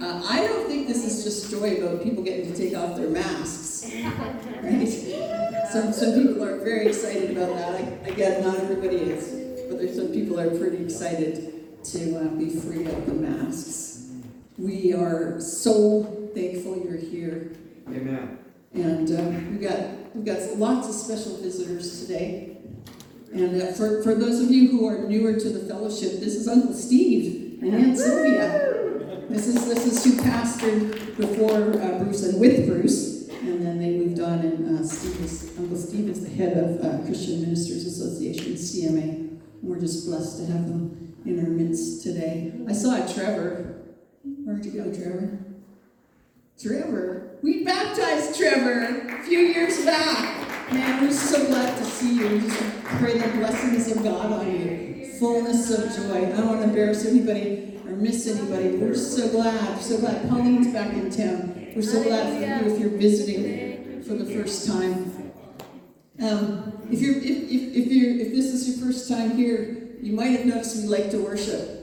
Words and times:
Uh, 0.00 0.22
I 0.26 0.46
don't 0.46 0.66
think 0.66 0.88
this 0.88 1.04
is 1.04 1.22
just 1.24 1.50
joy 1.50 1.76
about 1.76 2.02
people 2.02 2.24
getting 2.24 2.50
to 2.50 2.56
take 2.56 2.74
off 2.74 2.96
their 2.96 3.10
masks, 3.10 3.84
right? 4.62 4.88
Some, 5.70 5.92
some 5.92 6.14
people 6.14 6.42
are 6.42 6.58
very 6.60 6.86
excited 6.86 7.36
about 7.36 7.54
that. 7.54 8.06
I, 8.06 8.10
get 8.12 8.42
not 8.42 8.58
everybody 8.58 8.96
is, 8.96 9.68
but 9.68 9.78
there's 9.78 9.96
some 9.96 10.08
people 10.08 10.40
are 10.40 10.48
pretty 10.58 10.82
excited 10.82 11.84
to 11.84 12.18
uh, 12.18 12.28
be 12.28 12.48
free 12.48 12.86
of 12.86 13.04
the 13.04 13.12
masks. 13.12 14.08
We 14.56 14.94
are 14.94 15.38
so 15.38 16.30
thankful 16.34 16.78
you're 16.82 16.96
here. 16.96 17.52
Amen. 17.88 18.38
And 18.72 19.10
uh, 19.10 19.50
we've 19.50 19.60
got 19.60 20.14
we've 20.14 20.24
got 20.24 20.56
lots 20.56 20.88
of 20.88 20.94
special 20.94 21.36
visitors 21.42 22.00
today. 22.00 22.56
And 23.34 23.60
uh, 23.60 23.72
for, 23.72 24.02
for 24.02 24.14
those 24.14 24.40
of 24.40 24.50
you 24.50 24.70
who 24.70 24.88
are 24.88 24.98
newer 24.98 25.34
to 25.34 25.48
the 25.50 25.68
fellowship, 25.68 26.20
this 26.20 26.34
is 26.34 26.48
Uncle 26.48 26.72
Steve 26.72 27.62
and 27.62 27.74
Aunt 27.74 27.98
Sylvia. 27.98 28.79
This 29.30 29.46
is 29.46 29.68
this 29.68 29.86
is 29.86 30.04
who 30.04 30.20
pastored 30.20 31.16
before 31.16 31.80
uh, 31.80 32.02
Bruce 32.02 32.24
and 32.24 32.40
with 32.40 32.66
Bruce, 32.66 33.28
and 33.28 33.64
then 33.64 33.78
they 33.78 33.90
moved 33.90 34.18
on. 34.18 34.40
And 34.40 34.80
uh, 34.80 34.84
Steve 34.84 35.20
is, 35.20 35.56
Uncle 35.56 35.76
Steve 35.76 36.08
is 36.08 36.24
the 36.24 36.30
head 36.30 36.58
of 36.58 36.84
uh, 36.84 37.06
Christian 37.06 37.42
Ministers 37.42 37.86
Association 37.86 38.54
(CMA). 38.54 39.02
And 39.02 39.42
we're 39.62 39.78
just 39.78 40.08
blessed 40.08 40.38
to 40.38 40.46
have 40.46 40.66
them 40.66 41.14
in 41.24 41.38
our 41.38 41.48
midst 41.48 42.02
today. 42.02 42.52
I 42.68 42.72
saw 42.72 43.06
Trevor. 43.06 43.84
Where'd 44.24 44.64
you 44.64 44.72
go, 44.72 44.92
Trevor? 44.92 45.38
Trevor. 46.60 47.38
We 47.40 47.62
baptized 47.62 48.36
Trevor 48.36 49.06
a 49.16 49.22
few 49.22 49.38
years 49.38 49.84
back. 49.84 50.72
Man, 50.72 51.04
we're 51.04 51.12
so 51.12 51.46
glad 51.46 51.78
to 51.78 51.84
see 51.84 52.16
you. 52.16 52.28
We 52.30 52.40
just 52.40 52.84
pray 52.98 53.16
the 53.16 53.28
blessings 53.38 53.96
of 53.96 54.02
God 54.02 54.32
on 54.32 54.50
you. 54.50 55.14
Fullness 55.20 55.70
of 55.70 55.94
joy. 55.94 56.26
I 56.26 56.30
don't 56.30 56.48
want 56.48 56.62
to 56.62 56.64
embarrass 56.64 57.06
anybody 57.06 57.79
or 57.90 57.96
miss 57.96 58.26
anybody, 58.26 58.76
we're 58.76 58.94
so 58.94 59.28
glad. 59.30 59.80
So 59.80 59.98
glad 59.98 60.28
Pauline's 60.28 60.72
back 60.72 60.92
in 60.92 61.10
town. 61.10 61.72
We're 61.74 61.82
so 61.82 62.02
glad 62.02 62.32
for 62.32 62.40
you 62.40 62.72
if 62.72 62.80
you're 62.80 62.90
visiting 62.90 64.02
for 64.02 64.14
the 64.14 64.26
first 64.26 64.66
time. 64.66 65.32
Um, 66.22 66.86
if 66.90 67.00
you're 67.00 67.16
if, 67.16 67.24
if, 67.24 67.76
if 67.76 67.92
you're 67.92 68.10
if 68.10 68.32
this 68.32 68.46
is 68.46 68.68
your 68.68 68.86
first 68.86 69.08
time 69.08 69.36
here, 69.36 69.88
you 70.00 70.12
might 70.12 70.30
have 70.30 70.46
noticed 70.46 70.76
we 70.76 70.88
like 70.88 71.10
to 71.10 71.18
worship. 71.18 71.78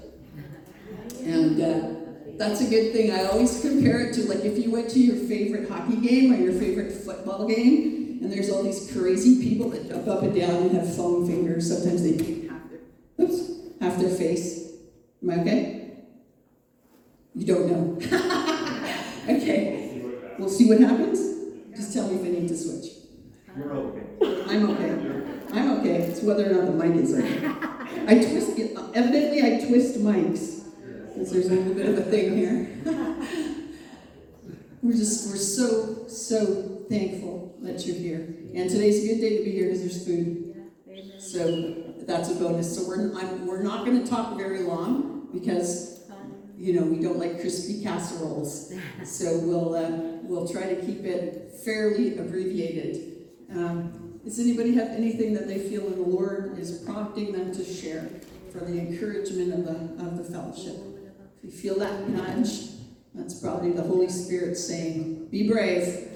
And 1.23 1.61
uh, 1.61 2.37
that's 2.37 2.61
a 2.61 2.69
good 2.69 2.93
thing. 2.93 3.11
I 3.11 3.25
always 3.25 3.59
compare 3.61 3.99
it 4.07 4.13
to 4.13 4.29
like 4.29 4.45
if 4.45 4.57
you 4.63 4.71
went 4.71 4.89
to 4.91 4.99
your 4.99 5.17
favorite 5.27 5.69
hockey 5.69 5.97
game 5.97 6.33
or 6.33 6.37
your 6.37 6.53
favorite 6.53 6.93
football 6.93 7.47
game, 7.47 8.19
and 8.21 8.31
there's 8.31 8.49
all 8.49 8.63
these 8.63 8.91
crazy 8.93 9.41
people 9.41 9.69
that 9.71 9.89
jump 9.89 10.07
up 10.07 10.23
and 10.23 10.33
down 10.33 10.55
and 10.55 10.71
have 10.71 10.95
foam 10.95 11.27
fingers. 11.27 11.67
Sometimes 11.67 12.03
they 12.03 12.47
half 12.47 12.61
their 12.69 13.25
oops, 13.25 13.51
half 13.81 13.97
their 13.97 14.09
face. 14.09 14.71
Am 15.21 15.31
I 15.31 15.41
okay? 15.41 15.86
You 17.37 17.45
don't 17.45 17.67
know. 17.67 17.99
okay. 19.29 20.01
We'll 20.39 20.49
see 20.49 20.67
what 20.67 20.79
happens. 20.79 21.19
Just 21.75 21.93
tell 21.93 22.07
me 22.07 22.15
if 22.15 22.25
I 22.25 22.39
need 22.39 22.47
to 22.47 22.57
switch. 22.57 22.93
You're 23.55 23.73
okay. 23.73 24.05
I'm 24.49 24.69
okay. 24.71 24.89
I'm 25.53 25.79
okay. 25.79 25.97
It's 25.97 26.23
whether 26.23 26.49
or 26.49 26.53
not 26.53 26.65
the 26.65 26.71
mic 26.71 26.95
is 26.95 27.13
okay. 27.13 27.45
I 28.07 28.15
twist. 28.15 28.59
Evidently, 28.95 29.43
I 29.43 29.63
twist 29.67 29.99
mics. 29.99 30.63
Because 31.13 31.31
there's 31.31 31.47
a 31.47 31.53
little 31.53 31.75
bit 31.75 31.85
of 31.85 31.99
a 31.99 32.03
thing 32.09 32.35
here. 32.35 32.69
we're 34.81 34.93
just, 34.93 35.29
we're 35.29 35.37
so, 35.37 36.07
so 36.07 36.85
thankful 36.89 37.55
that 37.61 37.85
you're 37.85 37.95
here. 37.95 38.35
And 38.55 38.67
today's 38.67 39.03
a 39.03 39.07
good 39.13 39.21
day 39.21 39.37
to 39.37 39.43
be 39.43 39.51
here 39.51 39.65
because 39.65 39.81
there's 39.81 40.05
food. 40.05 40.71
So 41.19 41.93
that's 41.99 42.31
a 42.31 42.35
bonus. 42.35 42.75
So 42.75 42.87
we're, 42.87 43.15
I'm, 43.15 43.45
we're 43.45 43.61
not 43.61 43.85
going 43.85 44.03
to 44.03 44.09
talk 44.09 44.35
very 44.37 44.63
long 44.63 45.27
because, 45.31 45.96
you 46.57 46.73
know, 46.73 46.85
we 46.85 46.99
don't 46.99 47.19
like 47.19 47.39
crispy 47.39 47.83
casseroles. 47.83 48.73
So 49.03 49.37
we'll, 49.39 49.75
uh, 49.75 49.91
we'll 50.23 50.47
try 50.47 50.73
to 50.73 50.85
keep 50.85 51.05
it 51.05 51.53
fairly 51.63 52.17
abbreviated. 52.17 53.27
Um, 53.51 54.19
does 54.25 54.39
anybody 54.39 54.73
have 54.75 54.89
anything 54.89 55.33
that 55.35 55.47
they 55.47 55.59
feel 55.59 55.87
the 55.87 56.01
Lord 56.01 56.57
is 56.57 56.79
prompting 56.79 57.31
them 57.31 57.53
to 57.53 57.63
share 57.63 58.09
for 58.51 58.59
the 58.59 58.77
encouragement 58.77 59.53
of 59.53 59.65
the, 59.65 60.03
of 60.03 60.17
the 60.17 60.23
fellowship? 60.23 60.75
If 61.37 61.43
you 61.43 61.51
feel 61.51 61.79
that 61.79 62.09
nudge, 62.09 62.71
that's 63.13 63.39
probably 63.39 63.71
the 63.71 63.83
Holy 63.83 64.09
Spirit 64.09 64.57
saying, 64.57 65.27
Be 65.27 65.47
brave. 65.47 66.09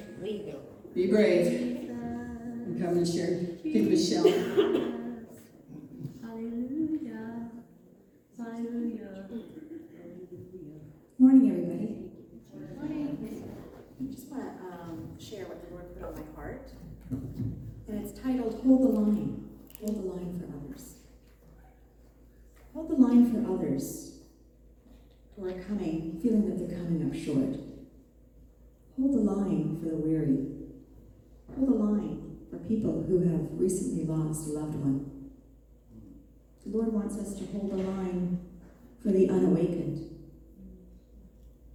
Be 0.93 1.07
brave. 1.07 1.47
And 1.47 2.81
come 2.81 2.97
and 2.97 3.07
share. 3.07 3.39
Give 3.63 3.87
Michelle. 3.87 4.23
Hallelujah. 6.21 7.49
Hallelujah. 8.37 9.11
Morning, 11.21 11.51
everybody. 11.51 12.09
Morning. 12.77 13.15
I 14.01 14.11
just 14.11 14.27
want 14.29 14.41
to 14.41 14.65
um, 14.65 15.19
share 15.19 15.45
what 15.45 15.61
the 15.61 15.75
Lord 15.75 15.93
put 15.93 16.03
on 16.03 16.15
my 16.15 16.35
heart. 16.35 16.71
And 17.11 18.03
it's 18.03 18.19
titled 18.19 18.59
Hold 18.63 18.81
the 18.81 18.99
Line. 18.99 19.47
Hold 19.81 19.97
the 19.97 20.07
line 20.09 20.39
for 20.39 20.47
others. 20.57 20.95
Hold 22.73 22.89
the 22.89 22.95
line 22.95 23.31
for 23.31 23.53
others 23.53 24.21
who 25.35 25.45
are 25.45 25.61
coming, 25.61 26.19
feeling 26.23 26.49
that 26.49 26.57
they're 26.57 26.75
coming 26.75 27.07
up 27.07 27.13
short. 27.13 27.55
Hold 28.97 29.13
the 29.13 29.31
line 29.31 29.77
for 29.79 29.89
the 29.89 29.97
weary. 29.97 30.47
Hold 31.55 31.69
the 31.69 31.75
line 31.75 32.37
for 32.49 32.57
people 32.57 33.05
who 33.07 33.19
have 33.19 33.47
recently 33.61 34.05
lost 34.05 34.49
a 34.49 34.53
loved 34.53 34.73
one. 34.73 35.29
The 36.65 36.75
Lord 36.75 36.91
wants 36.91 37.15
us 37.19 37.35
to 37.35 37.45
hold 37.51 37.73
the 37.73 37.83
line 37.83 38.39
for 39.03 39.11
the 39.11 39.29
unawakened 39.29 40.07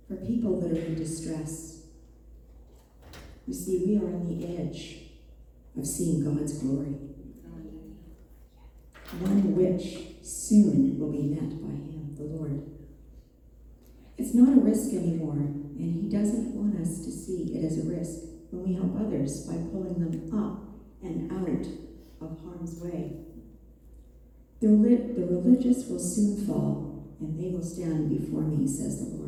for 0.07 0.17
people 0.17 0.61
that 0.61 0.73
are 0.73 0.85
in 0.85 0.95
distress. 0.95 1.83
You 3.47 3.55
see, 3.55 3.85
we 3.87 3.97
are 3.99 4.07
on 4.07 4.27
the 4.29 4.59
edge 4.59 5.03
of 5.77 5.87
seeing 5.87 6.25
God's 6.25 6.55
glory, 6.59 6.97
one 9.21 9.55
which 9.55 10.25
soon 10.27 10.99
will 10.99 11.13
be 11.13 11.23
met 11.23 11.63
by 11.63 11.75
Him, 11.75 12.15
the 12.17 12.25
Lord. 12.25 12.71
It's 14.19 14.35
not 14.35 14.49
a 14.49 14.61
risk 14.61 14.95
anymore, 14.95 15.37
and 15.37 16.03
He 16.03 16.09
doesn't 16.09 16.55
want 16.55 16.81
us 16.81 17.05
to 17.05 17.11
see 17.11 17.55
it 17.55 17.65
as 17.65 17.79
a 17.79 17.89
risk 17.89 18.21
when 18.51 18.67
we 18.67 18.75
help 18.75 18.97
others 18.99 19.47
by 19.47 19.55
pulling 19.71 20.01
them 20.01 20.35
up 20.35 20.63
and 21.03 21.31
out 21.31 21.67
of 22.21 22.41
harm's 22.41 22.81
way. 22.81 23.27
The, 24.61 24.69
the 24.69 25.27
religious 25.27 25.87
will 25.87 25.99
soon 25.99 26.47
fall, 26.47 27.15
and 27.21 27.39
they 27.39 27.51
will 27.51 27.63
stand 27.63 28.09
before 28.09 28.43
me, 28.43 28.67
says 28.67 28.99
the 28.99 29.17
Lord. 29.17 29.26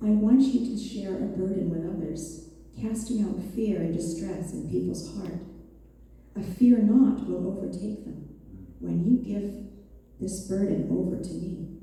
I 0.00 0.10
want 0.10 0.42
you 0.42 0.60
to 0.60 0.78
share 0.78 1.16
a 1.16 1.26
burden 1.26 1.70
with 1.70 1.84
others, 1.84 2.50
casting 2.80 3.24
out 3.24 3.42
fear 3.54 3.80
and 3.80 3.92
distress 3.92 4.52
in 4.52 4.70
people's 4.70 5.16
heart. 5.16 5.40
A 6.36 6.42
fear 6.42 6.78
not 6.78 7.28
will 7.28 7.48
overtake 7.48 8.04
them 8.04 8.28
when 8.78 9.04
you 9.04 9.16
give 9.18 9.64
this 10.20 10.46
burden 10.46 10.88
over 10.90 11.20
to 11.20 11.34
me. 11.34 11.78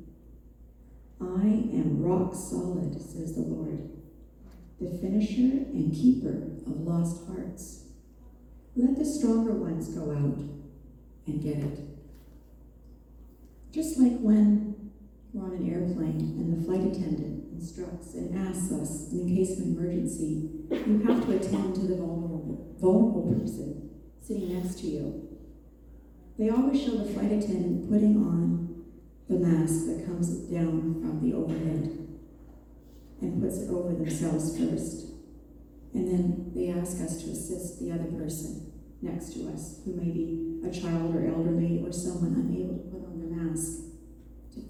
I 1.20 1.78
am 1.78 2.02
rock 2.02 2.34
solid, 2.34 2.94
says 3.02 3.36
the 3.36 3.42
Lord, 3.42 3.90
the 4.80 4.98
finisher 4.98 5.66
and 5.74 5.94
keeper 5.94 6.52
of 6.68 6.82
lost 6.82 7.28
hearts. 7.28 7.84
Let 8.78 8.98
the 8.98 9.06
stronger 9.06 9.54
ones 9.54 9.90
go 9.90 10.12
out 10.12 10.38
and 11.28 11.44
get 11.44 11.58
it. 11.58 11.80
Just 13.72 14.00
like 14.00 14.20
when 14.20 14.92
we're 15.34 15.46
on 15.46 15.52
an 15.52 15.70
airplane 15.70 16.38
and 16.40 16.58
the 16.58 16.66
flight 16.66 16.82
attendant 16.82 17.45
instructs 17.56 18.14
and 18.14 18.48
asks 18.48 18.72
us, 18.72 19.12
in 19.12 19.26
the 19.26 19.36
case 19.36 19.58
of 19.58 19.66
an 19.66 19.78
emergency, 19.78 20.50
you 20.70 21.04
have 21.06 21.26
to 21.26 21.36
attend 21.36 21.76
to 21.76 21.82
the 21.82 21.96
vulnerable, 21.96 22.76
vulnerable 22.80 23.40
person 23.40 23.90
sitting 24.22 24.62
next 24.62 24.80
to 24.80 24.88
you. 24.88 25.38
They 26.38 26.50
always 26.50 26.82
show 26.82 26.98
the 26.98 27.14
flight 27.14 27.32
attendant 27.32 27.90
putting 27.90 28.18
on 28.18 28.84
the 29.30 29.36
mask 29.36 29.88
that 29.88 30.06
comes 30.06 30.30
down 30.50 31.02
from 31.02 31.22
the 31.22 31.36
overhead 31.36 32.08
and 33.22 33.42
puts 33.42 33.60
it 33.60 33.70
over 33.70 33.94
themselves 33.94 34.58
first. 34.58 35.14
And 35.94 36.08
then 36.08 36.52
they 36.54 36.70
ask 36.70 37.02
us 37.02 37.24
to 37.24 37.32
assist 37.32 37.80
the 37.80 37.92
other 37.92 38.12
person 38.12 38.74
next 39.02 39.34
to 39.34 39.48
us, 39.50 39.80
who 39.86 39.94
may 39.96 40.12
be 40.12 40.62
a 40.68 40.72
child 40.72 41.16
or 41.16 41.26
elderly 41.26 41.82
or 41.86 41.92
someone 41.94 42.34
unable 42.34 42.78
to 42.78 42.84
put 42.92 43.06
on 43.06 43.20
the 43.20 43.28
mask 43.28 43.84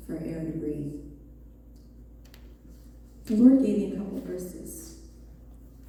for 0.05 0.17
air 0.17 0.43
to 0.43 0.57
breathe. 0.59 0.93
The 3.25 3.33
Lord 3.37 3.65
gave 3.65 3.77
me 3.79 3.91
a 3.91 3.97
couple 3.97 4.21
verses, 4.21 4.99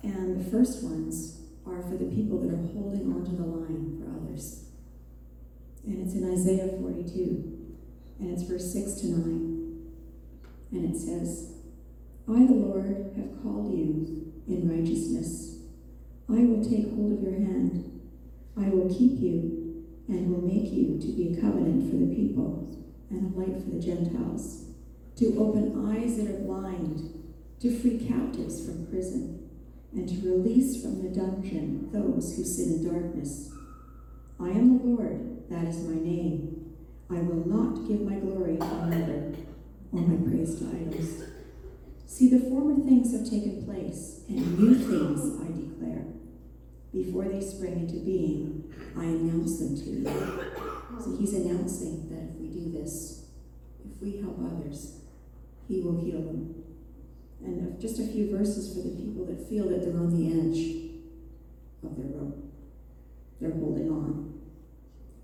and 0.02 0.40
the 0.40 0.50
first 0.50 0.82
ones 0.82 1.42
are 1.66 1.82
for 1.82 1.98
the 1.98 2.06
people 2.06 2.38
that 2.40 2.54
are 2.54 2.72
holding 2.72 3.12
onto 3.12 3.36
the 3.36 3.44
line 3.44 4.00
for 4.00 4.08
others. 4.16 4.70
And 5.84 6.02
it's 6.02 6.14
in 6.14 6.32
Isaiah 6.32 6.78
42, 6.80 7.76
and 8.20 8.30
it's 8.30 8.44
verse 8.44 8.72
6 8.72 9.02
to 9.02 9.06
9. 9.08 9.86
And 10.72 10.94
it 10.94 10.98
says, 10.98 11.58
I, 12.26 12.46
the 12.46 12.54
Lord, 12.54 13.12
have 13.18 13.42
called 13.42 13.70
you 13.70 14.32
in 14.48 14.70
righteousness. 14.70 15.58
I 16.30 16.40
will 16.40 16.64
take 16.64 16.88
hold 16.94 17.12
of 17.12 17.22
your 17.22 17.34
hand. 17.34 18.00
I 18.56 18.70
will 18.70 18.88
keep 18.88 19.20
you 19.20 19.84
and 20.08 20.30
will 20.30 20.40
make 20.40 20.72
you 20.72 20.98
to 20.98 21.12
be 21.12 21.36
a 21.36 21.40
covenant 21.42 21.90
for 21.90 21.98
the 21.98 22.14
people 22.14 22.82
and 23.10 23.34
a 23.34 23.38
light 23.38 23.62
for 23.62 23.68
the 23.68 23.78
Gentiles, 23.78 24.70
to 25.16 25.36
open 25.38 25.86
eyes 25.92 26.16
that 26.16 26.30
are 26.30 26.38
blind 26.38 27.15
to 27.60 27.78
free 27.78 27.98
captives 27.98 28.64
from 28.66 28.86
prison, 28.86 29.48
and 29.92 30.08
to 30.08 30.28
release 30.28 30.82
from 30.82 31.02
the 31.02 31.08
dungeon 31.08 31.90
those 31.92 32.36
who 32.36 32.44
sit 32.44 32.68
in 32.68 32.84
darkness. 32.84 33.50
I 34.38 34.50
am 34.50 34.78
the 34.78 34.84
Lord, 34.84 35.48
that 35.48 35.64
is 35.64 35.78
my 35.78 35.94
name. 35.94 36.74
I 37.08 37.14
will 37.14 37.46
not 37.46 37.88
give 37.88 38.02
my 38.02 38.16
glory 38.16 38.58
to 38.58 38.64
another, 38.64 39.34
or 39.92 40.00
my 40.00 40.28
praise 40.28 40.58
to 40.58 40.66
idols. 40.66 41.22
See, 42.04 42.28
the 42.28 42.40
former 42.50 42.84
things 42.84 43.12
have 43.12 43.28
taken 43.28 43.64
place, 43.64 44.22
and 44.28 44.58
new 44.58 44.74
things 44.74 45.40
I 45.40 45.46
declare. 45.46 46.04
Before 46.92 47.24
they 47.24 47.40
spring 47.40 47.80
into 47.80 48.04
being, 48.04 48.74
I 48.96 49.04
announce 49.04 49.58
them 49.58 49.76
to 49.76 49.90
you. 49.90 50.04
So 51.02 51.16
he's 51.16 51.34
announcing 51.34 52.08
that 52.10 52.34
if 52.34 52.40
we 52.40 52.48
do 52.48 52.72
this, 52.72 53.26
if 53.84 54.02
we 54.02 54.20
help 54.20 54.38
others, 54.40 55.00
he 55.68 55.80
will 55.80 56.00
heal 56.00 56.20
them. 56.20 56.65
And 57.44 57.80
just 57.80 57.98
a 57.98 58.06
few 58.06 58.36
verses 58.36 58.74
for 58.74 58.88
the 58.88 58.96
people 58.96 59.24
that 59.26 59.48
feel 59.48 59.68
that 59.68 59.82
they're 59.82 60.00
on 60.00 60.10
the 60.10 60.32
edge 60.32 60.86
of 61.84 61.96
their 61.96 62.18
rope. 62.18 62.42
They're 63.40 63.52
holding 63.52 63.90
on. 63.90 64.40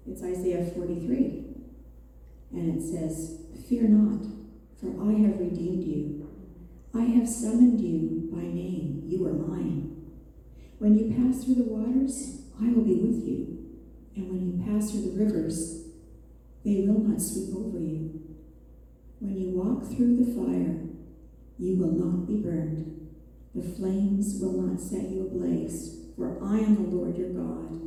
It's 0.06 0.22
Isaiah 0.22 0.64
43. 0.64 1.44
And 2.52 2.78
it 2.78 2.82
says, 2.82 3.38
Fear 3.68 3.84
not, 3.84 4.26
for 4.78 4.88
I 4.88 5.12
have 5.26 5.40
redeemed 5.40 5.84
you. 5.84 6.28
I 6.94 7.02
have 7.02 7.28
summoned 7.28 7.80
you 7.80 8.28
by 8.32 8.42
name. 8.42 9.04
You 9.06 9.26
are 9.26 9.32
mine. 9.32 10.10
When 10.78 10.98
you 10.98 11.14
pass 11.14 11.44
through 11.44 11.54
the 11.54 11.62
waters, 11.62 12.42
I 12.60 12.68
will 12.68 12.84
be 12.84 12.96
with 12.96 13.26
you. 13.26 13.52
And 14.16 14.28
when 14.28 14.44
you 14.44 14.64
pass 14.66 14.90
through 14.90 15.12
the 15.12 15.24
rivers, 15.24 15.84
they 16.64 16.84
will 16.86 17.00
not 17.00 17.20
sweep 17.22 17.56
over 17.56 17.78
you. 17.78 18.20
When 19.20 19.38
you 19.38 19.50
walk 19.50 19.86
through 19.86 20.16
the 20.16 20.32
fire, 20.34 20.91
you 21.58 21.76
will 21.76 21.92
not 21.92 22.26
be 22.26 22.36
burned. 22.36 23.08
The 23.54 23.62
flames 23.62 24.38
will 24.40 24.62
not 24.62 24.80
set 24.80 25.10
you 25.10 25.26
ablaze, 25.26 26.06
for 26.16 26.38
I 26.42 26.58
am 26.58 26.74
the 26.76 26.96
Lord 26.96 27.16
your 27.16 27.30
God, 27.30 27.80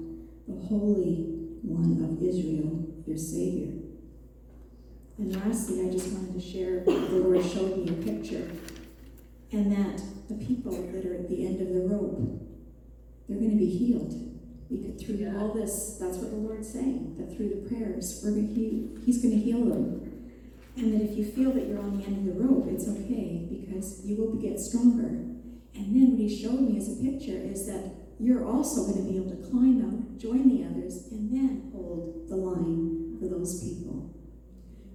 the 0.47 0.65
Holy 0.67 1.25
One 1.63 2.03
of 2.03 2.21
Israel, 2.21 2.85
your 3.07 3.17
Savior. 3.17 3.73
And 5.17 5.35
lastly, 5.35 5.88
I 5.88 5.91
just 5.91 6.12
wanted 6.12 6.33
to 6.33 6.41
share 6.41 6.83
the 6.83 6.91
Lord 6.91 7.44
showed 7.44 7.77
me 7.77 7.89
a 7.89 7.94
picture, 7.94 8.51
and 9.51 9.71
that 9.71 10.01
the 10.27 10.35
people 10.45 10.71
that 10.91 11.06
are 11.06 11.15
at 11.15 11.29
the 11.29 11.45
end 11.45 11.62
of 11.62 11.69
the 11.69 11.88
rope, 11.88 12.41
they're 13.27 13.38
going 13.39 13.51
to 13.51 13.57
be 13.57 13.69
healed. 13.69 14.13
Because 14.69 15.01
through 15.01 15.15
Yeah. 15.15 15.38
all 15.39 15.53
this, 15.53 15.97
that's 16.00 16.17
what 16.17 16.31
the 16.31 16.38
Lord's 16.38 16.67
saying, 16.67 17.15
that 17.17 17.35
through 17.35 17.50
the 17.50 17.69
prayers, 17.69 18.21
we're 18.23 18.31
going 18.31 18.47
to 18.50 18.53
he, 18.53 18.89
He's 19.06 19.21
going 19.21 19.35
to 19.35 19.39
heal 19.39 19.63
them. 19.65 20.05
And 20.77 20.94
that 20.94 21.10
if 21.10 21.18
you 21.18 21.25
feel 21.25 21.51
that 21.51 21.68
you're 21.68 21.80
on 21.80 21.98
the 21.98 22.06
end 22.06 22.27
of 22.27 22.36
the 22.36 22.44
rope, 22.44 22.68
it's 22.69 22.88
okay 22.88 23.48
because 23.50 24.06
you 24.06 24.18
will 24.18 24.36
get 24.36 24.60
stronger. 24.60 25.07
And 25.07 25.95
then 25.95 26.12
what 26.12 26.19
he 26.19 26.44
showed 26.44 26.62
me 26.62 26.77
as 26.77 26.92
a 26.92 27.01
picture 27.01 27.38
is 27.38 27.66
that 27.68 27.92
you're 28.19 28.45
also 28.45 28.83
going 28.83 29.06
to 29.06 29.12
be 29.12 29.18
able 29.18 29.31
to 29.31 29.50
climb 29.50 29.83
out, 29.83 30.18
join 30.18 30.50
the 30.50 30.63
others, 30.63 31.07
and 31.12 31.31
then 31.31 31.72
hold 31.74 32.27
the 32.30 32.36
line 32.36 33.18
for 33.19 33.27
those 33.27 33.63
people. 33.63 34.13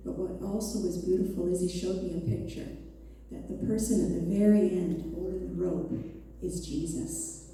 But 0.05 0.17
what 0.17 0.47
also 0.47 0.81
was 0.81 1.05
beautiful 1.05 1.53
is 1.53 1.61
he 1.61 1.81
showed 1.81 2.03
me 2.03 2.17
a 2.17 2.21
picture 2.21 2.69
that 3.31 3.49
the 3.49 3.67
person 3.67 4.05
at 4.05 4.21
the 4.21 4.39
very 4.39 4.71
end 4.71 5.15
holding 5.15 5.49
the 5.49 5.63
rope 5.63 5.93
is 6.43 6.67
Jesus. 6.67 7.53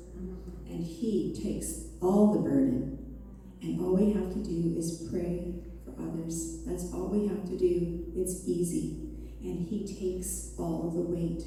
And 0.69 0.84
he 0.84 1.34
takes 1.43 1.87
all 2.00 2.32
the 2.32 2.40
burden. 2.40 3.17
And 3.62 3.81
all 3.81 3.96
we 3.96 4.12
have 4.12 4.32
to 4.32 4.43
do 4.43 4.75
is 4.76 5.08
pray 5.11 5.55
others. 5.98 6.64
That's 6.64 6.93
all 6.93 7.08
we 7.08 7.28
have 7.28 7.44
to 7.48 7.56
do. 7.56 8.04
It's 8.14 8.46
easy. 8.48 9.10
And 9.43 9.69
he 9.69 9.87
takes 9.87 10.54
all 10.58 10.90
the 10.90 11.00
weight. 11.00 11.43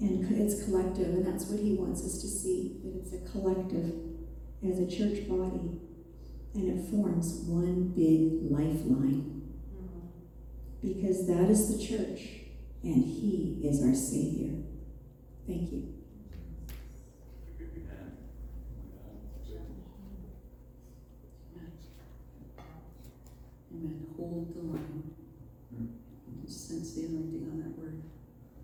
And 0.00 0.40
it's 0.40 0.64
collective, 0.64 1.08
and 1.08 1.26
that's 1.26 1.46
what 1.46 1.60
he 1.60 1.74
wants 1.74 2.04
us 2.04 2.20
to 2.20 2.26
see 2.26 2.80
that 2.84 2.96
it's 2.96 3.12
a 3.12 3.30
collective 3.30 3.94
as 4.68 4.78
a 4.78 4.86
church 4.86 5.28
body. 5.28 5.80
And 6.54 6.78
it 6.78 6.90
forms 6.90 7.42
one 7.46 7.88
big 7.88 8.50
lifeline. 8.50 9.42
Because 10.82 11.26
that 11.26 11.48
is 11.50 11.74
the 11.74 11.82
church, 11.82 12.20
and 12.82 13.04
he 13.04 13.60
is 13.64 13.82
our 13.82 13.94
Savior. 13.94 14.62
Thank 15.46 15.72
you. 15.72 15.94
Amen. 23.72 24.03
Hold 24.16 24.54
the 24.54 24.60
line. 24.72 25.02
Just 26.44 26.68
sense 26.68 26.94
the 26.94 27.06
anointing 27.06 27.48
on 27.50 27.58
that 27.58 27.78
word. 27.78 28.02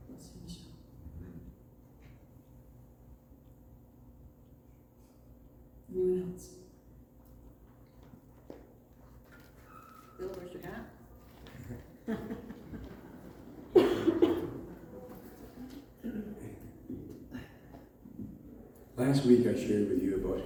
Bless 0.09 0.31
you, 0.35 0.41
Michelle. 0.45 0.75
Anyone 5.93 6.33
else? 6.33 6.47
Bill, 10.19 10.29
where's 10.29 10.53
your 10.53 10.63
hat? 10.63 10.85
Last 18.97 19.25
week 19.25 19.41
I 19.41 19.55
shared 19.55 19.89
with 19.89 20.03
you 20.03 20.17
about 20.17 20.43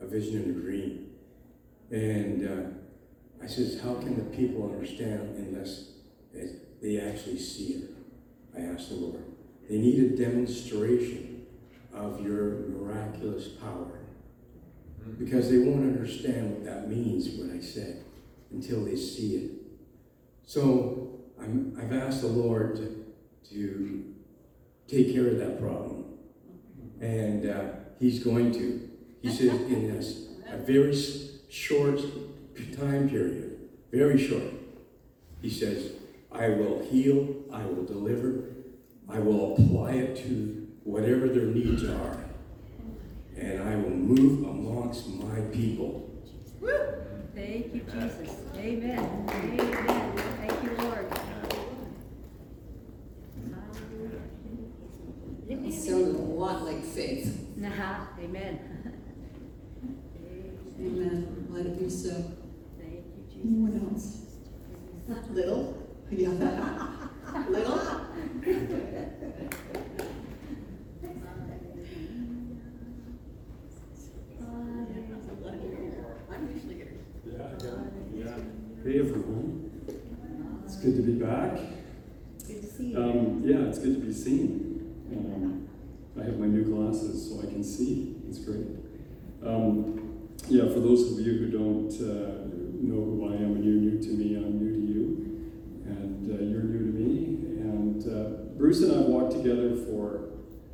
a 0.00 0.06
vision 0.06 0.36
and 0.36 0.56
a 0.56 0.60
dream. 0.60 1.10
And 1.90 2.46
uh, 2.46 2.83
I 3.44 3.46
says, 3.46 3.78
how 3.82 3.96
can 3.96 4.16
the 4.16 4.36
people 4.36 4.64
understand 4.72 5.36
unless 5.36 5.90
they 6.80 6.98
actually 6.98 7.38
see 7.38 7.74
it? 7.74 7.90
I 8.56 8.62
asked 8.62 8.88
the 8.88 8.94
Lord. 8.94 9.22
They 9.68 9.76
need 9.76 10.02
a 10.02 10.16
demonstration 10.16 11.44
of 11.92 12.24
your 12.24 12.68
miraculous 12.68 13.48
power. 13.48 14.00
Because 15.18 15.50
they 15.50 15.58
won't 15.58 15.84
understand 15.84 16.52
what 16.52 16.64
that 16.64 16.88
means, 16.88 17.28
what 17.36 17.54
I 17.54 17.60
said, 17.60 18.04
until 18.50 18.82
they 18.82 18.96
see 18.96 19.36
it. 19.36 19.50
So 20.46 21.20
I'm, 21.38 21.76
I've 21.78 21.92
asked 21.92 22.22
the 22.22 22.28
Lord 22.28 22.76
to, 22.76 23.04
to 23.50 24.14
take 24.88 25.12
care 25.12 25.28
of 25.28 25.36
that 25.36 25.60
problem. 25.60 26.06
And 27.02 27.46
uh, 27.46 27.64
He's 28.00 28.24
going 28.24 28.52
to. 28.52 28.88
He 29.20 29.30
says 29.30 29.50
in 29.50 29.94
this, 29.94 30.28
a 30.48 30.56
very 30.56 30.96
short 31.50 32.00
time 32.76 33.08
period, 33.08 33.58
very 33.92 34.18
short, 34.18 34.42
He 35.40 35.50
says, 35.50 35.92
I 36.32 36.48
will 36.48 36.82
heal, 36.90 37.36
I 37.52 37.64
will 37.64 37.84
deliver, 37.84 38.44
I 39.08 39.18
will 39.18 39.54
apply 39.54 39.92
it 39.92 40.16
to 40.24 40.66
whatever 40.84 41.28
their 41.28 41.46
needs 41.46 41.84
are, 41.84 42.24
and 43.36 43.62
I 43.62 43.76
will 43.76 43.90
move 43.90 44.44
amongst 44.44 45.08
my 45.08 45.40
people. 45.52 46.10
Thank 47.34 47.74
you, 47.74 47.80
Jesus. 47.80 48.36
Amen. 48.56 49.26
Amen. 49.28 50.16
Thank 50.16 50.62
you, 50.62 50.76
Lord. 50.84 51.06
It 55.48 55.72
sounded 55.72 56.14
a 56.14 56.18
lot 56.18 56.62
like 56.62 56.84
faith. 56.84 57.48
Nah, 57.56 58.06
amen. 58.20 58.60
Amen. 60.78 61.46
Let 61.50 61.66
it 61.66 61.78
be 61.78 61.90
so. 61.90 62.10
Thank 62.78 62.92
you, 62.92 63.24
Jesus. 63.28 63.44
Anyone 63.44 63.90
else? 63.90 64.20
Little? 65.30 65.82
Yeah. 66.10 66.28
Little? 67.48 67.80
I'm 76.30 76.50
usually 76.52 76.74
here. 76.74 76.92
Yeah, 77.26 77.48
yeah, 77.62 77.70
yeah. 78.14 78.36
Hey 78.84 78.98
everyone, 78.98 79.70
it's 80.64 80.76
good 80.76 80.96
to 80.96 81.02
be 81.02 81.12
back. 81.12 81.58
Good 82.46 82.60
to 82.62 82.66
see 82.66 82.86
you. 82.88 82.98
Um, 82.98 83.42
yeah, 83.44 83.68
it's 83.68 83.78
good 83.78 83.94
to 83.94 84.00
be 84.06 84.12
seen. 84.12 84.94
Um, 85.10 85.68
I 86.20 86.24
have 86.24 86.38
my 86.38 86.46
new 86.46 86.64
glasses 86.64 87.30
so 87.30 87.38
I 87.40 87.50
can 87.50 87.62
see. 87.64 88.16
It's 88.28 88.38
great. 88.38 88.66
Um, 89.44 90.28
yeah, 90.48 90.64
for 90.64 90.80
those 90.80 91.12
of 91.12 91.20
you 91.24 91.32
who 91.34 91.50
don't 91.50 91.92
uh, 91.94 92.44
know 92.82 93.00
who 93.04 93.28
I 93.30 93.36
am 93.36 93.56
and 93.56 93.64
you're 93.64 93.74
new 93.74 94.00
to 94.02 94.08
me, 94.08 94.36
I'm 94.36 94.58
new 94.58 94.72
to 94.72 94.80
you, 94.80 95.52
and 95.86 96.30
uh, 96.30 96.42
you're 96.42 96.62
new 96.62 96.92
to 96.92 96.98
me. 96.98 97.14
And 97.60 98.02
uh, 98.06 98.58
Bruce 98.58 98.82
and 98.82 98.92
I 98.92 98.98
walked 99.08 99.32
together 99.32 99.74
for, 99.76 100.28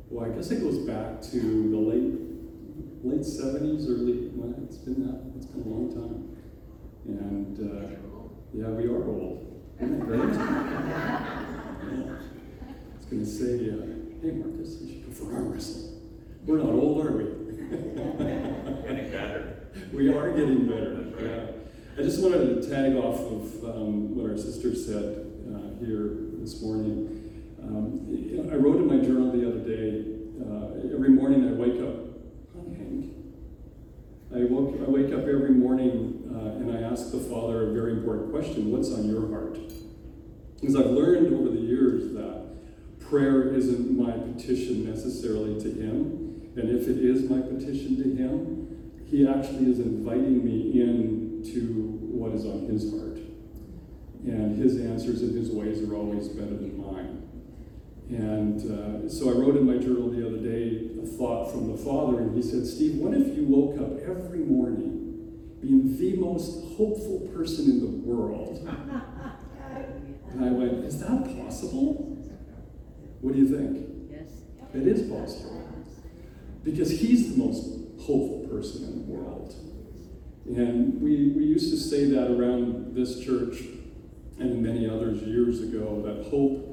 well, 0.09 0.25
I 0.25 0.35
guess 0.35 0.51
it 0.51 0.59
goes 0.61 0.79
back 0.79 1.21
to 1.31 1.39
the 1.39 1.77
late 1.77 2.21
late 3.03 3.21
70s, 3.21 3.89
early. 3.89 4.29
Well, 4.33 4.53
it's 4.63 4.77
been 4.77 5.05
that. 5.07 5.21
It's 5.37 5.45
been 5.47 5.63
a 5.63 5.67
long 5.67 5.91
time. 5.91 6.31
And 7.05 7.57
uh, 7.59 7.95
yeah, 8.53 8.67
we 8.67 8.85
are 8.85 9.03
old. 9.03 9.61
Isn't 9.79 9.99
that 9.99 10.05
great? 10.05 10.19
yeah. 10.19 12.17
I 12.61 12.97
was 12.97 13.05
going 13.05 13.25
to 13.25 13.25
say, 13.25 13.69
uh, 13.71 14.21
hey, 14.21 14.37
Marcus, 14.37 14.81
you 14.81 14.87
should 14.87 15.07
go 15.07 15.11
for 15.11 15.33
arm 15.33 15.51
wrestling. 15.51 15.99
We're 16.45 16.57
not 16.57 16.69
old, 16.69 17.05
are 17.05 17.11
we? 17.11 17.23
Getting 18.83 19.11
better. 19.11 19.69
we 19.93 20.13
are 20.13 20.31
getting 20.31 20.67
better. 20.67 21.05
Yeah. 21.19 21.45
I 21.97 22.03
just 22.03 22.21
wanted 22.21 22.61
to 22.61 22.69
tag 22.69 22.95
off 22.95 23.19
of 23.19 23.63
um, 23.65 24.15
what 24.15 24.29
our 24.29 24.37
sister 24.37 24.75
said 24.75 25.25
uh, 25.53 25.79
here 25.83 26.17
this 26.39 26.61
morning. 26.61 27.17
Um, 27.63 28.49
I 28.51 28.55
wrote 28.55 28.81
question 38.41 38.71
what's 38.71 38.91
on 38.91 39.07
your 39.07 39.29
heart? 39.29 39.59
Because 40.59 40.75
I've 40.75 40.87
learned 40.87 41.31
over 41.31 41.49
the 41.49 41.61
years 41.61 42.11
that 42.13 42.99
prayer 42.99 43.53
isn't 43.53 43.95
my 43.95 44.11
petition 44.11 44.83
necessarily 44.83 45.61
to 45.61 45.69
Him. 45.69 46.49
And 46.55 46.69
if 46.69 46.87
it 46.87 46.97
is 46.97 47.29
my 47.29 47.39
petition 47.39 47.97
to 47.97 48.15
Him, 48.15 48.93
He 49.05 49.27
actually 49.27 49.69
is 49.69 49.79
inviting 49.79 50.43
me 50.43 50.81
in 50.81 51.43
to 51.53 51.99
what 52.17 52.31
is 52.31 52.45
on 52.45 52.65
His 52.65 52.89
heart. 52.91 53.19
And 54.25 54.57
His 54.57 54.81
answers 54.81 55.21
and 55.21 55.37
His 55.37 55.51
ways 55.51 55.87
are 55.87 55.95
always 55.95 56.27
better 56.27 56.57
than 56.57 56.81
mine. 56.81 57.29
And 58.09 58.59
uh, 58.59 59.07
so 59.07 59.29
I 59.29 59.33
wrote 59.33 59.55
in 59.55 59.67
my 59.67 59.77
journal 59.77 60.09
the 60.09 60.25
other 60.25 60.37
day 60.37 60.89
a 61.01 61.05
thought 61.05 61.51
from 61.51 61.71
the 61.71 61.77
Father, 61.77 62.19
and 62.19 62.35
he 62.35 62.41
said, 62.41 62.65
Steve, 62.65 62.95
what 62.95 63.13
if 63.13 63.37
you 63.37 63.45
woke 63.45 63.79
up 63.79 63.99
every 64.01 64.39
morning 64.39 65.00
being 65.61 65.97
the 65.97 66.15
most 66.15 66.75
hopeful 66.75 67.29
person 67.33 67.65
in 67.65 67.79
the 67.79 67.87
world? 67.87 68.67
And 70.31 70.45
I 70.45 70.49
went, 70.49 70.85
is 70.85 70.99
that 70.99 71.23
possible? 71.37 72.17
What 73.21 73.33
do 73.33 73.39
you 73.39 73.47
think? 73.47 74.09
Yes. 74.09 74.29
It 74.73 74.87
is 74.87 75.09
possible. 75.09 75.67
Because 76.63 76.89
he's 76.89 77.35
the 77.35 77.43
most 77.43 77.63
hopeful 77.99 78.47
person 78.49 78.85
in 78.85 78.99
the 78.99 79.13
world. 79.13 79.53
And 80.47 81.01
we, 81.01 81.29
we 81.29 81.43
used 81.43 81.71
to 81.71 81.77
say 81.77 82.05
that 82.05 82.31
around 82.31 82.95
this 82.95 83.19
church 83.23 83.63
and 84.39 84.61
many 84.61 84.89
others 84.89 85.21
years 85.21 85.61
ago 85.61 86.01
that 86.05 86.29
hope, 86.29 86.67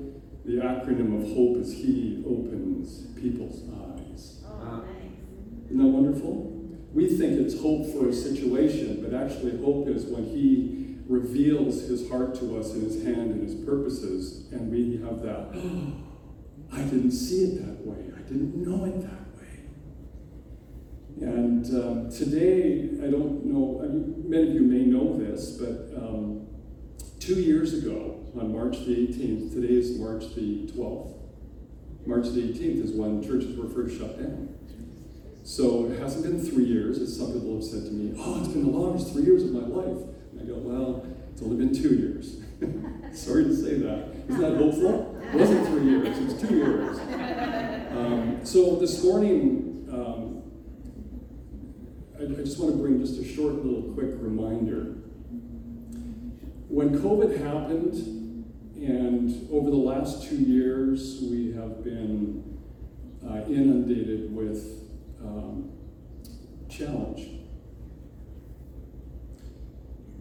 the 0.44 0.54
acronym 0.54 1.22
of 1.22 1.36
hope 1.36 1.58
is 1.58 1.72
He 1.72 2.24
opens 2.26 3.06
people's 3.20 3.62
eyes. 3.68 4.42
Oh, 4.46 4.60
ah. 4.62 4.82
Isn't 5.66 5.78
that 5.78 5.84
wonderful? 5.84 6.57
We 6.92 7.06
think 7.08 7.38
it's 7.38 7.60
hope 7.60 7.92
for 7.92 8.08
a 8.08 8.12
situation, 8.12 9.02
but 9.02 9.14
actually, 9.14 9.58
hope 9.58 9.88
is 9.88 10.04
when 10.06 10.24
He 10.24 10.96
reveals 11.06 11.82
His 11.82 12.08
heart 12.08 12.34
to 12.36 12.58
us 12.58 12.72
in 12.72 12.80
His 12.82 13.02
hand 13.04 13.32
and 13.32 13.42
His 13.42 13.54
purposes, 13.54 14.50
and 14.52 14.70
we 14.70 14.96
have 15.02 15.22
that, 15.22 15.50
oh, 15.54 15.92
I 16.72 16.82
didn't 16.82 17.12
see 17.12 17.44
it 17.44 17.66
that 17.66 17.86
way. 17.86 18.12
I 18.16 18.20
didn't 18.22 18.56
know 18.56 18.84
it 18.84 19.00
that 19.02 19.38
way. 19.38 19.60
And 21.20 21.66
um, 21.66 22.10
today, 22.10 22.90
I 23.02 23.10
don't 23.10 23.44
know, 23.44 23.80
I 23.82 23.88
mean, 23.88 24.24
many 24.28 24.48
of 24.48 24.54
you 24.54 24.62
may 24.62 24.84
know 24.84 25.18
this, 25.18 25.52
but 25.52 25.94
um, 25.96 26.46
two 27.20 27.40
years 27.40 27.74
ago, 27.74 28.18
on 28.38 28.52
March 28.52 28.78
the 28.86 28.94
18th, 28.94 29.52
today 29.52 29.74
is 29.74 29.98
March 29.98 30.34
the 30.34 30.66
12th. 30.68 31.14
March 32.06 32.26
the 32.28 32.40
18th 32.40 32.84
is 32.84 32.92
when 32.92 33.22
churches 33.22 33.56
were 33.56 33.68
first 33.68 33.98
shut 33.98 34.18
down. 34.18 34.54
So 35.48 35.86
it 35.86 35.98
hasn't 35.98 36.24
been 36.24 36.38
three 36.38 36.66
years, 36.66 36.98
as 36.98 37.16
some 37.16 37.32
people 37.32 37.54
have 37.54 37.64
said 37.64 37.86
to 37.86 37.90
me, 37.90 38.14
oh, 38.18 38.38
it's 38.38 38.48
been 38.48 38.70
the 38.70 38.78
longest 38.78 39.14
three 39.14 39.22
years 39.22 39.44
of 39.44 39.52
my 39.52 39.62
life. 39.62 40.04
And 40.32 40.42
I 40.42 40.44
go, 40.44 40.58
well, 40.58 41.06
it's 41.32 41.40
only 41.40 41.56
been 41.56 41.74
two 41.74 41.94
years. 41.94 42.36
Sorry 43.18 43.44
to 43.44 43.56
say 43.56 43.78
that. 43.78 44.10
Isn't 44.28 44.42
that 44.42 44.58
hopeful? 44.58 45.18
It 45.22 45.34
wasn't 45.34 45.66
three 45.68 45.84
years, 45.84 46.18
it 46.18 46.24
was 46.26 46.38
two 46.38 46.54
years. 46.54 46.98
Um, 47.96 48.40
so 48.44 48.76
this 48.76 49.02
morning, 49.02 49.88
um, 49.90 50.42
I, 52.20 52.24
I 52.24 52.44
just 52.44 52.58
want 52.60 52.72
to 52.72 52.78
bring 52.78 53.00
just 53.00 53.18
a 53.18 53.24
short 53.26 53.54
little 53.64 53.94
quick 53.94 54.10
reminder. 54.18 54.96
When 56.68 56.98
COVID 57.00 57.42
happened, 57.42 57.94
and 58.76 59.48
over 59.50 59.70
the 59.70 59.76
last 59.76 60.28
two 60.28 60.36
years, 60.36 61.20
we 61.22 61.52
have 61.52 61.82
been 61.82 62.58
uh, 63.26 63.46
inundated 63.46 64.36
with 64.36 64.87
um, 65.28 65.72
challenge. 66.68 67.28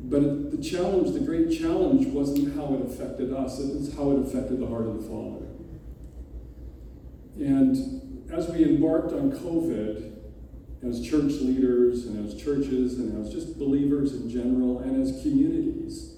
But 0.04 0.52
the 0.52 0.58
challenge, 0.58 1.12
the 1.14 1.20
great 1.20 1.52
challenge, 1.58 2.08
wasn't 2.08 2.56
how 2.56 2.76
it 2.76 2.86
affected 2.86 3.34
us, 3.34 3.60
it 3.60 3.76
was 3.76 3.94
how 3.96 4.12
it 4.12 4.20
affected 4.20 4.60
the 4.60 4.68
heart 4.68 4.86
of 4.86 5.02
the 5.02 5.10
Father. 5.10 5.46
And 7.40 8.32
as 8.32 8.50
we 8.50 8.64
embarked 8.64 9.14
on 9.14 9.32
COVID, 9.32 10.14
as 10.88 11.02
church 11.02 11.34
leaders 11.42 12.06
and 12.06 12.26
as 12.26 12.40
churches 12.40 13.00
and 13.00 13.26
as 13.26 13.34
just 13.34 13.58
believers 13.58 14.14
in 14.14 14.30
general 14.30 14.80
and 14.80 15.02
as 15.02 15.22
communities, 15.24 16.16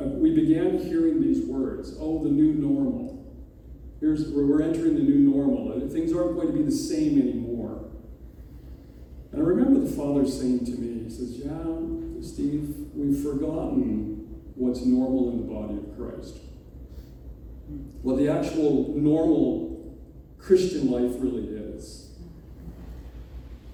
uh, 0.00 0.04
we 0.04 0.32
began 0.32 0.78
hearing 0.78 1.20
these 1.20 1.44
words 1.44 1.96
oh, 1.98 2.22
the 2.22 2.30
new 2.30 2.54
normal. 2.54 3.16
Here's 4.00 4.28
we're 4.28 4.46
we're 4.46 4.62
entering 4.62 4.94
the 4.94 5.02
new 5.02 5.18
normal, 5.18 5.68
things 5.90 6.12
aren't 6.12 6.36
going 6.36 6.46
to 6.46 6.52
be 6.52 6.62
the 6.62 6.70
same 6.70 7.20
anymore. 7.20 7.47
And 9.32 9.42
I 9.42 9.44
remember 9.44 9.80
the 9.80 9.94
father 9.94 10.26
saying 10.26 10.64
to 10.66 10.72
me, 10.72 11.04
he 11.04 11.10
says, 11.10 11.38
Yeah, 11.38 12.22
Steve, 12.22 12.74
we've 12.94 13.22
forgotten 13.22 14.42
what's 14.54 14.84
normal 14.84 15.30
in 15.30 15.38
the 15.38 15.52
body 15.52 15.74
of 15.74 15.96
Christ. 15.96 16.38
What 18.02 18.16
the 18.16 18.28
actual 18.28 18.94
normal 18.96 19.96
Christian 20.38 20.90
life 20.90 21.12
really 21.18 21.48
is. 21.48 22.10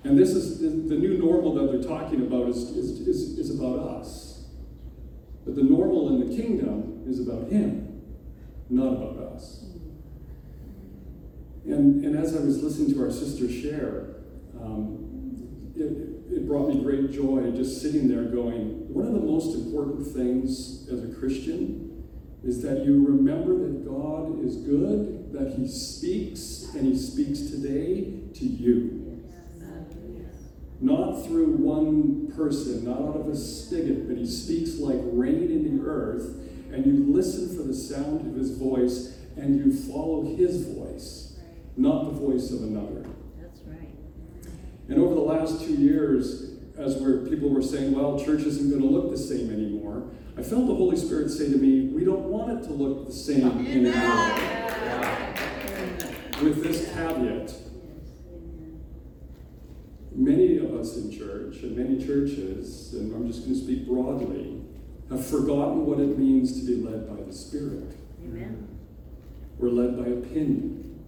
And 0.03 0.19
this 0.19 0.31
is 0.31 0.61
the, 0.61 0.69
the 0.69 1.01
new 1.01 1.17
normal 1.19 1.55
that 1.55 1.73
they're 1.73 1.89
talking 1.89 2.23
about 2.23 2.49
is, 2.49 2.59
is, 2.71 3.07
is, 3.07 3.39
is 3.39 3.59
about 3.59 3.79
us. 3.79 4.45
But 5.45 5.55
the 5.55 5.63
normal 5.63 6.09
in 6.09 6.29
the 6.29 6.37
kingdom 6.37 7.05
is 7.07 7.27
about 7.27 7.51
Him, 7.51 8.03
not 8.69 8.93
about 8.93 9.33
us. 9.33 9.65
And, 11.65 12.05
and 12.05 12.17
as 12.17 12.37
I 12.37 12.41
was 12.41 12.63
listening 12.63 12.95
to 12.95 13.03
our 13.03 13.11
sister 13.11 13.51
share, 13.51 14.17
um, 14.61 15.14
it, 15.77 16.33
it 16.33 16.47
brought 16.47 16.69
me 16.69 16.81
great 16.83 17.11
joy 17.11 17.51
just 17.51 17.83
sitting 17.83 18.09
there 18.09 18.25
going, 18.25 18.93
one 18.93 19.07
of 19.07 19.13
the 19.13 19.21
most 19.21 19.57
important 19.57 20.07
things 20.07 20.89
as 20.91 21.03
a 21.03 21.15
Christian 21.15 22.05
is 22.45 22.63
that 22.63 22.85
you 22.85 23.05
remember 23.07 23.59
that 23.59 23.85
God 23.87 24.45
is 24.45 24.57
good, 24.57 25.33
that 25.33 25.55
He 25.57 25.67
speaks, 25.67 26.75
and 26.75 26.87
He 26.87 26.97
speaks 26.97 27.51
today 27.51 28.21
to 28.35 28.45
you. 28.45 29.01
Not 30.81 31.25
through 31.25 31.53
one 31.57 32.33
person, 32.37 32.85
not 32.85 33.01
out 33.01 33.21
of 33.21 33.29
a 33.29 33.37
spigot, 33.37 34.07
but 34.07 34.19
He 34.19 34.27
speaks 34.27 34.79
like 34.79 34.99
rain 35.03 35.51
in 35.51 35.79
the 35.79 35.85
earth, 35.85 36.37
and 36.71 36.85
you 36.85 37.13
listen 37.13 37.57
for 37.57 37.63
the 37.63 37.75
sound 37.75 38.27
of 38.29 38.37
His 38.37 38.57
voice, 38.59 39.17
and 39.37 39.57
you 39.57 39.73
follow 39.73 40.37
His 40.37 40.67
voice, 40.67 41.39
not 41.77 42.05
the 42.05 42.21
voice 42.21 42.51
of 42.51 42.63
another. 42.63 43.04
And 44.89 44.99
over 44.99 45.15
the 45.15 45.21
last 45.21 45.65
two 45.65 45.75
years, 45.75 46.51
as 46.77 46.97
where 46.97 47.19
people 47.19 47.49
were 47.49 47.63
saying, 47.63 47.95
well, 47.95 48.23
church 48.23 48.43
isn't 48.43 48.69
going 48.71 48.83
to 48.83 48.89
look 48.89 49.11
the 49.11 49.19
same 49.19 49.51
anymore, 49.51 50.11
I 50.37 50.43
felt 50.43 50.67
the 50.67 50.75
Holy 50.75 50.97
Spirit 50.97 51.31
say 51.31 51.51
to 51.51 51.57
me, 51.57 51.89
we 51.89 52.05
don't 52.05 52.25
want 52.25 52.51
it 52.59 52.67
to 52.67 52.73
look 52.73 53.07
the 53.07 53.13
same 53.13 53.67
anymore. 53.67 53.95
With 56.43 56.63
this 56.63 56.93
caveat, 56.93 57.55
many 60.13 60.59
of 60.59 60.75
us 60.75 60.97
in 60.97 61.17
church, 61.17 61.63
and 61.63 61.77
many 61.77 62.05
churches, 62.05 62.93
and 62.95 63.15
I'm 63.15 63.27
just 63.27 63.45
going 63.45 63.55
to 63.55 63.61
speak 63.61 63.87
broadly, 63.87 64.61
have 65.11 65.25
forgotten 65.25 65.87
what 65.87 66.01
it 66.01 66.19
means 66.19 66.61
to 66.61 66.67
be 66.67 66.83
led 66.83 67.09
by 67.09 67.23
the 67.23 67.33
Spirit. 67.33 67.97
Amen. 68.25 68.69
We're 69.59 69.69
led 69.69 69.97
by 69.97 70.11
opinion. 70.11 71.01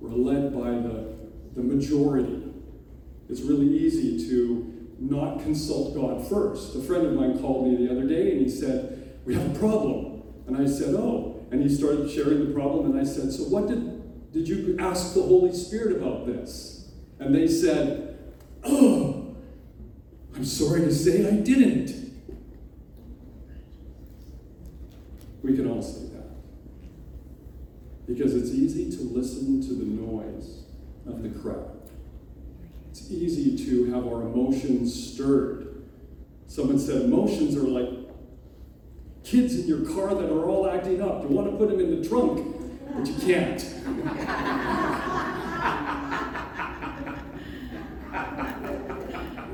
We're 0.00 0.10
led 0.10 0.54
by 0.54 0.70
the, 0.70 1.14
the 1.54 1.62
majority. 1.62 2.49
It's 3.30 3.42
really 3.42 3.78
easy 3.78 4.28
to 4.28 4.88
not 4.98 5.42
consult 5.42 5.94
God 5.94 6.28
first. 6.28 6.74
A 6.74 6.82
friend 6.82 7.06
of 7.06 7.14
mine 7.14 7.38
called 7.38 7.66
me 7.66 7.86
the 7.86 7.90
other 7.90 8.06
day 8.06 8.32
and 8.32 8.40
he 8.40 8.48
said, 8.48 9.18
We 9.24 9.34
have 9.34 9.54
a 9.54 9.58
problem. 9.58 10.22
And 10.46 10.56
I 10.56 10.66
said, 10.66 10.94
Oh. 10.94 11.36
And 11.52 11.62
he 11.62 11.68
started 11.68 12.08
sharing 12.08 12.46
the 12.46 12.54
problem, 12.54 12.92
and 12.92 13.00
I 13.00 13.04
said, 13.04 13.32
So 13.32 13.44
what 13.44 13.66
did, 13.66 14.32
did 14.32 14.48
you 14.48 14.76
ask 14.78 15.14
the 15.14 15.22
Holy 15.22 15.52
Spirit 15.52 15.96
about 15.96 16.26
this? 16.26 16.90
And 17.18 17.34
they 17.34 17.48
said, 17.48 18.18
Oh, 18.62 19.36
I'm 20.34 20.44
sorry 20.44 20.82
to 20.82 20.94
say 20.94 21.26
I 21.28 21.32
didn't. 21.32 22.12
We 25.42 25.56
can 25.56 25.68
all 25.68 25.82
say 25.82 26.04
that. 26.14 26.28
Because 28.06 28.34
it's 28.34 28.50
easy 28.50 28.90
to 28.96 29.02
listen 29.02 29.60
to 29.62 29.74
the 29.74 29.84
noise 29.84 30.64
of 31.06 31.22
the 31.22 31.30
crowd. 31.40 31.79
Easy 33.10 33.56
to 33.66 33.92
have 33.92 34.06
our 34.06 34.22
emotions 34.22 35.12
stirred. 35.12 35.82
Someone 36.46 36.78
said 36.78 37.02
emotions 37.02 37.56
are 37.56 37.62
like 37.62 37.88
kids 39.24 39.58
in 39.58 39.66
your 39.66 39.84
car 39.84 40.14
that 40.14 40.30
are 40.32 40.44
all 40.46 40.70
acting 40.70 41.02
up. 41.02 41.22
You 41.28 41.34
want 41.34 41.50
to 41.50 41.56
put 41.56 41.70
them 41.70 41.80
in 41.80 42.00
the 42.00 42.08
trunk, 42.08 42.56
but 42.94 43.06
you 43.06 43.14
can't. 43.14 43.62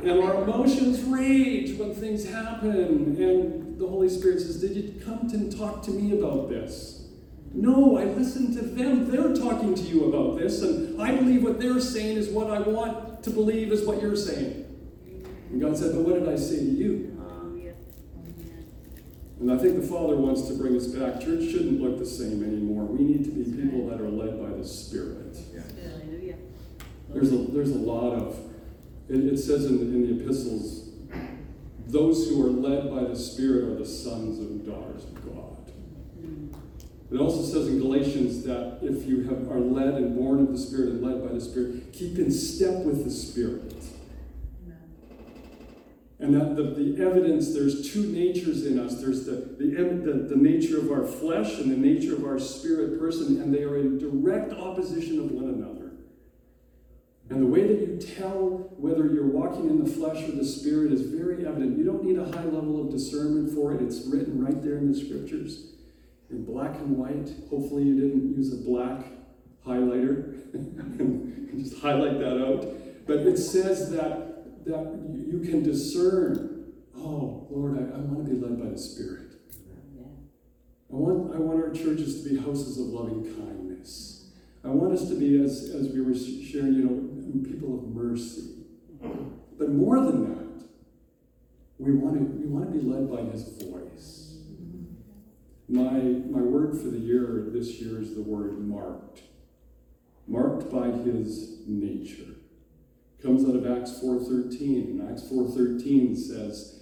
and 0.04 0.22
our 0.22 0.42
emotions 0.42 1.02
rage 1.04 1.78
when 1.78 1.94
things 1.94 2.28
happen. 2.28 3.16
And 3.18 3.78
the 3.78 3.86
Holy 3.86 4.10
Spirit 4.10 4.40
says, 4.40 4.60
Did 4.60 4.76
you 4.76 5.00
come 5.02 5.28
to 5.30 5.56
talk 5.56 5.82
to 5.84 5.90
me 5.92 6.18
about 6.18 6.50
this? 6.50 7.08
No, 7.52 7.96
I 7.96 8.04
listened 8.04 8.54
to 8.54 8.62
them. 8.62 9.10
They're 9.10 9.34
talking 9.34 9.74
to 9.74 9.82
you 9.82 10.04
about 10.04 10.38
this, 10.38 10.62
and 10.62 11.00
I 11.00 11.16
believe 11.16 11.42
what 11.42 11.58
they're 11.58 11.80
saying 11.80 12.18
is 12.18 12.28
what 12.28 12.50
I 12.50 12.60
want 12.60 13.05
to 13.26 13.30
believe 13.30 13.72
is 13.72 13.84
what 13.84 14.00
you're 14.00 14.14
saying. 14.14 14.64
And 15.50 15.60
God 15.60 15.76
said, 15.76 15.94
But 15.94 16.02
what 16.02 16.14
did 16.14 16.28
I 16.28 16.36
say 16.36 16.58
to 16.58 16.64
you? 16.64 17.12
And 19.40 19.52
I 19.52 19.58
think 19.58 19.80
the 19.80 19.86
Father 19.86 20.16
wants 20.16 20.48
to 20.48 20.54
bring 20.54 20.76
us 20.76 20.86
back. 20.86 21.20
Church 21.20 21.50
shouldn't 21.50 21.82
look 21.82 21.98
the 21.98 22.06
same 22.06 22.42
anymore. 22.44 22.84
We 22.84 23.04
need 23.04 23.24
to 23.24 23.30
be 23.30 23.44
people 23.44 23.88
that 23.88 24.00
are 24.00 24.08
led 24.08 24.40
by 24.40 24.56
the 24.56 24.64
Spirit. 24.64 25.36
There's 27.08 27.32
a, 27.32 27.36
there's 27.36 27.70
a 27.70 27.78
lot 27.78 28.12
of, 28.14 28.38
it, 29.08 29.16
it 29.16 29.38
says 29.38 29.66
in 29.66 29.78
the, 29.78 29.84
in 29.84 30.18
the 30.18 30.22
epistles, 30.22 30.88
those 31.88 32.28
who 32.28 32.46
are 32.46 32.50
led 32.50 32.90
by 32.90 33.04
the 33.04 33.16
Spirit 33.16 33.64
are 33.64 33.74
the 33.74 33.86
sons 33.86 34.38
and 34.38 34.64
daughters 34.64 35.04
of 35.04 35.34
God. 35.34 35.72
It 37.10 37.18
also 37.18 37.42
says 37.42 37.68
in 37.68 37.78
Galatians 37.78 38.42
that 38.44 38.80
if 38.82 39.06
you 39.06 39.22
have, 39.24 39.50
are 39.50 39.60
led 39.60 39.94
and 39.94 40.16
born 40.16 40.40
of 40.40 40.50
the 40.50 40.58
Spirit 40.58 40.88
and 40.88 41.02
led 41.02 41.24
by 41.24 41.32
the 41.32 41.40
Spirit, 41.40 41.92
keep 41.92 42.18
in 42.18 42.32
step 42.32 42.84
with 42.84 43.04
the 43.04 43.10
Spirit. 43.10 43.74
And 46.18 46.34
that 46.34 46.56
the, 46.56 46.62
the 46.62 47.04
evidence, 47.04 47.52
there's 47.52 47.92
two 47.92 48.06
natures 48.06 48.64
in 48.64 48.78
us. 48.78 49.00
There's 49.00 49.26
the, 49.26 49.32
the, 49.32 49.66
the, 49.66 50.34
the 50.34 50.36
nature 50.36 50.78
of 50.78 50.90
our 50.90 51.06
flesh 51.06 51.58
and 51.58 51.70
the 51.70 51.76
nature 51.76 52.14
of 52.14 52.24
our 52.24 52.38
spirit 52.38 52.98
person, 52.98 53.40
and 53.40 53.54
they 53.54 53.62
are 53.64 53.76
in 53.76 53.98
direct 53.98 54.52
opposition 54.54 55.20
of 55.20 55.30
one 55.30 55.44
another. 55.44 55.92
And 57.28 57.42
the 57.42 57.46
way 57.46 57.66
that 57.66 57.80
you 57.80 57.98
tell 58.16 58.72
whether 58.78 59.06
you're 59.06 59.26
walking 59.26 59.68
in 59.68 59.84
the 59.84 59.90
flesh 59.90 60.26
or 60.26 60.32
the 60.32 60.44
spirit 60.44 60.90
is 60.90 61.02
very 61.02 61.46
evident. 61.46 61.76
You 61.76 61.84
don't 61.84 62.02
need 62.02 62.18
a 62.18 62.24
high 62.24 62.44
level 62.44 62.80
of 62.80 62.90
discernment 62.90 63.52
for 63.52 63.74
it. 63.74 63.82
It's 63.82 64.06
written 64.06 64.42
right 64.42 64.60
there 64.62 64.78
in 64.78 64.90
the 64.90 64.98
scriptures 64.98 65.75
in 66.30 66.44
black 66.44 66.74
and 66.76 66.96
white. 66.96 67.30
Hopefully, 67.50 67.84
you 67.84 68.00
didn't 68.00 68.36
use 68.36 68.52
a 68.52 68.56
black 68.56 69.04
highlighter 69.66 70.54
and 70.54 71.58
just 71.64 71.80
highlight 71.80 72.18
that 72.18 72.42
out. 72.44 72.66
But 73.06 73.18
it 73.18 73.38
says 73.38 73.90
that 73.92 74.64
that 74.66 74.98
you 75.14 75.40
can 75.40 75.62
discern. 75.62 76.72
Oh, 76.96 77.46
Lord, 77.50 77.78
I, 77.78 77.96
I 77.96 77.98
want 78.00 78.26
to 78.26 78.34
be 78.34 78.40
led 78.40 78.58
by 78.60 78.70
the 78.70 78.78
Spirit. 78.78 79.26
I 80.90 80.94
want, 80.94 81.34
I 81.34 81.38
want 81.38 81.62
our 81.62 81.70
churches 81.70 82.22
to 82.22 82.28
be 82.28 82.36
houses 82.36 82.78
of 82.78 82.86
loving 82.86 83.22
kindness. 83.22 84.30
I 84.64 84.68
want 84.68 84.92
us 84.92 85.08
to 85.08 85.14
be, 85.14 85.42
as, 85.42 85.70
as 85.74 85.88
we 85.88 86.00
were 86.00 86.14
sharing, 86.14 86.74
you 86.74 86.84
know, 86.84 87.48
people 87.48 87.78
of 87.78 87.84
mercy. 87.88 88.54
But 89.58 89.70
more 89.70 90.00
than 90.00 90.24
that, 90.24 90.64
we 91.78 91.92
want 91.92 92.16
to, 92.16 92.24
we 92.24 92.46
want 92.46 92.72
to 92.72 92.78
be 92.78 92.84
led 92.84 93.10
by 93.10 93.30
His 93.30 93.44
voice. 93.62 94.25
My, 95.68 95.90
my 95.90 96.40
word 96.40 96.80
for 96.80 96.88
the 96.88 96.98
year 96.98 97.48
this 97.48 97.80
year 97.80 98.00
is 98.00 98.14
the 98.14 98.22
word 98.22 98.58
marked. 98.66 99.22
Marked 100.28 100.70
by 100.70 100.90
His 100.90 101.60
nature 101.66 102.34
comes 103.22 103.44
out 103.48 103.56
of 103.56 103.66
Acts 103.66 103.98
4:13. 104.00 104.90
And 104.90 105.10
Acts 105.10 105.22
4:13 105.24 106.16
says, 106.16 106.76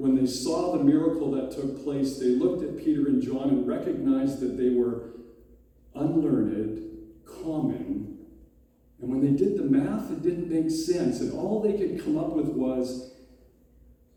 when 0.00 0.14
they 0.14 0.24
saw 0.24 0.78
the 0.78 0.82
miracle 0.82 1.30
that 1.32 1.50
took 1.50 1.84
place, 1.84 2.18
they 2.18 2.28
looked 2.28 2.62
at 2.62 2.78
Peter 2.78 3.06
and 3.06 3.22
John 3.22 3.50
and 3.50 3.68
recognized 3.68 4.40
that 4.40 4.56
they 4.56 4.70
were 4.70 5.10
unlearned, 5.94 6.80
common. 7.26 8.18
And 8.98 9.10
when 9.10 9.20
they 9.20 9.36
did 9.36 9.58
the 9.58 9.64
math, 9.64 10.10
it 10.10 10.22
didn't 10.22 10.48
make 10.48 10.70
sense. 10.70 11.20
And 11.20 11.34
all 11.34 11.60
they 11.60 11.74
could 11.74 12.02
come 12.02 12.16
up 12.16 12.30
with 12.30 12.46
was, 12.46 13.12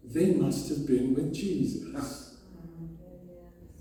they 0.06 0.34
must 0.36 0.70
have 0.70 0.88
been 0.88 1.14
with 1.14 1.34
Jesus. 1.34 2.23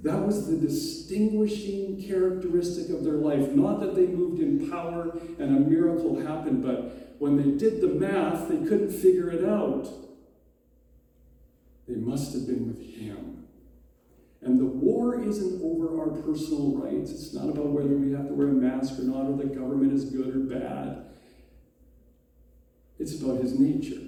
That 0.02 0.26
was 0.26 0.48
the 0.48 0.56
distinguishing 0.56 2.02
characteristic 2.06 2.90
of 2.90 3.04
their 3.04 3.14
life. 3.14 3.52
Not 3.52 3.80
that 3.80 3.94
they 3.94 4.06
moved 4.06 4.40
in 4.40 4.68
power 4.68 5.16
and 5.38 5.56
a 5.56 5.60
miracle 5.60 6.20
happened, 6.20 6.64
but 6.64 7.16
when 7.20 7.36
they 7.36 7.56
did 7.56 7.80
the 7.80 7.86
math, 7.86 8.48
they 8.48 8.56
couldn't 8.56 8.90
figure 8.90 9.30
it 9.30 9.44
out. 9.44 9.88
They 11.86 11.94
must 11.94 12.32
have 12.32 12.48
been 12.48 12.66
with 12.66 12.96
Him. 12.96 13.46
And 14.40 14.58
the 14.58 14.64
war 14.64 15.22
isn't 15.22 15.62
over 15.62 16.00
our 16.00 16.10
personal 16.22 16.76
rights. 16.78 17.12
It's 17.12 17.32
not 17.32 17.48
about 17.48 17.66
whether 17.66 17.96
we 17.96 18.10
have 18.12 18.26
to 18.26 18.34
wear 18.34 18.48
a 18.48 18.52
mask 18.52 18.98
or 18.98 19.02
not, 19.02 19.26
or 19.26 19.36
the 19.36 19.44
government 19.44 19.92
is 19.92 20.06
good 20.06 20.34
or 20.34 20.40
bad. 20.40 21.04
It's 22.98 23.20
about 23.20 23.40
His 23.40 23.56
nature. 23.56 24.02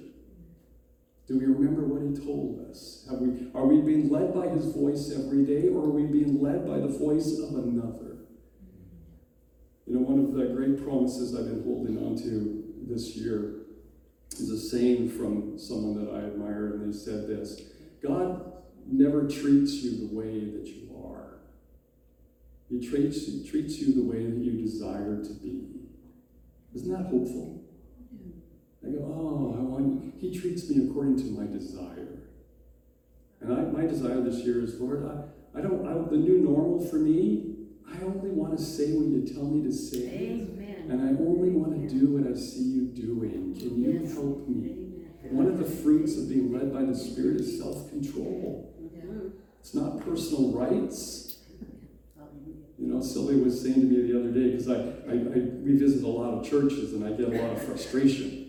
Do 1.27 1.39
we 1.39 1.45
remember 1.45 1.81
what 1.85 2.01
He 2.03 2.25
told 2.25 2.69
us? 2.69 3.05
Have 3.09 3.19
we, 3.19 3.49
are 3.55 3.65
we 3.65 3.81
being 3.81 4.09
led 4.09 4.33
by 4.33 4.47
His 4.47 4.65
voice 4.73 5.11
every 5.11 5.43
day, 5.43 5.69
or 5.69 5.85
are 5.85 5.89
we 5.89 6.03
being 6.03 6.41
led 6.41 6.67
by 6.67 6.77
the 6.77 6.87
voice 6.87 7.39
of 7.39 7.55
another? 7.55 8.17
You 9.87 9.95
know, 9.95 10.01
one 10.01 10.19
of 10.19 10.33
the 10.33 10.53
great 10.53 10.83
promises 10.83 11.35
I've 11.35 11.45
been 11.45 11.63
holding 11.63 11.97
on 11.97 12.15
to 12.17 12.63
this 12.87 13.15
year 13.15 13.65
is 14.31 14.49
a 14.49 14.59
saying 14.59 15.09
from 15.09 15.57
someone 15.57 16.03
that 16.03 16.11
I 16.11 16.25
admire, 16.25 16.73
and 16.73 16.93
they 16.93 16.97
said 16.97 17.27
this 17.27 17.61
God 18.03 18.53
never 18.87 19.27
treats 19.27 19.73
you 19.83 20.07
the 20.07 20.15
way 20.15 20.39
that 20.39 20.67
you 20.67 20.95
are, 21.03 21.39
He 22.69 22.87
treats, 22.87 23.25
he 23.25 23.47
treats 23.47 23.79
you 23.79 23.93
the 23.95 24.03
way 24.03 24.25
that 24.25 24.37
you 24.37 24.61
desire 24.61 25.23
to 25.23 25.33
be. 25.33 25.65
Isn't 26.75 26.91
that 26.91 27.09
hopeful? 27.09 27.64
I 28.85 28.89
go, 28.91 28.99
oh, 28.99 29.55
I 29.57 29.61
want, 29.63 30.13
He 30.19 30.37
treats 30.37 30.69
me 30.69 30.87
according 30.87 31.17
to 31.17 31.25
my 31.31 31.45
desire. 31.51 32.19
And 33.41 33.53
I, 33.53 33.61
my 33.81 33.85
desire 33.87 34.21
this 34.21 34.45
year 34.45 34.63
is, 34.63 34.79
Lord, 34.79 35.05
I, 35.05 35.57
I 35.57 35.61
don't, 35.61 35.87
I, 35.87 35.93
the 36.09 36.17
new 36.17 36.39
normal 36.39 36.85
for 36.87 36.97
me, 36.97 37.55
I 37.91 38.01
only 38.03 38.29
want 38.31 38.57
to 38.57 38.63
say 38.63 38.91
what 38.93 39.07
you 39.07 39.21
tell 39.33 39.45
me 39.45 39.63
to 39.63 39.71
say. 39.71 40.07
Amen. 40.07 40.87
And 40.89 41.01
I 41.01 41.21
only 41.21 41.49
want 41.49 41.73
to 41.89 41.95
do 41.99 42.07
what 42.17 42.31
I 42.31 42.35
see 42.37 42.61
you 42.63 42.81
doing. 42.87 43.55
Can 43.57 43.81
you 43.83 44.01
Yes. 44.01 44.13
help 44.13 44.47
me? 44.47 44.69
Amen. 45.23 45.35
One 45.37 45.47
of 45.47 45.57
the 45.57 45.65
fruits 45.65 46.17
of 46.17 46.29
being 46.29 46.53
led 46.53 46.71
by 46.73 46.83
the 46.83 46.95
Spirit 46.95 47.41
is 47.41 47.57
self 47.59 47.89
control. 47.89 48.73
Yeah. 48.93 49.29
It's 49.59 49.73
not 49.73 49.99
personal 50.01 50.51
rights. 50.51 51.37
You 52.77 52.87
know, 52.93 53.01
Sylvia 53.01 53.41
was 53.41 53.61
saying 53.61 53.75
to 53.75 53.81
me 53.81 54.11
the 54.11 54.19
other 54.19 54.31
day, 54.31 54.51
because 54.51 54.67
I, 54.69 54.75
I, 55.09 55.13
I, 55.13 55.39
we 55.63 55.77
visit 55.77 56.03
a 56.03 56.07
lot 56.07 56.33
of 56.33 56.47
churches 56.47 56.93
and 56.93 57.05
I 57.05 57.11
get 57.11 57.33
a 57.33 57.41
lot 57.41 57.51
of 57.53 57.63
frustration. 57.63 58.44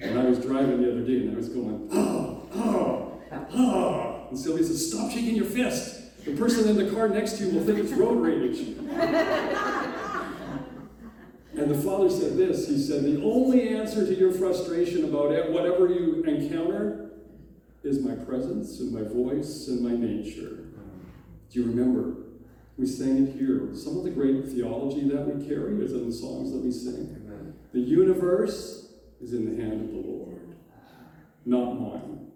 And 0.00 0.18
I 0.18 0.24
was 0.24 0.38
driving 0.40 0.82
the 0.82 0.92
other 0.92 1.02
day 1.02 1.18
and 1.18 1.32
I 1.32 1.36
was 1.36 1.48
going, 1.48 1.88
oh, 1.92 2.42
oh, 2.54 3.22
oh. 3.52 4.26
And 4.30 4.38
Sylvia 4.38 4.64
said, 4.64 4.76
stop 4.76 5.10
shaking 5.10 5.36
your 5.36 5.46
fist. 5.46 6.24
The 6.24 6.36
person 6.36 6.68
in 6.68 6.76
the 6.76 6.94
car 6.94 7.08
next 7.08 7.38
to 7.38 7.46
you 7.46 7.58
will 7.58 7.64
think 7.64 7.78
it's 7.78 7.92
road 7.92 8.20
rage. 8.20 8.76
And 11.58 11.68
the 11.68 11.82
father 11.82 12.08
said 12.08 12.36
this 12.36 12.68
He 12.68 12.78
said, 12.78 13.02
The 13.02 13.20
only 13.22 13.70
answer 13.70 14.06
to 14.06 14.14
your 14.14 14.32
frustration 14.32 15.04
about 15.04 15.32
it, 15.32 15.50
whatever 15.50 15.88
you 15.88 16.22
encounter 16.22 17.10
is 17.82 18.00
my 18.00 18.14
presence 18.14 18.80
and 18.80 18.92
my 18.92 19.02
voice 19.02 19.66
and 19.68 19.80
my 19.80 19.90
nature. 19.90 20.66
Do 21.50 21.60
you 21.60 21.64
remember? 21.64 22.14
We 22.76 22.86
sang 22.86 23.26
it 23.26 23.36
here. 23.36 23.70
Some 23.74 23.96
of 23.96 24.04
the 24.04 24.10
great 24.10 24.44
theology 24.46 25.08
that 25.08 25.26
we 25.26 25.48
carry 25.48 25.82
is 25.82 25.92
in 25.92 26.08
the 26.08 26.14
songs 26.14 26.52
that 26.52 26.62
we 26.62 26.70
sing. 26.70 27.16
The 27.72 27.80
universe 27.80 28.87
is 29.20 29.32
in 29.32 29.56
the 29.56 29.62
hand 29.62 29.80
of 29.80 29.88
the 29.90 30.08
Lord, 30.08 30.56
not 31.44 31.80
mine, 31.80 32.30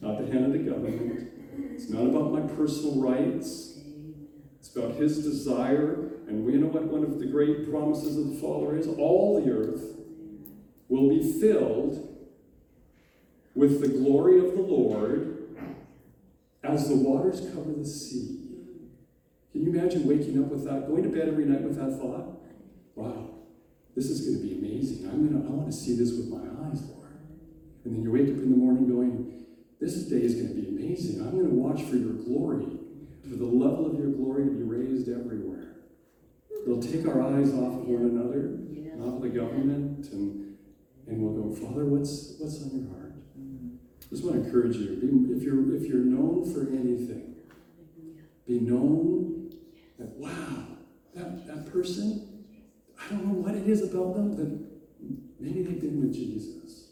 not 0.00 0.18
the 0.18 0.30
hand 0.30 0.46
of 0.46 0.52
the 0.52 0.58
government. 0.58 1.30
It's 1.72 1.88
not 1.88 2.06
about 2.06 2.32
my 2.32 2.40
personal 2.54 3.00
rights. 3.00 3.78
It's 4.58 4.74
about 4.74 4.94
his 4.94 5.22
desire. 5.22 6.10
And 6.28 6.44
we 6.44 6.54
know 6.54 6.66
what 6.66 6.84
one 6.84 7.04
of 7.04 7.18
the 7.18 7.26
great 7.26 7.70
promises 7.70 8.18
of 8.18 8.30
the 8.30 8.36
Father 8.36 8.76
is 8.76 8.86
all 8.86 9.40
the 9.40 9.50
earth 9.50 9.96
will 10.88 11.08
be 11.08 11.40
filled 11.40 12.02
with 13.54 13.80
the 13.80 13.88
glory 13.88 14.38
of 14.38 14.54
the 14.54 14.62
Lord 14.62 15.32
as 16.62 16.88
the 16.88 16.96
waters 16.96 17.40
cover 17.54 17.72
the 17.72 17.86
sea. 17.86 18.36
Can 19.52 19.62
you 19.62 19.72
imagine 19.72 20.06
waking 20.06 20.42
up 20.42 20.50
with 20.50 20.64
that, 20.64 20.88
going 20.88 21.02
to 21.04 21.08
bed 21.08 21.28
every 21.28 21.46
night 21.46 21.62
with 21.62 21.76
that 21.76 21.98
thought? 21.98 22.38
Wow, 22.94 23.35
this 23.96 24.10
is 24.10 24.28
going 24.28 24.38
to 24.38 24.44
be 24.46 24.52
amazing. 24.58 25.08
I'm 25.08 25.26
gonna, 25.26 25.44
I 25.44 25.50
want 25.50 25.66
to 25.66 25.76
see 25.76 25.96
this 25.96 26.12
with 26.12 26.28
my 26.28 26.44
eyes, 26.68 26.82
Lord. 26.84 27.18
And 27.84 27.96
then 27.96 28.02
you 28.02 28.12
wake 28.12 28.28
up 28.28 28.42
in 28.42 28.50
the 28.50 28.56
morning 28.56 28.86
going, 28.86 29.44
this 29.80 29.94
day 30.04 30.22
is 30.22 30.34
going 30.34 30.48
to 30.48 30.54
be 30.54 30.68
amazing. 30.68 31.22
I'm 31.22 31.32
going 31.32 31.48
to 31.48 31.54
watch 31.54 31.82
for 31.82 31.96
your 31.96 32.12
glory, 32.12 32.66
for 33.22 33.36
the 33.36 33.46
level 33.46 33.90
of 33.90 33.98
your 33.98 34.10
glory 34.10 34.44
to 34.44 34.50
be 34.50 34.62
raised 34.62 35.08
everywhere. 35.08 35.76
It'll 36.64 36.82
take 36.82 37.06
our 37.06 37.22
eyes 37.22 37.52
off 37.54 37.80
of 37.80 37.88
one 37.88 38.02
another, 38.02 38.58
Yes. 38.72 38.94
off 39.00 39.16
of 39.16 39.22
the 39.22 39.28
government, 39.28 40.06
and, 40.12 40.56
and 41.06 41.22
we'll 41.22 41.42
go, 41.42 41.54
Father, 41.54 41.84
what's, 41.86 42.34
what's 42.38 42.62
on 42.62 42.70
your 42.76 42.88
heart? 42.90 43.14
Mm-hmm. 43.38 43.76
Just 44.10 44.24
want 44.24 44.36
to 44.36 44.44
encourage 44.44 44.76
you. 44.76 44.96
Be, 44.96 45.34
if 45.34 45.42
you're 45.42 45.74
if 45.74 45.84
you're 45.86 46.04
known 46.04 46.44
for 46.52 46.68
anything, 46.68 47.36
be 48.46 48.60
known 48.60 49.50
that 49.98 50.08
wow, 50.16 50.66
that, 51.14 51.46
that 51.46 51.72
person, 51.72 52.25
I 53.06 53.10
don't 53.10 53.26
know 53.26 53.34
what 53.34 53.54
it 53.54 53.68
is 53.68 53.82
about 53.82 54.14
them, 54.14 54.34
but 54.34 55.16
maybe 55.38 55.62
they've 55.62 55.80
been 55.80 56.00
with 56.00 56.12
Jesus. 56.12 56.90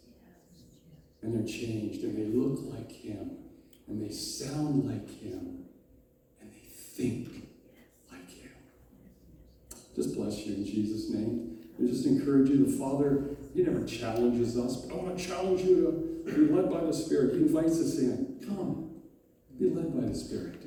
And 1.23 1.35
they're 1.35 1.47
changed 1.47 2.05
and 2.05 2.17
they 2.17 2.37
look 2.37 2.61
like 2.73 2.93
him 2.93 3.31
and 3.89 4.01
they 4.01 4.13
sound 4.13 4.85
like 4.85 5.11
him 5.21 5.65
and 6.41 6.53
they 6.53 6.69
think 6.69 7.49
like 8.13 8.31
him. 8.31 8.53
Just 9.97 10.15
bless 10.15 10.47
you 10.47 10.55
in 10.55 10.65
Jesus' 10.65 11.11
name. 11.11 11.59
And 11.79 11.89
just 11.89 12.07
encourage 12.07 12.51
you. 12.51 12.65
The 12.65 12.79
Father, 12.79 13.37
He 13.53 13.63
never 13.63 13.85
challenges 13.85 14.57
us, 14.57 14.77
but 14.77 14.95
I 14.95 15.03
want 15.03 15.19
to 15.19 15.27
challenge 15.27 15.63
you 15.63 16.23
to 16.27 16.33
be 16.33 16.53
led 16.53 16.71
by 16.71 16.85
the 16.85 16.93
Spirit. 16.93 17.35
He 17.35 17.39
invites 17.41 17.81
us 17.81 17.99
in. 17.99 18.41
Come, 18.47 19.01
be 19.59 19.71
led 19.71 19.93
by 19.93 20.07
the 20.07 20.15
Spirit. 20.15 20.63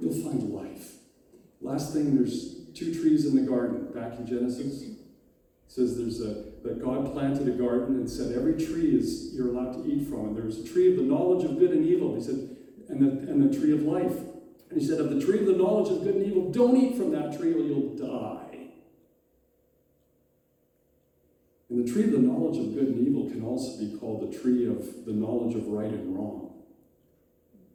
You'll 0.00 0.14
find 0.14 0.50
life. 0.50 0.94
Last 1.60 1.92
thing, 1.92 2.16
there's 2.16 2.59
two 2.80 2.98
trees 2.98 3.26
in 3.26 3.36
the 3.36 3.42
garden, 3.42 3.92
back 3.92 4.18
in 4.18 4.26
Genesis. 4.26 4.82
It 4.82 4.96
says 5.68 5.98
there's 5.98 6.20
a, 6.20 6.50
that 6.64 6.82
God 6.82 7.12
planted 7.12 7.46
a 7.46 7.52
garden 7.52 7.96
and 7.96 8.10
said 8.10 8.34
every 8.34 8.54
tree 8.54 8.96
is, 8.96 9.34
you're 9.34 9.48
allowed 9.48 9.74
to 9.74 9.86
eat 9.86 10.08
from. 10.08 10.28
And 10.28 10.36
there 10.36 10.46
was 10.46 10.58
a 10.58 10.66
tree 10.66 10.90
of 10.90 10.96
the 10.96 11.02
knowledge 11.02 11.44
of 11.44 11.58
good 11.58 11.72
and 11.72 11.86
evil. 11.86 12.14
He 12.14 12.22
said, 12.22 12.56
and 12.88 13.00
the, 13.00 13.30
and 13.30 13.52
the 13.52 13.56
tree 13.56 13.72
of 13.72 13.82
life. 13.82 14.16
And 14.70 14.80
he 14.80 14.86
said, 14.86 14.98
of 14.98 15.10
the 15.10 15.20
tree 15.20 15.40
of 15.40 15.46
the 15.46 15.52
knowledge 15.52 15.92
of 15.92 16.02
good 16.02 16.14
and 16.16 16.26
evil, 16.26 16.50
don't 16.50 16.76
eat 16.76 16.96
from 16.96 17.12
that 17.12 17.38
tree 17.38 17.52
or 17.52 17.58
you'll 17.58 17.96
die. 17.96 18.46
And 21.68 21.86
the 21.86 21.92
tree 21.92 22.04
of 22.04 22.12
the 22.12 22.18
knowledge 22.18 22.58
of 22.58 22.74
good 22.74 22.88
and 22.88 23.06
evil 23.06 23.28
can 23.30 23.44
also 23.44 23.78
be 23.78 23.96
called 23.98 24.32
the 24.32 24.38
tree 24.38 24.66
of 24.66 25.04
the 25.04 25.12
knowledge 25.12 25.54
of 25.54 25.66
right 25.68 25.92
and 25.92 26.16
wrong. 26.16 26.62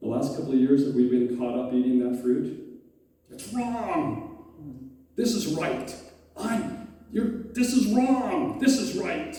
The 0.02 0.08
last 0.08 0.36
couple 0.36 0.52
of 0.52 0.60
years 0.60 0.84
that 0.84 0.96
we've 0.96 1.12
been 1.12 1.38
caught 1.38 1.58
up 1.58 1.74
eating 1.74 2.00
that 2.00 2.22
fruit, 2.22 2.82
it's 3.32 3.54
wrong. 3.54 4.25
This 5.16 5.34
is 5.34 5.48
right. 5.56 5.96
I'm, 6.38 6.94
you're, 7.12 7.44
this 7.54 7.74
is 7.74 7.88
wrong. 7.94 8.60
This 8.60 8.78
is 8.78 8.98
right. 8.98 9.38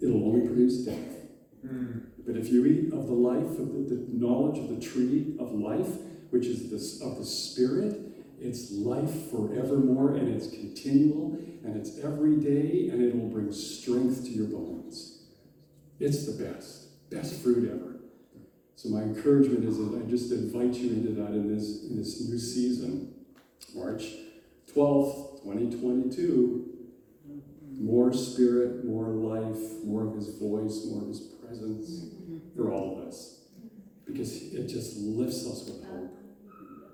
It'll 0.00 0.24
only 0.26 0.46
produce 0.46 0.84
death. 0.84 1.16
Hmm. 1.66 1.98
But 2.26 2.36
if 2.36 2.48
you 2.48 2.64
eat 2.66 2.92
of 2.92 3.06
the 3.06 3.14
life, 3.14 3.58
of 3.58 3.72
the, 3.72 3.94
the 3.94 4.06
knowledge 4.08 4.58
of 4.58 4.68
the 4.68 4.80
tree 4.80 5.36
of 5.38 5.52
life, 5.52 5.88
which 6.30 6.46
is 6.46 6.70
this 6.70 7.00
of 7.00 7.18
the 7.18 7.24
Spirit, 7.24 7.98
it's 8.40 8.72
life 8.72 9.30
forevermore 9.30 10.14
and 10.14 10.28
it's 10.28 10.48
continual 10.48 11.38
and 11.64 11.76
it's 11.76 11.98
every 12.00 12.36
day 12.36 12.88
and 12.90 13.02
it 13.02 13.14
will 13.14 13.28
bring 13.28 13.52
strength 13.52 14.24
to 14.24 14.30
your 14.30 14.46
bones. 14.46 15.22
It's 16.00 16.26
the 16.26 16.44
best, 16.44 17.10
best 17.10 17.40
fruit 17.42 17.70
ever. 17.70 18.00
So 18.74 18.88
my 18.88 19.02
encouragement 19.02 19.64
is 19.64 19.78
that 19.78 20.02
I 20.04 20.10
just 20.10 20.32
invite 20.32 20.74
you 20.74 20.90
into 20.90 21.12
that 21.12 21.28
in 21.28 21.54
this 21.54 21.84
in 21.84 21.96
this 21.96 22.20
new 22.28 22.38
season, 22.38 23.11
March 23.74 24.04
12th, 24.74 25.42
2022. 25.42 26.68
More 27.78 28.12
spirit, 28.12 28.84
more 28.84 29.08
life, 29.08 29.82
more 29.84 30.06
of 30.06 30.14
his 30.14 30.28
voice, 30.38 30.84
more 30.86 31.02
of 31.02 31.08
his 31.08 31.20
presence 31.20 32.06
for 32.54 32.70
all 32.70 32.98
of 32.98 33.08
us. 33.08 33.40
Because 34.06 34.52
it 34.52 34.68
just 34.68 34.98
lifts 34.98 35.46
us 35.46 35.64
with 35.66 35.84
hope. 35.88 36.18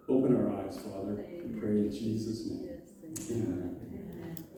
Open 0.08 0.36
our 0.36 0.50
eyes, 0.64 0.78
Father. 0.78 1.24
We 1.44 1.60
pray 1.60 1.70
in 1.70 1.90
Jesus' 1.92 2.46
name. 2.46 2.64
Yes, 2.64 2.80
thank 3.02 3.30
you. 3.30 3.36
Amen. 3.44 3.76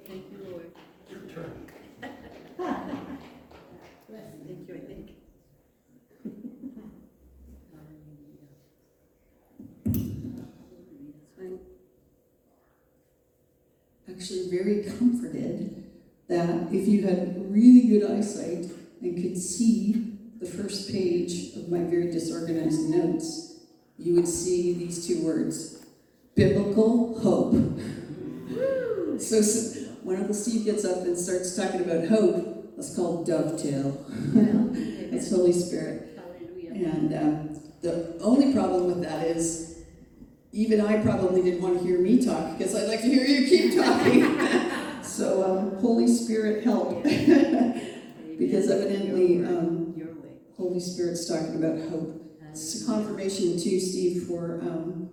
Thank 0.07 0.25
you, 0.31 0.39
Lord. 0.51 0.71
Your 1.11 1.21
turn. 1.21 1.67
Thank 4.47 4.69
you, 4.69 4.75
I 4.75 4.79
think. 4.79 5.11
Actually 14.31 14.57
very 14.57 14.85
comforted 14.85 15.85
that 16.29 16.73
if 16.73 16.87
you 16.87 17.03
had 17.03 17.51
really 17.51 17.89
good 17.89 18.11
eyesight 18.11 18.71
and 19.03 19.17
could 19.17 19.37
see 19.37 20.13
the 20.41 20.47
first 20.47 20.91
page 20.91 21.57
of 21.57 21.69
my 21.69 21.79
very 21.79 22.11
disorganized 22.11 22.89
notes, 22.89 23.61
you 23.99 24.15
would 24.15 24.29
see 24.29 24.75
these 24.75 25.07
two 25.07 25.25
words 25.25 25.85
biblical 26.37 27.19
hope. 27.21 27.53
So, 29.21 29.43
so 29.43 29.81
when 30.03 30.19
Uncle 30.19 30.35
Steve 30.35 30.65
gets 30.65 30.85
up 30.85 30.99
and 30.99 31.19
starts 31.19 31.57
talking 31.57 31.81
about 31.81 32.07
hope, 32.09 32.77
that's 32.77 32.95
called 32.97 33.27
dovetail. 33.27 34.07
That's 35.11 35.31
Holy 35.31 35.53
Spirit. 35.53 36.17
Hallelujah. 36.17 36.71
And 36.73 37.15
um, 37.15 37.61
the 37.83 38.17
only 38.23 38.55
problem 38.55 38.87
with 38.87 39.03
that 39.03 39.27
is, 39.27 39.80
even 40.53 40.81
I 40.81 41.01
probably 41.03 41.43
didn't 41.43 41.63
want 41.63 41.79
to 41.79 41.85
hear 41.85 41.99
me 41.99 42.25
talk 42.25 42.59
because 42.59 42.75
I'd 42.75 42.89
like 42.89 43.01
to 43.03 43.07
hear 43.07 43.25
you 43.25 43.49
keep 43.49 43.77
talking. 43.77 45.03
so, 45.03 45.45
um, 45.45 45.77
Holy 45.81 46.09
Spirit, 46.09 46.65
help. 46.65 47.03
because 48.39 48.71
evidently, 48.71 49.45
um, 49.45 49.95
Holy 50.57 50.81
Spirit's 50.81 51.29
talking 51.29 51.57
about 51.57 51.89
hope. 51.89 52.17
It's 52.51 52.83
a 52.83 52.87
confirmation, 52.87 53.61
too, 53.61 53.79
Steve, 53.79 54.25
for 54.25 54.61
um, 54.63 55.09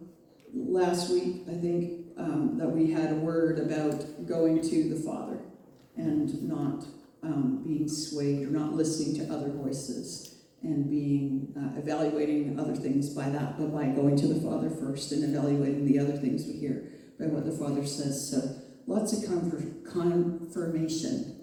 last 0.54 1.12
week, 1.12 1.44
I 1.48 1.54
think, 1.54 2.08
um, 2.18 2.58
that 2.58 2.68
we 2.68 2.92
had 2.92 3.12
a 3.12 3.16
word 3.16 3.60
about 3.60 4.26
going 4.26 4.62
to 4.62 4.90
the 4.90 4.96
Father 4.96 5.40
and 5.96 6.42
not 6.42 6.84
um, 7.22 7.62
being 7.64 7.88
swayed 7.88 8.48
or 8.48 8.52
not 8.52 8.74
listening 8.74 9.16
to 9.28 9.32
other 9.32 9.52
voices 9.52 10.37
and 10.64 10.90
being 10.90 11.54
uh, 11.56 11.80
evaluating 11.80 12.60
other 12.60 12.76
things 12.76 13.10
by 13.10 13.30
that, 13.30 13.58
but 13.58 13.74
by 13.74 13.86
going 13.86 14.16
to 14.18 14.28
the 14.28 14.42
Father 14.42 14.70
first 14.70 15.12
and 15.12 15.24
evaluating 15.24 15.86
the 15.86 16.00
other 16.00 16.18
things 16.18 16.46
we 16.46 16.54
hear 16.54 16.92
by 17.20 17.26
what 17.26 17.46
the 17.46 17.52
Father 17.52 17.86
says. 17.86 18.30
So 18.30 18.62
lots 18.88 19.14
of 19.14 19.30
confir- 19.30 19.86
confirmation. 19.86 21.36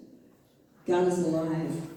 God 0.85 1.07
is 1.07 1.19
alive, 1.19 1.89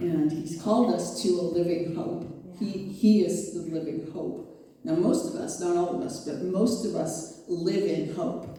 and 0.00 0.32
He's 0.32 0.60
called 0.60 0.94
us 0.94 1.22
to 1.22 1.28
a 1.28 1.42
living 1.42 1.94
hope. 1.94 2.56
He 2.58 2.70
He 2.70 3.22
is 3.22 3.54
the 3.54 3.60
living 3.60 4.10
hope. 4.12 4.50
Now, 4.82 4.96
most 4.96 5.34
of 5.34 5.40
us, 5.40 5.60
not 5.60 5.76
all 5.76 5.96
of 5.96 6.02
us, 6.02 6.26
but 6.26 6.42
most 6.42 6.84
of 6.84 6.94
us 6.94 7.42
live 7.48 7.84
in 7.84 8.14
hope. 8.14 8.58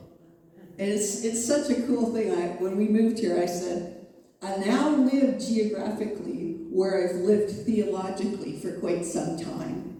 And 0.77 0.89
it's, 0.89 1.23
it's 1.23 1.45
such 1.45 1.69
a 1.69 1.81
cool 1.83 2.11
thing. 2.13 2.31
I, 2.31 2.47
when 2.59 2.77
we 2.77 2.87
moved 2.87 3.19
here, 3.19 3.39
I 3.39 3.45
said, 3.45 4.07
I 4.41 4.57
now 4.57 4.89
live 4.89 5.39
geographically 5.39 6.44
where 6.75 7.07
I've 7.07 7.15
lived 7.21 7.51
theologically 7.65 8.59
for 8.59 8.73
quite 8.81 9.05
some 9.05 9.39
time. 9.39 9.97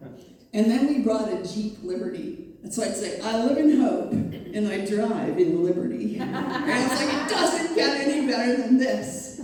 And 0.54 0.70
then 0.70 0.88
we 0.88 1.00
brought 1.00 1.32
a 1.32 1.42
Jeep 1.42 1.78
Liberty. 1.82 2.50
And 2.64 2.74
so 2.74 2.84
I'd 2.84 2.96
say, 2.96 3.22
I 3.22 3.46
live 3.46 3.58
in 3.58 3.80
hope 3.80 4.12
and 4.12 4.68
I 4.68 4.86
drive 4.86 5.38
in 5.38 5.64
liberty. 5.64 6.20
And 6.20 6.92
it's 6.92 7.02
like, 7.02 7.14
it 7.14 7.30
doesn't 7.30 7.76
get 7.76 8.08
any 8.08 8.28
better 8.28 8.58
than 8.58 8.78
this. 8.78 9.40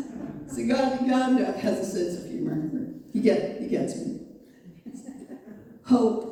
So 0.47 0.67
God, 0.67 1.07
God 1.07 1.39
has 1.55 1.79
a 1.79 1.85
sense 1.85 2.23
of 2.23 2.29
humor. 2.29 2.95
He, 3.13 3.21
get, 3.21 3.61
he 3.61 3.67
gets 3.67 3.95
me. 3.95 4.19
Hope 5.85 6.31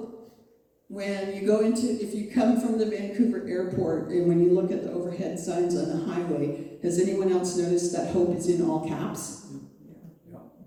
when 0.89 1.35
you 1.35 1.45
go 1.45 1.61
into, 1.61 1.87
if 2.03 2.13
you 2.15 2.31
come 2.31 2.59
from 2.59 2.77
the 2.77 2.85
Vancouver 2.85 3.47
airport 3.47 4.09
and 4.09 4.27
when 4.27 4.43
you 4.43 4.51
look 4.51 4.71
at 4.71 4.83
the 4.83 4.91
overhead 4.91 5.39
signs 5.39 5.77
on 5.77 5.87
the 5.87 6.11
highway, 6.11 6.77
has 6.81 6.99
anyone 6.99 7.31
else 7.31 7.55
noticed 7.55 7.95
that 7.95 8.11
hope 8.11 8.35
is 8.35 8.49
in 8.49 8.67
all 8.67 8.85
caps? 8.87 9.48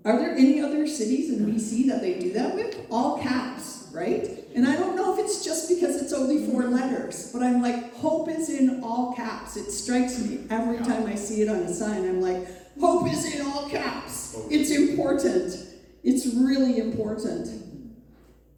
Are 0.05 0.19
there 0.19 0.33
any 0.33 0.61
other 0.61 0.87
cities 0.87 1.31
in 1.31 1.47
BC 1.47 1.87
that 1.87 2.01
they 2.01 2.19
do 2.19 2.33
that 2.33 2.55
with? 2.55 2.77
All 2.91 3.23
caps, 3.23 3.89
right? 3.93 4.29
And 4.55 4.67
I 4.67 4.75
don't 4.77 4.97
know 4.97 5.15
if 5.15 5.25
it's 5.25 5.45
just 5.45 5.69
because 5.69 6.03
it's 6.03 6.13
only 6.13 6.45
four 6.51 6.65
letters, 6.65 7.31
but 7.33 7.43
I'm 7.43 7.63
like, 7.63 7.95
hope 7.95 8.29
is 8.29 8.51
in 8.51 8.83
all 8.83 9.15
caps. 9.15 9.57
It 9.57 9.71
strikes 9.71 10.19
me 10.19 10.45
every 10.51 10.79
time 10.79 11.07
I 11.07 11.15
see 11.15 11.43
it 11.43 11.49
on 11.49 11.57
a 11.57 11.73
sign. 11.73 12.05
I'm 12.05 12.21
like, 12.21 12.49
hope 12.81 13.09
is 13.09 13.33
in 13.33 13.47
all 13.47 13.69
caps. 13.69 14.37
It's 14.51 14.73
important. 14.73 15.57
It's 16.03 16.27
really 16.35 16.79
important. 16.79 17.49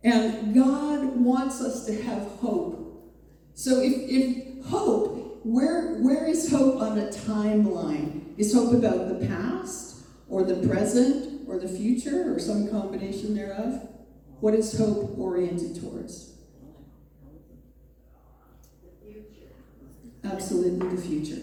And 0.03 0.55
God 0.55 1.17
wants 1.17 1.61
us 1.61 1.85
to 1.87 2.03
have 2.05 2.23
hope. 2.41 2.81
So 3.53 3.81
if, 3.83 3.93
if 3.93 4.65
hope, 4.65 5.41
where, 5.45 5.97
where 5.97 6.27
is 6.27 6.51
hope 6.51 6.81
on 6.81 6.99
a 6.99 7.09
timeline? 7.09 8.23
Is 8.39 8.53
hope 8.53 8.73
about 8.73 9.09
the 9.09 9.27
past 9.27 10.05
or 10.29 10.43
the 10.43 10.67
present 10.67 11.34
or 11.47 11.59
the 11.59 11.69
future 11.69 12.35
or 12.35 12.39
some 12.39 12.69
combination 12.69 13.35
thereof? 13.35 13.89
What 14.41 14.55
is 14.55 14.79
hope 14.79 15.17
oriented 15.19 15.81
towards? 15.81 16.33
Absolutely 20.25 20.89
the 20.89 21.01
future. 21.01 21.43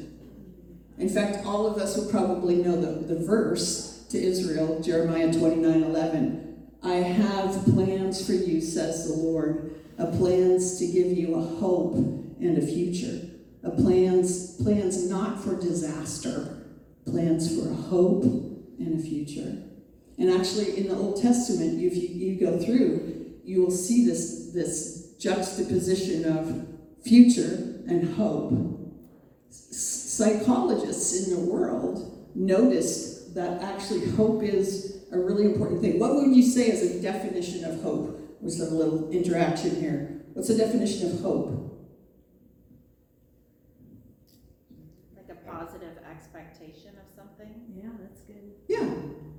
In 0.98 1.10
fact, 1.10 1.46
all 1.46 1.66
of 1.66 1.78
us 1.78 1.98
will 1.98 2.10
probably 2.10 2.56
know 2.56 2.80
the, 2.80 3.14
the 3.14 3.26
verse 3.26 4.06
to 4.10 4.22
Israel, 4.22 4.82
Jeremiah 4.82 5.32
29 5.34 5.84
11. 5.84 6.70
I 6.84 6.96
have 6.96 7.64
plans 7.66 8.26
for 8.26 8.34
you, 8.34 8.60
says 8.60 9.08
the 9.08 9.14
Lord, 9.14 9.76
a 9.98 10.08
plans 10.08 10.80
to 10.80 10.88
give 10.88 11.18
you 11.18 11.36
a 11.36 11.42
hope 11.42 11.96
and 11.96 12.58
a 12.58 12.66
future, 12.66 13.28
a 13.64 13.72
plans 13.72 14.62
plans 14.62 15.10
not 15.10 15.44
for 15.44 15.56
disaster, 15.56 16.66
plans 17.06 17.56
for 17.56 17.70
a 17.70 17.74
hope 17.74 18.24
and 18.24 19.00
a 19.00 19.04
future. 19.04 19.71
And 20.22 20.30
actually, 20.40 20.78
in 20.78 20.88
the 20.88 20.96
Old 20.96 21.20
Testament, 21.20 21.82
if 21.82 21.96
you, 21.96 22.08
you 22.10 22.40
go 22.40 22.60
through, 22.60 23.40
you 23.44 23.64
will 23.64 23.72
see 23.72 24.06
this 24.06 24.52
this 24.54 25.16
juxtaposition 25.18 26.26
of 26.26 26.68
future 27.04 27.82
and 27.88 28.14
hope. 28.14 28.54
Psychologists 29.50 31.26
in 31.26 31.34
the 31.34 31.52
world 31.52 32.30
noticed 32.36 33.34
that 33.34 33.64
actually 33.64 34.12
hope 34.12 34.44
is 34.44 35.06
a 35.12 35.18
really 35.18 35.46
important 35.46 35.82
thing. 35.82 35.98
What 35.98 36.14
would 36.14 36.36
you 36.36 36.44
say 36.44 36.70
is 36.70 36.84
a 36.84 37.02
definition 37.02 37.66
of 37.66 37.82
hope? 37.82 38.38
Was 38.42 38.60
there 38.60 38.68
a 38.68 38.72
little 38.72 39.10
interaction 39.10 39.76
here? 39.76 40.22
What's 40.34 40.50
the 40.50 40.56
definition 40.56 41.12
of 41.12 41.20
hope? 41.22 41.48
Like 45.18 45.36
a 45.36 45.50
positive 45.50 45.98
expectation 46.08 46.92
of 46.92 47.10
something? 47.16 47.66
Yeah, 47.76 47.90
that's 48.00 48.22
good. 48.22 48.52
Yeah, 48.68 48.88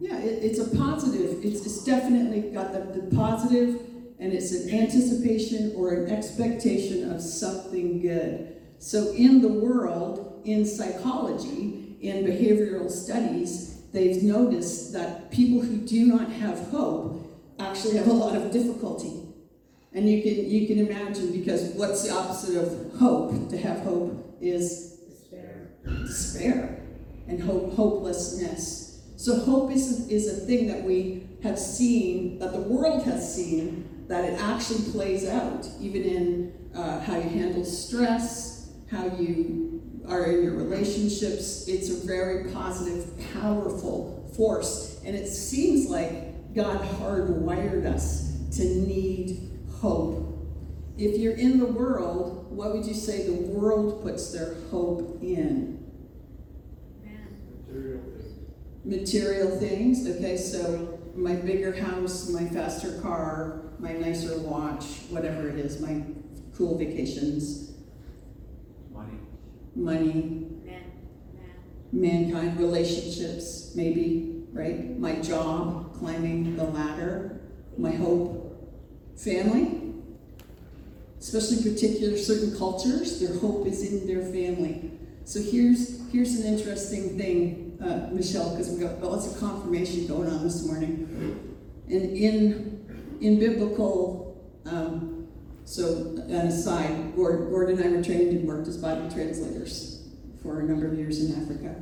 yeah, 0.02 0.18
it, 0.18 0.42
it's 0.42 0.58
a 0.58 0.76
positive. 0.76 1.44
It's, 1.44 1.64
it's 1.64 1.84
definitely 1.84 2.50
got 2.50 2.72
the, 2.72 3.00
the 3.00 3.16
positive 3.16 3.80
and 4.18 4.32
it's 4.32 4.52
an 4.52 4.70
anticipation 4.74 5.72
or 5.76 5.94
an 5.94 6.10
expectation 6.10 7.10
of 7.12 7.20
something 7.20 8.00
good. 8.00 8.56
So 8.78 9.12
in 9.12 9.40
the 9.40 9.48
world, 9.48 10.42
in 10.44 10.66
psychology, 10.66 11.96
in 12.00 12.24
behavioral 12.24 12.90
studies, 12.90 13.82
they've 13.92 14.22
noticed 14.24 14.92
that 14.92 15.30
people 15.30 15.60
who 15.60 15.76
do 15.76 16.06
not 16.06 16.30
have 16.30 16.58
hope 16.70 17.24
actually 17.60 17.96
have 17.96 18.08
a 18.08 18.12
lot 18.12 18.34
of 18.34 18.50
difficulty. 18.50 19.22
And 19.92 20.08
you 20.08 20.20
can 20.22 20.50
you 20.50 20.66
can 20.66 20.78
imagine 20.84 21.30
because 21.30 21.62
what's 21.74 22.02
the 22.02 22.12
opposite 22.12 22.56
of 22.56 22.98
hope? 22.98 23.50
To 23.50 23.56
have 23.58 23.80
hope 23.80 24.36
is 24.40 24.98
Despair. 25.08 25.68
despair 25.84 26.82
and 27.28 27.40
hope, 27.40 27.74
hopelessness. 27.74 28.81
So 29.22 29.38
hope 29.38 29.70
is, 29.70 30.08
is 30.08 30.26
a 30.26 30.44
thing 30.46 30.66
that 30.66 30.82
we 30.82 31.28
have 31.44 31.56
seen, 31.56 32.40
that 32.40 32.50
the 32.50 32.60
world 32.60 33.04
has 33.04 33.32
seen, 33.32 34.04
that 34.08 34.24
it 34.24 34.40
actually 34.40 34.90
plays 34.90 35.28
out, 35.28 35.64
even 35.78 36.02
in 36.02 36.70
uh, 36.74 36.98
how 36.98 37.18
you 37.18 37.28
handle 37.28 37.64
stress, 37.64 38.72
how 38.90 39.06
you 39.16 39.80
are 40.08 40.24
in 40.24 40.42
your 40.42 40.54
relationships. 40.54 41.68
It's 41.68 41.88
a 41.88 42.04
very 42.04 42.50
positive, 42.50 43.12
powerful 43.32 44.28
force. 44.36 45.00
And 45.04 45.14
it 45.14 45.28
seems 45.28 45.88
like 45.88 46.52
God 46.52 46.80
hardwired 46.80 47.86
us 47.86 48.36
to 48.56 48.64
need 48.64 49.56
hope. 49.70 50.36
If 50.98 51.20
you're 51.20 51.36
in 51.36 51.60
the 51.60 51.66
world, 51.66 52.50
what 52.50 52.72
would 52.72 52.86
you 52.86 52.94
say 52.94 53.24
the 53.24 53.40
world 53.40 54.02
puts 54.02 54.32
their 54.32 54.56
hope 54.72 55.22
in? 55.22 55.78
material 57.72 58.11
things. 58.84 60.08
Okay, 60.08 60.36
so 60.36 60.98
my 61.14 61.34
bigger 61.34 61.74
house, 61.74 62.30
my 62.30 62.46
faster 62.48 63.00
car, 63.00 63.62
my 63.78 63.92
nicer 63.92 64.38
watch, 64.40 64.84
whatever 65.10 65.48
it 65.48 65.58
is, 65.58 65.80
my 65.80 66.02
cool 66.56 66.78
vacations, 66.78 67.72
Money. 68.92 69.18
money, 69.74 70.12
Man, 70.64 70.82
man. 71.34 71.52
mankind, 71.92 72.58
relationships, 72.58 73.72
maybe, 73.74 74.44
right? 74.52 74.98
My 74.98 75.16
job, 75.16 75.94
climbing 75.98 76.56
the 76.56 76.64
ladder, 76.64 77.40
my 77.78 77.92
hope, 77.92 78.38
family. 79.16 79.78
Especially 81.18 81.70
particular 81.70 82.18
certain 82.18 82.56
cultures, 82.58 83.20
their 83.20 83.38
hope 83.38 83.64
is 83.66 83.82
in 83.92 84.06
their 84.08 84.22
family. 84.22 84.90
So 85.24 85.40
here's 85.40 86.00
here's 86.10 86.34
an 86.40 86.52
interesting 86.52 87.16
thing, 87.16 87.71
uh, 87.82 88.08
Michelle, 88.12 88.50
because 88.50 88.70
we've 88.70 88.80
got 88.80 89.02
lots 89.02 89.32
of 89.32 89.38
confirmation 89.38 90.06
going 90.06 90.28
on 90.28 90.42
this 90.42 90.66
morning. 90.66 91.48
And 91.88 92.16
in 92.16 93.18
in 93.20 93.38
biblical, 93.38 94.40
um, 94.66 95.28
so 95.64 96.16
an 96.28 96.48
aside, 96.48 97.14
Gord, 97.14 97.50
Gordon 97.50 97.80
and 97.80 97.94
I 97.94 97.96
were 97.96 98.02
trained 98.02 98.30
and 98.30 98.48
worked 98.48 98.68
as 98.68 98.76
Bible 98.76 99.10
translators 99.10 100.08
for 100.42 100.60
a 100.60 100.64
number 100.64 100.86
of 100.86 100.98
years 100.98 101.24
in 101.24 101.40
Africa. 101.40 101.76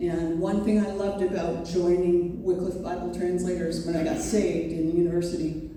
And 0.00 0.38
one 0.38 0.64
thing 0.64 0.84
I 0.84 0.90
loved 0.92 1.22
about 1.22 1.66
joining 1.66 2.42
Wycliffe 2.42 2.82
Bible 2.82 3.12
Translators 3.14 3.84
when 3.84 3.96
I 3.96 4.04
got 4.04 4.18
saved 4.18 4.72
in 4.72 4.96
university 4.96 5.70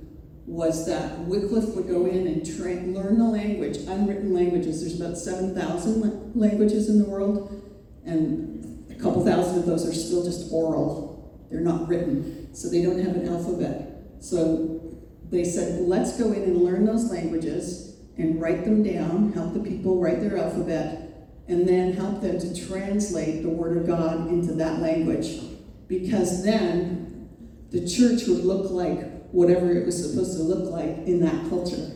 was 0.45 0.85
that 0.85 1.19
Wycliffe 1.19 1.75
would 1.75 1.87
go 1.87 2.05
in 2.05 2.27
and 2.27 2.45
tra- 2.45 2.73
learn 2.73 3.17
the 3.17 3.25
language, 3.25 3.77
unwritten 3.77 4.33
languages. 4.33 4.81
There's 4.81 4.99
about 4.99 5.17
7,000 5.17 6.35
languages 6.35 6.89
in 6.89 6.99
the 6.99 7.05
world, 7.05 7.63
and 8.05 8.60
a 9.01 9.03
couple 9.03 9.25
thousand 9.25 9.59
of 9.59 9.65
those 9.65 9.87
are 9.87 9.93
still 9.93 10.23
just 10.23 10.51
oral. 10.51 11.47
They're 11.49 11.59
not 11.59 11.87
written, 11.87 12.53
so 12.53 12.69
they 12.69 12.83
don't 12.83 12.99
have 12.99 13.15
an 13.15 13.27
alphabet. 13.27 14.03
So 14.19 14.95
they 15.31 15.43
said, 15.43 15.81
let's 15.81 16.17
go 16.19 16.31
in 16.31 16.43
and 16.43 16.57
learn 16.57 16.85
those 16.85 17.09
languages 17.09 17.95
and 18.17 18.39
write 18.39 18.63
them 18.63 18.83
down, 18.83 19.33
help 19.33 19.53
the 19.53 19.59
people 19.59 19.99
write 19.99 20.21
their 20.21 20.37
alphabet, 20.37 21.29
and 21.47 21.67
then 21.67 21.93
help 21.93 22.21
them 22.21 22.39
to 22.39 22.67
translate 22.67 23.41
the 23.41 23.49
Word 23.49 23.77
of 23.77 23.87
God 23.87 24.27
into 24.27 24.53
that 24.53 24.79
language. 24.79 25.39
Because 25.87 26.43
then 26.43 27.29
the 27.71 27.79
church 27.79 28.27
would 28.27 28.45
look 28.45 28.69
like 28.69 29.29
whatever 29.31 29.71
it 29.71 29.85
was 29.85 29.97
supposed 29.97 30.37
to 30.37 30.43
look 30.43 30.71
like 30.71 31.07
in 31.07 31.19
that 31.21 31.49
culture. 31.49 31.91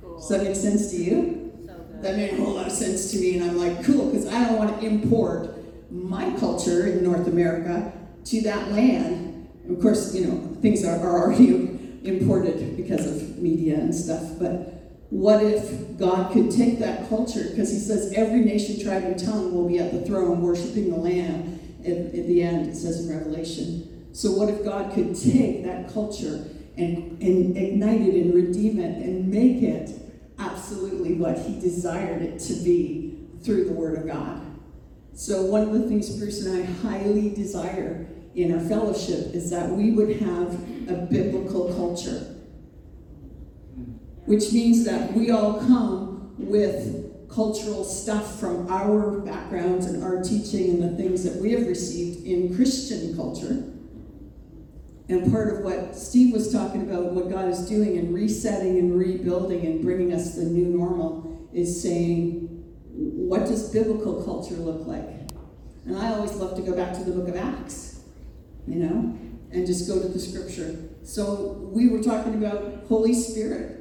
Cool. 0.00 0.16
Does 0.16 0.28
that 0.30 0.42
make 0.42 0.56
sense 0.56 0.90
to 0.92 0.96
you? 0.96 1.52
So. 1.66 1.76
That 2.00 2.16
made 2.16 2.32
a 2.32 2.36
whole 2.36 2.54
lot 2.54 2.66
of 2.66 2.72
sense 2.72 3.10
to 3.10 3.18
me, 3.18 3.38
and 3.38 3.50
I'm 3.50 3.58
like, 3.58 3.84
cool, 3.84 4.06
because 4.06 4.26
I 4.26 4.44
don't 4.44 4.58
want 4.58 4.80
to 4.80 4.86
import 4.86 5.55
my 5.90 6.34
culture 6.38 6.86
in 6.86 7.04
North 7.04 7.26
America 7.26 7.92
to 8.24 8.40
that 8.42 8.72
land. 8.72 9.48
Of 9.68 9.80
course, 9.80 10.14
you 10.14 10.26
know, 10.26 10.56
things 10.60 10.84
are, 10.84 10.98
are 10.98 11.22
already 11.22 12.00
imported 12.04 12.76
because 12.76 13.06
of 13.06 13.38
media 13.38 13.74
and 13.74 13.94
stuff, 13.94 14.22
but 14.38 14.76
what 15.10 15.42
if 15.42 15.98
God 15.98 16.32
could 16.32 16.50
take 16.50 16.80
that 16.80 17.08
culture? 17.08 17.44
Because 17.50 17.70
he 17.70 17.78
says 17.78 18.12
every 18.14 18.40
nation, 18.40 18.82
tribe, 18.82 19.04
and 19.04 19.18
tongue 19.18 19.54
will 19.54 19.68
be 19.68 19.78
at 19.78 19.92
the 19.92 20.04
throne 20.04 20.40
worshiping 20.40 20.90
the 20.90 20.96
Lamb 20.96 21.60
at, 21.84 21.96
at 21.96 22.26
the 22.26 22.42
end, 22.42 22.68
it 22.68 22.76
says 22.76 23.06
in 23.06 23.16
Revelation. 23.16 24.08
So, 24.12 24.32
what 24.32 24.48
if 24.48 24.64
God 24.64 24.92
could 24.92 25.14
take 25.14 25.64
that 25.64 25.92
culture 25.92 26.44
and, 26.76 27.22
and 27.22 27.56
ignite 27.56 28.00
it 28.00 28.14
and 28.14 28.34
redeem 28.34 28.80
it 28.80 29.02
and 29.02 29.28
make 29.28 29.62
it 29.62 29.90
absolutely 30.38 31.14
what 31.14 31.38
he 31.38 31.60
desired 31.60 32.22
it 32.22 32.40
to 32.40 32.54
be 32.54 33.28
through 33.42 33.66
the 33.66 33.72
Word 33.72 33.98
of 33.98 34.06
God? 34.06 34.45
So, 35.16 35.44
one 35.44 35.62
of 35.62 35.72
the 35.72 35.88
things 35.88 36.14
Bruce 36.18 36.44
and 36.44 36.62
I 36.62 36.66
highly 36.86 37.30
desire 37.30 38.06
in 38.34 38.52
our 38.52 38.60
fellowship 38.60 39.34
is 39.34 39.48
that 39.48 39.70
we 39.70 39.92
would 39.92 40.20
have 40.20 40.52
a 40.90 41.08
biblical 41.10 41.72
culture 41.72 42.36
hmm. 43.74 43.92
which 44.26 44.52
means 44.52 44.84
that 44.84 45.14
we 45.14 45.30
all 45.30 45.58
come 45.60 46.34
with 46.36 47.30
cultural 47.30 47.82
stuff 47.82 48.38
from 48.38 48.70
our 48.70 49.20
backgrounds 49.20 49.86
and 49.86 50.04
our 50.04 50.22
teaching 50.22 50.68
and 50.70 50.82
the 50.82 51.02
things 51.02 51.24
that 51.24 51.40
we 51.40 51.52
have 51.52 51.66
received 51.66 52.26
in 52.26 52.54
Christian 52.54 53.16
culture. 53.16 53.72
And 55.08 55.32
part 55.32 55.56
of 55.56 55.64
what 55.64 55.96
Steve 55.96 56.34
was 56.34 56.52
talking 56.52 56.82
about, 56.82 57.12
what 57.12 57.30
God 57.30 57.48
is 57.48 57.66
doing 57.66 57.96
and 57.96 58.12
resetting 58.12 58.78
and 58.78 58.98
rebuilding 58.98 59.64
and 59.64 59.82
bringing 59.82 60.12
us 60.12 60.34
the 60.34 60.44
new 60.44 60.66
normal, 60.66 61.48
is 61.54 61.82
saying, 61.82 62.55
what 62.96 63.40
does 63.40 63.70
biblical 63.72 64.22
culture 64.24 64.54
look 64.54 64.86
like? 64.86 65.08
And 65.84 65.96
I 65.96 66.12
always 66.14 66.32
love 66.34 66.56
to 66.56 66.62
go 66.62 66.74
back 66.74 66.94
to 66.94 67.04
the 67.04 67.12
book 67.12 67.28
of 67.28 67.36
Acts, 67.36 68.00
you 68.66 68.76
know, 68.76 69.18
and 69.52 69.66
just 69.66 69.88
go 69.88 70.00
to 70.00 70.08
the 70.08 70.18
scripture. 70.18 70.76
So 71.02 71.70
we 71.72 71.88
were 71.88 72.02
talking 72.02 72.34
about 72.34 72.84
Holy 72.88 73.14
Spirit. 73.14 73.72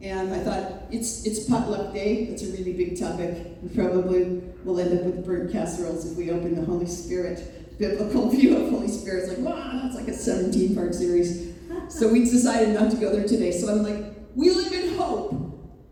And 0.00 0.32
I 0.32 0.38
thought 0.38 0.84
it's 0.90 1.26
it's 1.26 1.44
potluck 1.44 1.92
day. 1.92 2.24
It's 2.28 2.42
a 2.42 2.52
really 2.52 2.72
big 2.72 2.98
topic. 2.98 3.58
We 3.62 3.68
probably 3.68 4.42
will 4.64 4.80
end 4.80 4.98
up 4.98 5.04
with 5.04 5.26
burnt 5.26 5.52
casseroles 5.52 6.10
if 6.10 6.16
we 6.16 6.30
open 6.30 6.54
the 6.54 6.64
Holy 6.64 6.86
Spirit 6.86 7.78
biblical 7.80 8.28
view 8.30 8.56
of 8.56 8.70
Holy 8.70 8.88
Spirit. 8.88 9.24
It's 9.24 9.38
like 9.38 9.46
wow, 9.46 9.80
that's 9.82 9.96
like 9.96 10.08
a 10.08 10.14
17 10.14 10.74
part 10.74 10.94
series. 10.94 11.54
So 11.88 12.08
we 12.08 12.24
decided 12.24 12.74
not 12.74 12.90
to 12.92 12.96
go 12.96 13.10
there 13.10 13.26
today. 13.26 13.50
So 13.50 13.68
I'm 13.68 13.82
like, 13.82 14.04
we 14.36 14.50
live 14.50 14.72
in 14.72 14.96
hope. 14.96 15.34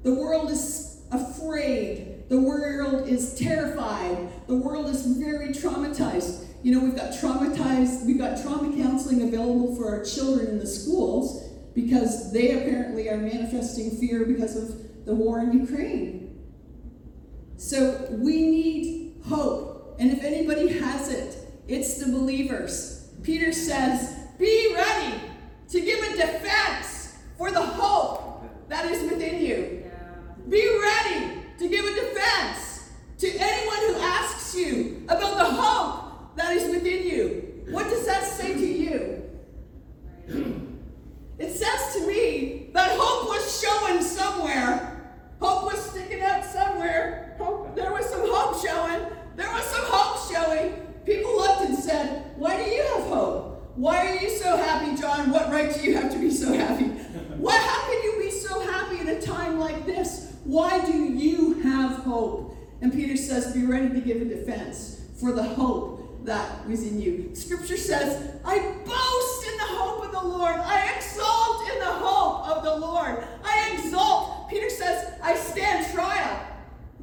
The 0.05 0.15
world 0.15 0.51
is 0.51 1.03
afraid. 1.11 2.08
The 2.29 2.39
world 2.39 3.09
is 3.09 3.35
terrified. 3.35 4.29
The 4.47 4.55
world 4.55 4.87
is 4.87 5.07
very 5.07 5.49
traumatized. 5.49 6.45
You 6.63 6.75
know, 6.75 6.85
we've 6.85 6.97
got 6.97 7.13
traumatized. 7.13 8.05
We've 8.05 8.19
got 8.19 8.41
trauma 8.43 8.77
counseling 8.77 9.23
available 9.23 9.75
for 9.77 9.89
our 9.89 10.05
children 10.05 10.49
in 10.49 10.59
the 10.59 10.67
schools 10.67 11.49
because 11.75 12.33
they 12.33 12.53
apparently 12.53 13.09
are 13.09 13.17
manifesting 13.17 13.93
fear 13.93 14.27
because 14.27 14.57
of 14.57 15.07
the 15.07 15.15
war 15.15 15.41
in 15.41 15.59
Ukraine. 15.59 16.39
So 17.57 18.07
we 18.11 18.43
need 18.43 19.23
hope. 19.25 19.97
And 19.99 20.11
if 20.11 20.23
anybody 20.23 20.69
has 20.81 21.11
it, 21.11 21.37
it's 21.67 21.99
the 21.99 22.13
believers. 22.13 23.11
Peter 23.23 23.53
says, 23.53 24.17
Be 24.39 24.75
ready 24.75 25.15
to 25.71 25.81
give 25.81 25.99
a 26.01 26.17
defense 26.17 27.17
for 27.39 27.51
the 27.51 27.63
hope 27.63 28.69
that 28.69 28.85
is 28.87 29.11
within 29.11 29.41
you. 29.41 29.85
Yeah. 29.85 29.91
Be 30.49 30.79
ready 30.81 31.38
to 31.59 31.69
give 31.69 31.85
a 31.85 31.95
defense 31.95 32.91
to 33.19 33.29
anyone 33.29 33.79
who 33.79 34.01
asks 34.01 34.55
you 34.57 35.03
about 35.09 35.37
the 35.37 35.45
hope 35.45 36.37
that 36.37 36.57
is 36.57 36.73
within 36.73 37.07
you. 37.07 37.65
What 37.71 37.85
does 37.85 38.07
that 38.07 38.25
say 38.25 38.55
to 38.55 38.67
you? 38.67 39.23
It 41.39 41.53
says 41.53 41.95
to 41.95 42.07
me 42.07 42.71
that 42.73 42.91
hope 42.93 43.29
was 43.29 43.61
showing 43.61 44.03
somewhere. 44.03 45.17
Hope 45.41 45.65
was 45.65 45.91
sticking 45.91 46.23
out 46.23 46.45
somewhere. 46.45 47.37
Hope, 47.39 47.75
there 47.75 47.93
was 47.93 48.07
some 48.07 48.23
hope 48.23 48.65
showing. 48.65 49.07
There 49.37 49.51
was 49.51 49.65
some 49.65 49.85
hope 49.85 50.33
showing. 50.33 50.75
People 51.05 51.37
looked 51.37 51.63
and 51.63 51.79
said, 51.79 52.33
Why 52.37 52.63
do 52.63 52.69
you 52.69 52.83
have 52.83 53.05
hope? 53.05 53.73
Why 53.77 54.09
are 54.09 54.17
you 54.17 54.31
so 54.31 54.57
happy, 54.57 55.01
John? 55.01 55.31
What 55.31 55.51
right 55.51 55.73
do 55.73 55.81
you 55.81 55.97
have 55.97 56.13
to 56.13 56.19
be 56.19 56.31
so 56.31 56.53
happy? 56.53 56.87
What, 57.37 57.61
how 57.61 57.91
can 57.91 58.03
you 58.03 58.19
be 58.21 58.31
so 58.31 58.61
happy 58.61 58.99
in 59.01 59.09
a 59.09 59.21
time 59.21 59.59
like 59.59 59.87
this? 59.87 60.28
Why 60.49 60.83
do 60.83 60.93
you 60.93 61.61
have 61.61 61.97
hope? 61.97 62.57
And 62.81 62.91
Peter 62.91 63.19
says, 63.19 63.53
Be 63.53 63.67
ready 63.67 63.91
to 63.91 64.01
give 64.01 64.23
a 64.23 64.25
defense 64.25 64.99
for 65.21 65.31
the 65.31 65.43
hope 65.43 66.25
that 66.25 66.67
was 66.67 66.83
in 66.83 66.99
you. 66.99 67.35
Scripture 67.35 67.77
says, 67.77 68.33
I 68.47 68.59
boast 68.59 69.47
in 69.47 69.59
the 69.59 69.65
hope 69.65 70.07
of 70.07 70.11
the 70.11 70.27
Lord. 70.27 70.55
I 70.55 70.91
exalt 70.97 71.71
in 71.71 71.79
the 71.81 71.85
hope 71.85 72.49
of 72.49 72.65
the 72.65 72.77
Lord. 72.79 73.23
I 73.45 73.73
exalt. 73.75 74.49
Peter 74.49 74.71
says, 74.71 75.13
I 75.23 75.37
stand 75.37 75.93
trial. 75.93 76.47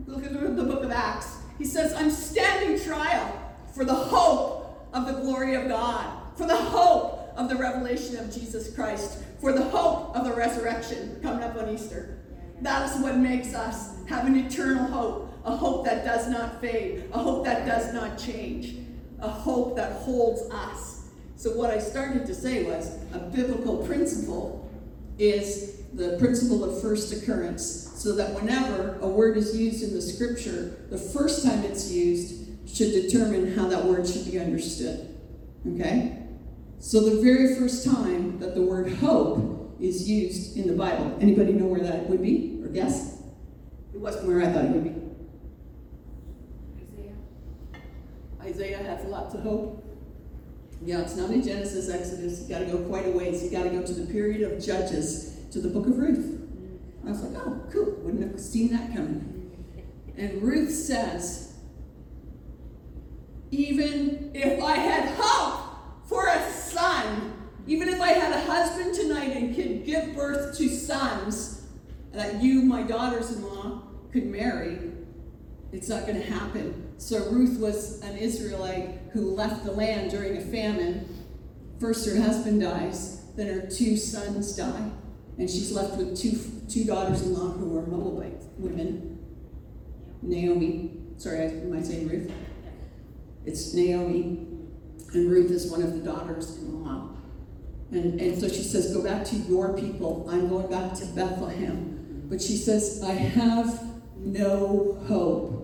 Look 0.08 0.25
at 0.25 0.34
the 0.34 0.63
book 0.63 0.84
of 0.84 0.89
Acts. 0.89 1.38
He 1.60 1.65
says, 1.65 1.93
I'm 1.93 2.10
standing 2.10 2.84
trial 2.84 3.31
for 3.75 3.86
the 3.86 3.93
hope 3.93 4.89
of 4.91 5.05
the 5.05 5.21
glory 5.21 5.53
of 5.53 5.67
God, 5.67 6.36
for 6.36 6.47
the 6.47 6.58
hope 6.58 7.31
of 7.38 7.47
the 7.49 7.55
revelation 7.55 8.17
of 8.17 8.34
Jesus 8.34 8.73
Christ, 8.73 9.19
for 9.39 9.53
the 9.53 9.65
hope 9.65 10.15
of 10.15 10.25
the 10.25 10.34
resurrection 10.34 11.19
coming 11.21 11.43
up 11.43 11.55
on 11.58 11.69
Easter. 11.69 12.17
That 12.61 12.89
is 12.89 13.01
what 13.01 13.17
makes 13.17 13.53
us 13.53 13.91
have 14.07 14.25
an 14.25 14.35
eternal 14.37 14.85
hope, 14.85 15.33
a 15.43 15.55
hope 15.55 15.85
that 15.85 16.05
does 16.05 16.29
not 16.29 16.61
fade, 16.61 17.05
a 17.11 17.19
hope 17.19 17.43
that 17.45 17.65
does 17.65 17.93
not 17.93 18.17
change, 18.17 18.75
a 19.19 19.29
hope 19.29 19.75
that 19.75 19.91
holds 19.93 20.41
us. 20.51 21.09
So, 21.35 21.51
what 21.51 21.69
I 21.69 21.79
started 21.79 22.25
to 22.27 22.33
say 22.33 22.63
was 22.63 22.97
a 23.13 23.19
biblical 23.19 23.85
principle 23.85 24.71
is 25.17 25.83
the 25.93 26.17
principle 26.17 26.63
of 26.63 26.81
first 26.81 27.11
occurrence, 27.13 27.91
so 27.95 28.15
that 28.15 28.33
whenever 28.33 28.97
a 29.01 29.07
word 29.07 29.37
is 29.37 29.55
used 29.55 29.83
in 29.83 29.93
the 29.93 30.01
scripture, 30.01 30.77
the 30.89 30.97
first 30.97 31.45
time 31.45 31.63
it's 31.63 31.91
used 31.91 32.45
should 32.67 32.91
determine 32.91 33.55
how 33.55 33.67
that 33.67 33.83
word 33.83 34.07
should 34.07 34.25
be 34.25 34.39
understood. 34.39 35.15
Okay? 35.73 36.23
So, 36.79 37.01
the 37.01 37.21
very 37.21 37.55
first 37.55 37.85
time 37.85 38.39
that 38.39 38.55
the 38.55 38.61
word 38.61 38.93
hope 38.93 39.54
is 39.79 40.07
used 40.09 40.57
in 40.57 40.67
the 40.67 40.73
Bible, 40.73 41.17
anybody 41.19 41.53
know 41.53 41.65
where 41.65 41.81
that 41.81 42.09
would 42.09 42.21
be 42.21 42.59
or 42.63 42.69
guess? 42.69 43.21
It 43.93 43.99
wasn't 43.99 44.27
where 44.27 44.41
I 44.41 44.51
thought 44.51 44.65
it 44.65 44.71
would 44.71 44.83
be. 44.83 45.01
Isaiah 46.81 47.15
Isaiah 48.41 48.83
has 48.83 49.05
lots 49.05 49.35
of 49.35 49.41
hope. 49.41 49.83
Yeah, 50.83 51.01
it's 51.01 51.15
not 51.15 51.31
in 51.31 51.41
Genesis, 51.41 51.89
Exodus. 51.89 52.41
You 52.41 52.49
got 52.49 52.59
to 52.59 52.65
go 52.65 52.77
quite 52.79 53.07
a 53.07 53.11
ways. 53.11 53.43
You 53.43 53.49
got 53.49 53.63
to 53.63 53.69
go 53.69 53.81
to 53.81 53.93
the 53.93 54.11
period 54.11 54.51
of 54.51 54.63
Judges, 54.63 55.38
to 55.51 55.59
the 55.59 55.69
book 55.69 55.88
of 55.88 55.97
Ruth. 55.97 56.41
I 57.05 57.09
was 57.09 57.21
like, 57.21 57.41
oh, 57.45 57.61
cool. 57.71 57.95
Wouldn't 58.01 58.31
have 58.31 58.39
seen 58.39 58.71
that 58.71 58.93
coming. 58.93 59.51
And 60.17 60.41
Ruth 60.41 60.71
says, 60.71 61.53
even 63.51 64.31
if 64.33 64.61
I 64.61 64.75
had 64.75 65.15
hope 65.17 66.07
for 66.07 66.27
a 66.27 66.51
son, 66.51 67.33
even 67.67 67.89
if 67.89 67.99
I 67.99 68.10
had 68.10 68.32
a 68.32 68.41
husband 68.41 68.93
tonight 68.93 69.36
and 69.36 69.56
could 69.56 69.86
give 69.86 70.15
birth 70.15 70.58
to 70.58 70.69
sons 70.69 71.67
that 72.12 72.41
you, 72.41 72.62
my 72.62 72.84
daughters 72.84 73.32
in 73.32 73.43
law, 73.43 73.82
could 74.12 74.28
marry, 74.28 74.80
it's 75.71 75.89
not 75.89 76.06
going 76.06 76.21
to 76.21 76.25
happen. 76.25 76.93
So 76.97 77.30
Ruth 77.30 77.60
was 77.60 78.01
an 78.01 78.17
Israelite 78.17 78.99
who 79.12 79.36
left 79.36 79.65
the 79.65 79.71
land 79.71 80.12
during 80.12 80.38
a 80.38 80.41
famine. 80.41 81.08
First, 81.80 82.08
her 82.08 82.21
husband 82.21 82.62
dies, 82.62 83.25
then 83.36 83.47
her 83.47 83.67
two 83.67 83.97
sons 83.97 84.56
die, 84.56 84.91
and 85.38 85.49
she's 85.49 85.71
left 85.71 85.97
with 85.97 86.17
two, 86.17 86.39
two 86.69 86.86
daughters 86.86 87.23
in 87.23 87.34
law 87.34 87.49
who 87.49 87.78
are 87.78 87.86
Moabite 87.86 88.41
women. 88.58 89.19
Naomi, 90.21 90.97
sorry, 91.17 91.45
am 91.45 91.73
I 91.78 91.82
saying 91.82 92.08
Ruth? 92.08 92.32
It's 93.45 93.73
Naomi, 93.73 94.47
and 95.13 95.30
Ruth 95.30 95.51
is 95.51 95.69
one 95.69 95.82
of 95.82 95.93
the 95.93 95.99
daughters 95.99 96.58
in 96.58 96.84
law. 96.84 97.10
And, 97.91 98.19
and 98.19 98.39
so 98.39 98.48
she 98.48 98.63
says, 98.63 98.93
Go 98.93 99.04
back 99.04 99.26
to 99.26 99.36
your 99.36 99.78
people. 99.78 100.28
I'm 100.30 100.50
going 100.50 100.69
back 100.69 100.93
to 100.95 101.06
Bethlehem. 101.08 102.26
But 102.30 102.41
she 102.41 102.58
says, 102.58 103.04
I 103.04 103.12
have 103.12 103.82
no 104.17 105.04
hope. 105.08 105.62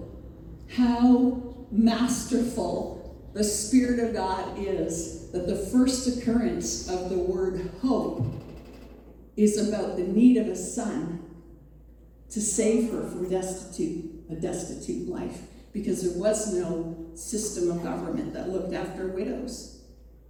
How 0.70 1.56
masterful 1.72 3.30
the 3.34 3.44
Spirit 3.44 4.00
of 4.00 4.14
God 4.14 4.58
is 4.58 5.32
that 5.32 5.48
the 5.48 5.56
first 5.56 6.08
occurrence 6.08 6.90
of 6.90 7.10
the 7.10 7.18
word 7.18 7.72
hope 7.82 8.26
is 9.38 9.70
about 9.70 9.96
the 9.96 10.04
need 10.04 10.38
of 10.38 10.48
a 10.48 10.56
son 10.56 11.24
to 12.30 12.42
save 12.42 12.92
her 12.92 13.08
from 13.10 13.30
destitute, 13.30 14.06
a 14.30 14.36
destitute 14.36 15.10
life, 15.10 15.42
because 15.74 16.04
there 16.04 16.20
was 16.22 16.54
no 16.54 17.10
system 17.16 17.72
of 17.72 17.84
government 17.84 18.34
that 18.34 18.50
looked 18.50 18.74
after 18.74 19.08
widows. 19.08 19.71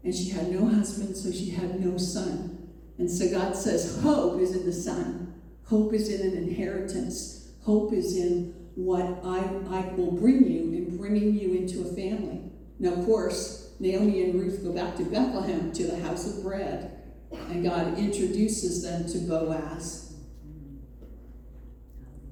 And 0.04 0.14
she 0.14 0.30
had 0.30 0.50
no 0.50 0.68
husband, 0.68 1.16
so 1.16 1.32
she 1.32 1.52
had 1.52 1.84
no 1.84 1.98
son. 1.98 2.70
And 2.98 3.10
so 3.10 3.30
God 3.30 3.56
says, 3.56 4.02
hope 4.02 4.40
is 4.40 4.56
in 4.56 4.66
the 4.66 4.74
son. 4.74 5.34
Hope 5.66 5.94
is 5.94 6.10
in 6.10 6.28
an 6.28 6.38
inheritance. 6.38 7.52
Hope 7.64 7.94
is 7.94 8.18
in 8.18 8.54
what 8.76 9.20
I, 9.24 9.40
I 9.70 9.94
will 9.96 10.12
bring 10.12 10.50
you 10.50 10.74
in 10.74 10.98
bringing 10.98 11.38
you 11.38 11.54
into 11.54 11.82
a 11.82 11.94
family. 11.94 12.42
Now, 12.80 12.94
of 12.94 13.06
course, 13.06 13.74
Naomi 13.80 14.24
and 14.24 14.40
Ruth 14.40 14.64
go 14.64 14.72
back 14.72 14.96
to 14.98 15.04
Bethlehem 15.04 15.72
to 15.74 15.88
the 15.88 16.00
house 16.00 16.28
of 16.28 16.44
bread, 16.44 17.02
and 17.50 17.64
God 17.64 17.98
introduces 17.98 18.84
them 18.84 19.08
to 19.08 19.18
Boaz. 19.20 20.14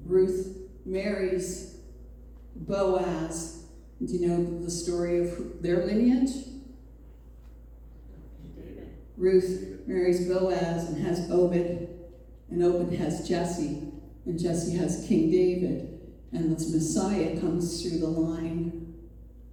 Ruth 0.04 0.56
marries 0.84 1.78
Boaz. 2.54 3.64
Do 4.04 4.12
you 4.12 4.28
know 4.28 4.60
the 4.64 4.70
story 4.70 5.18
of 5.20 5.62
their 5.62 5.84
lineage? 5.84 6.30
Ruth 9.20 9.80
marries 9.86 10.26
Boaz 10.26 10.88
and 10.88 11.06
has 11.06 11.30
Obed, 11.30 11.88
and 12.50 12.62
Obed 12.62 12.94
has 12.94 13.28
Jesse, 13.28 13.92
and 14.24 14.38
Jesse 14.38 14.76
has 14.78 15.04
King 15.06 15.30
David, 15.30 16.00
and 16.32 16.56
the 16.56 16.76
Messiah 16.76 17.38
comes 17.38 17.82
through 17.82 17.98
the 17.98 18.06
line 18.06 18.94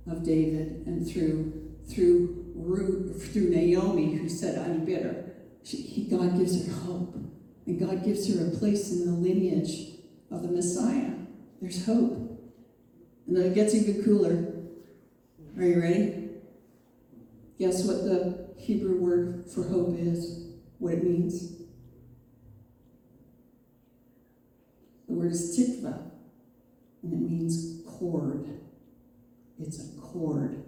of 0.10 0.24
David 0.24 0.84
and 0.88 1.06
through 1.06 1.54
through 1.90 2.46
Ruth, 2.56 3.32
through 3.32 3.50
Naomi, 3.50 4.16
who 4.16 4.30
said, 4.30 4.58
"I'm 4.58 4.86
bitter." 4.86 5.34
She, 5.64 5.78
he, 5.78 6.04
God 6.04 6.38
gives 6.38 6.66
her 6.66 6.74
hope, 6.74 7.16
and 7.66 7.78
God 7.78 8.06
gives 8.06 8.34
her 8.34 8.48
a 8.48 8.52
place 8.52 8.92
in 8.94 9.06
the 9.06 9.12
lineage 9.12 10.00
of 10.32 10.44
the 10.44 10.48
Messiah. 10.48 11.12
There's 11.62 11.86
hope, 11.86 12.14
and 13.28 13.36
then 13.36 13.48
it 13.48 13.54
gets 13.54 13.76
even 13.76 14.02
cooler. 14.02 14.54
Are 15.58 15.64
you 15.64 15.82
ready? 15.82 16.27
Guess 17.60 17.86
what 17.86 18.04
the 18.04 18.50
Hebrew 18.58 19.00
word 19.00 19.50
for 19.50 19.64
hope 19.64 19.98
is? 19.98 20.48
What 20.80 20.94
it 20.94 21.04
means? 21.04 21.58
The 25.08 25.14
word 25.14 25.32
is 25.32 25.58
tikva, 25.58 26.12
and 27.02 27.14
it 27.14 27.32
means 27.32 27.82
cord. 27.88 28.48
It's 29.60 29.80
a 29.80 30.00
cord. 30.00 30.64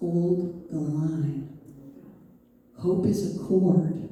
Hold 0.00 0.68
the 0.70 0.78
line. 0.78 1.58
Hope 2.78 3.06
is 3.06 3.36
a 3.36 3.38
cord 3.44 4.08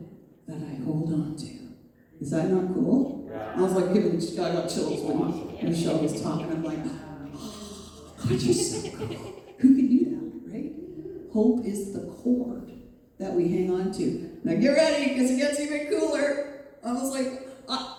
that 0.47 0.57
I 0.57 0.85
hold 0.85 1.12
on 1.12 1.37
to. 1.37 1.57
Is 2.21 2.31
that 2.31 2.51
not 2.51 2.73
cool? 2.75 3.31
I 3.35 3.61
was 3.61 3.73
like 3.73 3.92
giving 3.92 4.16
I 4.16 4.53
got 4.53 4.69
chills 4.69 5.01
when 5.03 5.71
Michelle 5.71 5.99
was 5.99 6.21
talking. 6.21 6.51
I'm 6.51 6.62
like, 6.64 6.79
oh, 7.35 8.12
God, 8.19 8.31
you're 8.31 8.55
so 8.55 8.90
cool. 8.90 9.42
Who 9.59 9.75
could 9.75 9.88
do 9.88 10.05
that, 10.05 10.53
right? 10.53 10.73
Hope 11.37 11.66
is 11.66 11.92
the 11.92 12.01
cord 12.01 12.72
that 13.18 13.31
we 13.31 13.46
hang 13.49 13.70
on 13.70 13.92
to. 13.92 14.38
Now 14.42 14.55
get 14.55 14.70
ready, 14.70 15.11
because 15.11 15.31
it 15.31 15.37
gets 15.37 15.61
even 15.61 15.88
cooler. 15.88 16.62
I 16.83 16.94
was 16.94 17.11
like, 17.11 17.46
uh, 17.68 17.96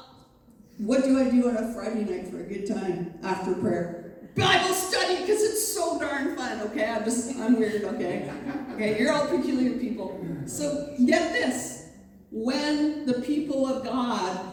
what 0.79 1.03
do 1.03 1.19
I 1.19 1.29
do 1.29 1.47
on 1.47 1.55
a 1.55 1.71
Friday 1.71 2.03
night 2.03 2.29
for 2.29 2.39
a 2.39 2.43
good 2.43 2.67
time 2.67 3.13
after 3.21 3.53
prayer? 3.53 4.31
Bible 4.35 4.73
study, 4.73 5.17
because 5.21 5.43
it's 5.43 5.71
so 5.71 5.99
darn 5.99 6.35
fun, 6.35 6.61
okay? 6.61 6.89
I'm 6.89 7.03
just, 7.03 7.35
I'm 7.37 7.59
weird, 7.59 7.83
okay? 7.83 8.27
Okay, 8.73 8.99
you're 8.99 9.13
all 9.13 9.27
peculiar 9.27 9.77
people. 9.77 10.19
So 10.47 10.95
get 11.05 11.31
this. 11.31 11.89
When 12.31 13.05
the 13.05 13.21
people 13.21 13.67
of 13.67 13.83
God 13.83 14.49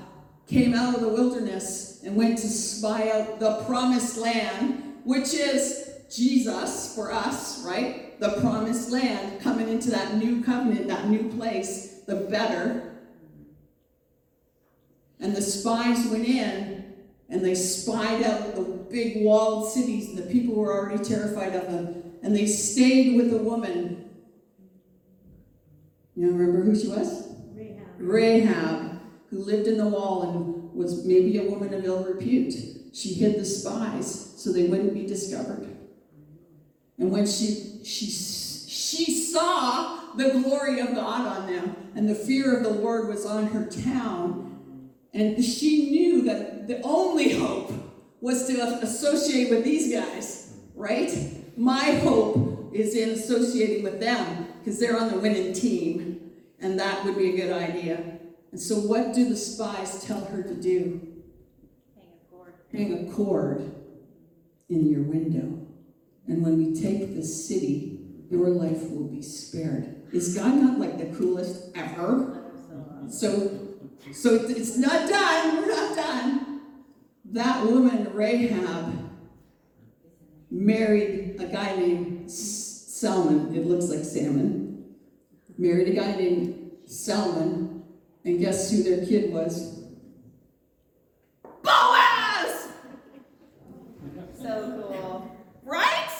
came 0.46 0.74
out 0.74 0.94
of 0.94 1.00
the 1.00 1.08
wilderness 1.08 2.02
and 2.04 2.16
went 2.16 2.36
to 2.36 2.48
spy 2.48 3.08
out 3.12 3.40
the 3.40 3.62
promised 3.64 4.18
land, 4.18 5.00
which 5.04 5.32
is 5.32 5.88
Jesus 6.14 6.94
for 6.94 7.10
us, 7.10 7.64
right? 7.64 8.03
The 8.20 8.40
promised 8.40 8.90
land, 8.90 9.40
coming 9.40 9.68
into 9.68 9.90
that 9.90 10.16
new 10.16 10.42
covenant, 10.42 10.88
that 10.88 11.08
new 11.08 11.28
place, 11.30 12.00
the 12.06 12.16
better. 12.16 12.94
And 15.20 15.34
the 15.34 15.42
spies 15.42 16.06
went 16.06 16.26
in 16.26 16.94
and 17.28 17.44
they 17.44 17.54
spied 17.54 18.22
out 18.22 18.54
the 18.54 18.62
big 18.62 19.24
walled 19.24 19.72
cities, 19.72 20.08
and 20.08 20.18
the 20.18 20.30
people 20.30 20.54
were 20.54 20.72
already 20.72 21.02
terrified 21.02 21.54
of 21.54 21.70
them. 21.70 22.02
And 22.22 22.34
they 22.34 22.46
stayed 22.46 23.16
with 23.16 23.30
the 23.30 23.38
woman. 23.38 24.08
You 26.14 26.30
remember 26.30 26.62
who 26.62 26.78
she 26.78 26.88
was? 26.88 27.34
Rahab. 27.54 27.86
Rahab, 27.98 29.00
who 29.30 29.38
lived 29.38 29.66
in 29.66 29.78
the 29.78 29.88
wall 29.88 30.22
and 30.22 30.74
was 30.74 31.04
maybe 31.04 31.38
a 31.38 31.50
woman 31.50 31.74
of 31.74 31.84
ill 31.84 32.04
repute. 32.04 32.54
She 32.92 33.14
hid 33.14 33.40
the 33.40 33.44
spies 33.44 34.34
so 34.36 34.52
they 34.52 34.68
wouldn't 34.68 34.94
be 34.94 35.06
discovered. 35.06 35.73
And 36.98 37.10
when 37.10 37.26
she 37.26 37.80
she 37.84 38.06
she 38.06 39.12
saw 39.12 40.14
the 40.16 40.30
glory 40.30 40.80
of 40.80 40.94
God 40.94 41.26
on 41.26 41.46
them, 41.46 41.76
and 41.94 42.08
the 42.08 42.14
fear 42.14 42.56
of 42.56 42.62
the 42.62 42.70
Lord 42.70 43.08
was 43.08 43.26
on 43.26 43.48
her 43.48 43.66
town, 43.66 44.90
and 45.12 45.44
she 45.44 45.90
knew 45.90 46.22
that 46.22 46.68
the 46.68 46.80
only 46.82 47.34
hope 47.34 47.72
was 48.20 48.46
to 48.46 48.60
associate 48.82 49.50
with 49.50 49.64
these 49.64 49.92
guys, 49.92 50.54
right? 50.74 51.12
My 51.56 51.92
hope 51.92 52.70
is 52.72 52.96
in 52.96 53.10
associating 53.10 53.84
with 53.84 54.00
them 54.00 54.48
because 54.58 54.80
they're 54.80 54.98
on 54.98 55.10
the 55.10 55.18
winning 55.18 55.52
team, 55.52 56.32
and 56.60 56.78
that 56.80 57.04
would 57.04 57.16
be 57.16 57.34
a 57.34 57.36
good 57.36 57.52
idea. 57.52 58.18
And 58.50 58.60
so, 58.60 58.76
what 58.76 59.12
do 59.12 59.28
the 59.28 59.36
spies 59.36 60.04
tell 60.04 60.24
her 60.26 60.42
to 60.42 60.54
do? 60.54 61.00
Hang 61.94 62.06
a 62.06 62.30
cord. 62.30 62.54
Hang 62.72 63.08
a 63.08 63.12
cord 63.12 63.74
in 64.68 64.86
your 64.86 65.02
window. 65.02 65.63
And 66.26 66.42
when 66.42 66.56
we 66.56 66.80
take 66.80 67.14
this 67.14 67.48
city, 67.48 68.00
your 68.30 68.48
life 68.48 68.90
will 68.90 69.08
be 69.08 69.22
spared. 69.22 70.02
Is 70.12 70.34
God 70.34 70.54
not 70.54 70.78
like 70.78 70.98
the 70.98 71.16
coolest 71.16 71.70
ever? 71.74 72.52
So, 73.08 73.76
so 74.12 74.34
it's 74.34 74.76
not 74.78 75.08
done. 75.08 75.56
We're 75.56 75.68
not 75.68 75.96
done. 75.96 76.60
That 77.26 77.64
woman, 77.66 78.12
Rahab, 78.14 79.10
married 80.50 81.36
a 81.40 81.46
guy 81.46 81.76
named 81.76 82.30
Salmon. 82.30 83.54
It 83.54 83.66
looks 83.66 83.88
like 83.88 84.04
salmon. 84.04 84.94
Married 85.58 85.88
a 85.88 85.92
guy 85.92 86.16
named 86.16 86.72
Salmon, 86.86 87.82
and 88.24 88.40
guess 88.40 88.70
who 88.70 88.82
their 88.82 89.04
kid 89.06 89.32
was? 89.32 89.80
Boaz! 91.62 92.68
So 94.40 94.88
cool. 94.88 95.36
Right? 95.64 96.10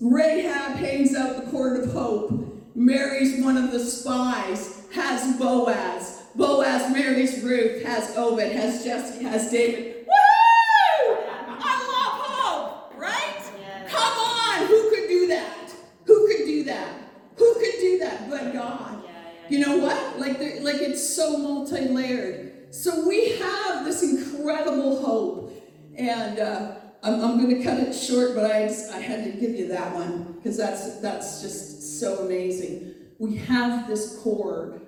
Rahab 0.00 0.76
hangs 0.76 1.14
out 1.14 1.36
the 1.36 1.50
cord 1.50 1.82
of 1.82 1.90
hope, 1.92 2.30
marries 2.74 3.42
one 3.42 3.56
of 3.56 3.70
the 3.70 3.80
spies, 3.80 4.82
has 4.92 5.38
Boaz. 5.38 6.22
Boaz 6.34 6.92
marries 6.92 7.42
Ruth, 7.42 7.82
has 7.82 8.14
Obed, 8.16 8.52
has 8.52 8.84
Jesse, 8.84 9.24
has 9.24 9.50
David. 9.50 10.06
Woo! 10.06 11.16
I 11.48 11.78
love 11.88 12.90
hope, 12.90 12.98
right? 12.98 13.40
Yes. 13.58 13.90
Come 13.90 14.18
on, 14.18 14.66
who 14.66 14.90
could 14.90 15.08
do 15.08 15.26
that? 15.28 15.72
Who 16.04 16.26
could 16.28 16.44
do 16.44 16.64
that? 16.64 16.88
Who 17.36 17.54
could 17.54 17.80
do 17.80 17.98
that 18.00 18.28
but 18.28 18.52
God? 18.52 19.02
Yeah, 19.02 19.10
yeah. 19.10 19.48
You 19.48 19.58
know 19.60 19.78
what? 19.78 20.18
Like, 20.18 20.38
like 20.38 20.82
it's 20.82 21.16
so 21.16 21.38
multi-layered. 21.38 22.74
So 22.74 23.08
we 23.08 23.30
have 23.38 23.86
this 23.86 24.02
incredible 24.02 25.02
hope, 25.02 25.52
and 25.96 26.38
uh, 26.38 26.74
I'm, 27.06 27.22
I'm 27.22 27.40
going 27.40 27.56
to 27.56 27.62
cut 27.62 27.78
it 27.78 27.92
short, 27.94 28.34
but 28.34 28.50
I 28.50 28.66
just, 28.66 28.92
I 28.92 28.98
had 28.98 29.24
to 29.24 29.30
give 29.38 29.54
you 29.54 29.68
that 29.68 29.94
one 29.94 30.34
because 30.34 30.56
that's 30.56 31.00
that's 31.00 31.40
just 31.40 32.00
so 32.00 32.18
amazing. 32.26 32.94
We 33.18 33.36
have 33.36 33.86
this 33.86 34.18
cord, 34.22 34.80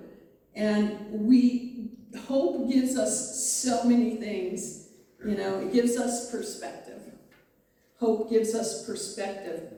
and 0.53 0.97
we 1.11 1.91
hope 2.27 2.69
gives 2.69 2.97
us 2.97 3.53
so 3.53 3.85
many 3.85 4.17
things. 4.17 4.89
You 5.25 5.35
know, 5.35 5.59
it 5.59 5.71
gives 5.71 5.97
us 5.97 6.29
perspective. 6.29 7.01
Hope 7.99 8.29
gives 8.29 8.53
us 8.53 8.85
perspective. 8.85 9.73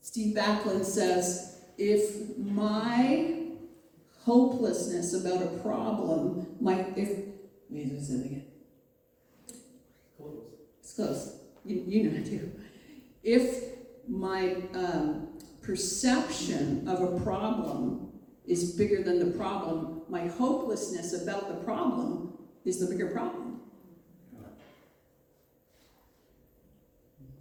Steve 0.00 0.36
Backlund 0.36 0.84
says, 0.84 1.60
if 1.76 2.36
my 2.38 3.42
hopelessness 4.22 5.14
about 5.14 5.42
a 5.42 5.58
problem, 5.58 6.56
my 6.60 6.80
if 6.96 7.10
wait 7.70 7.92
a 7.92 8.00
second. 8.00 8.47
It's 10.88 10.96
close. 10.96 11.36
You, 11.66 11.84
you 11.86 12.10
know 12.10 12.18
do. 12.24 12.50
If 13.22 13.76
my 14.08 14.56
um, 14.72 15.28
perception 15.60 16.88
of 16.88 17.02
a 17.02 17.20
problem 17.20 18.10
is 18.46 18.72
bigger 18.72 19.02
than 19.02 19.18
the 19.18 19.36
problem, 19.36 20.00
my 20.08 20.28
hopelessness 20.28 21.12
about 21.22 21.48
the 21.48 21.62
problem 21.62 22.38
is 22.64 22.80
the 22.80 22.86
bigger 22.86 23.08
problem. 23.08 23.60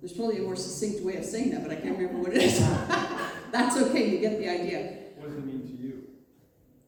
There's 0.02 0.12
probably 0.12 0.40
a 0.40 0.42
more 0.42 0.58
succinct 0.58 1.06
way 1.06 1.16
of 1.16 1.24
saying 1.24 1.52
that, 1.52 1.64
but 1.64 1.72
I 1.72 1.76
can't 1.76 1.98
remember 1.98 2.24
what 2.24 2.34
it 2.34 2.44
is. 2.44 2.60
That's 3.52 3.78
okay, 3.78 4.10
you 4.10 4.20
get 4.20 4.40
the 4.40 4.50
idea. 4.50 4.98
What 5.16 5.30
does 5.30 5.38
it 5.38 5.46
mean 5.46 5.62
to 5.62 5.84
you? 5.84 6.04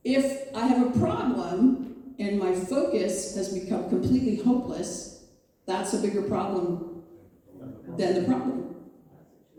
If 0.04 0.54
I 0.54 0.68
have 0.68 0.94
a 0.94 1.00
problem 1.00 2.16
and 2.20 2.38
my 2.38 2.54
focus 2.54 3.36
has 3.36 3.54
become 3.54 3.88
completely 3.88 4.44
hopeless, 4.44 5.19
that's 5.70 5.94
a 5.94 6.00
bigger 6.00 6.24
problem 6.24 7.04
than 7.96 8.16
the 8.16 8.28
problem. 8.28 8.76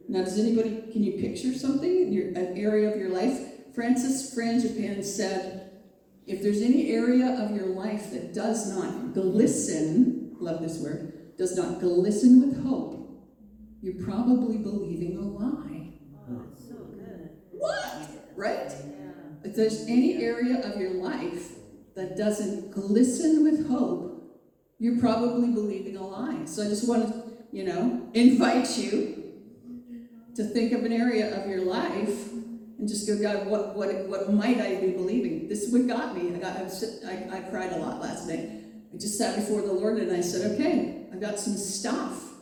Now, 0.09 0.25
does 0.25 0.39
anybody, 0.39 0.83
can 0.93 1.05
you 1.05 1.13
picture 1.21 1.55
something 1.55 1.89
in 1.89 2.13
your, 2.13 2.29
an 2.31 2.59
area 2.59 2.93
of 2.93 2.99
your 2.99 3.11
life? 3.11 3.39
Francis 3.75 4.35
Frangipane 4.35 5.05
said, 5.05 5.71
if 6.27 6.43
there's 6.43 6.63
any 6.63 6.91
area 6.91 7.41
of 7.41 7.55
your 7.55 7.67
life 7.67 8.11
that 8.11 8.35
does 8.35 8.69
not 8.77 9.15
glisten, 9.15 10.37
love 10.41 10.61
this 10.61 10.79
word, 10.79 11.37
does 11.39 11.57
not 11.57 11.79
glisten 11.79 12.41
with 12.41 12.65
hope, 12.65 12.97
you're 13.81 14.05
probably 14.05 14.59
believing 14.59 15.17
a 15.17 15.23
lie. 15.23 15.93
Oh, 16.29 16.45
so 16.57 16.75
good. 16.75 17.31
What? 17.53 18.09
Right? 18.37 18.69
Yeah. 18.69 19.13
If 19.45 19.55
there's 19.55 19.83
any 19.83 20.23
area 20.25 20.61
of 20.61 20.81
your 20.81 20.95
life 20.95 21.53
that 21.95 22.17
doesn't 22.17 22.73
glisten 22.73 23.45
with 23.45 23.69
hope, 23.69 24.10
you're 24.81 24.99
probably 24.99 25.53
believing 25.53 25.97
a 25.97 26.05
lie. 26.05 26.47
So 26.47 26.64
I 26.64 26.68
just 26.68 26.89
want 26.89 27.07
to, 27.07 27.22
you 27.53 27.64
know, 27.64 28.09
invite 28.14 28.78
you 28.78 29.35
to 30.35 30.43
think 30.43 30.72
of 30.72 30.85
an 30.85 30.93
area 30.93 31.39
of 31.39 31.49
your 31.49 31.61
life 31.61 32.33
and 32.33 32.89
just 32.89 33.07
go, 33.07 33.20
God, 33.20 33.47
what, 33.47 33.76
what, 33.76 34.09
what 34.09 34.33
might 34.33 34.59
I 34.59 34.76
be 34.76 34.93
believing? 34.93 35.49
This 35.49 35.62
is 35.62 35.72
what 35.72 35.87
got 35.87 36.16
me. 36.16 36.35
I, 36.35 36.39
got, 36.39 36.57
I, 36.57 36.62
was, 36.62 37.05
I, 37.05 37.28
I 37.31 37.41
cried 37.51 37.72
a 37.72 37.76
lot 37.76 38.01
last 38.01 38.26
night. 38.26 38.49
I 38.93 38.97
just 38.97 39.18
sat 39.18 39.37
before 39.37 39.61
the 39.61 39.72
Lord 39.72 39.99
and 39.99 40.11
I 40.11 40.22
said, 40.22 40.51
okay, 40.53 41.05
I've 41.12 41.20
got 41.20 41.39
some 41.39 41.59
stuff 41.59 42.33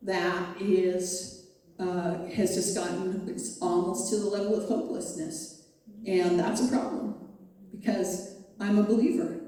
that 0.00 0.60
is, 0.60 1.50
uh, 1.78 2.24
has 2.28 2.54
just 2.54 2.74
gotten 2.74 3.28
it's 3.28 3.60
almost 3.60 4.10
to 4.10 4.18
the 4.18 4.26
level 4.26 4.58
of 4.58 4.66
hopelessness. 4.66 5.66
And 6.06 6.40
that's 6.40 6.62
a 6.62 6.68
problem 6.68 7.16
because 7.70 8.36
I'm 8.58 8.78
a 8.78 8.82
believer 8.82 9.40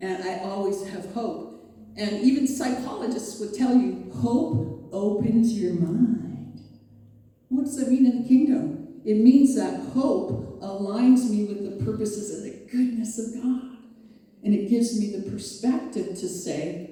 and 0.00 0.24
I 0.24 0.38
always 0.38 0.88
have 0.88 1.12
hope. 1.12 1.49
And 1.96 2.22
even 2.22 2.46
psychologists 2.46 3.40
would 3.40 3.54
tell 3.54 3.76
you 3.76 4.10
hope 4.14 4.88
opens 4.92 5.58
your 5.58 5.74
mind. 5.74 6.60
What 7.48 7.64
does 7.64 7.76
that 7.76 7.90
mean 7.90 8.06
in 8.06 8.22
the 8.22 8.28
kingdom? 8.28 9.00
It 9.04 9.16
means 9.16 9.56
that 9.56 9.80
hope 9.92 10.60
aligns 10.60 11.28
me 11.28 11.44
with 11.44 11.64
the 11.64 11.84
purposes 11.84 12.30
and 12.30 12.44
the 12.44 12.70
goodness 12.70 13.18
of 13.18 13.42
God. 13.42 13.76
And 14.42 14.54
it 14.54 14.68
gives 14.70 14.98
me 14.98 15.16
the 15.16 15.30
perspective 15.30 16.08
to 16.08 16.28
say, 16.28 16.90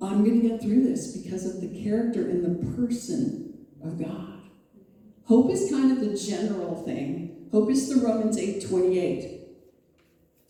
I'm 0.00 0.24
going 0.24 0.40
to 0.40 0.48
get 0.48 0.60
through 0.60 0.84
this 0.84 1.16
because 1.16 1.44
of 1.44 1.60
the 1.60 1.82
character 1.82 2.28
and 2.28 2.44
the 2.44 2.76
person 2.76 3.66
of 3.82 3.98
God. 3.98 4.34
Hope 5.24 5.50
is 5.50 5.70
kind 5.70 5.92
of 5.92 6.00
the 6.00 6.16
general 6.16 6.82
thing. 6.84 7.48
Hope 7.52 7.70
is 7.70 7.88
the 7.88 8.06
Romans 8.06 8.38
8:28. 8.38 9.40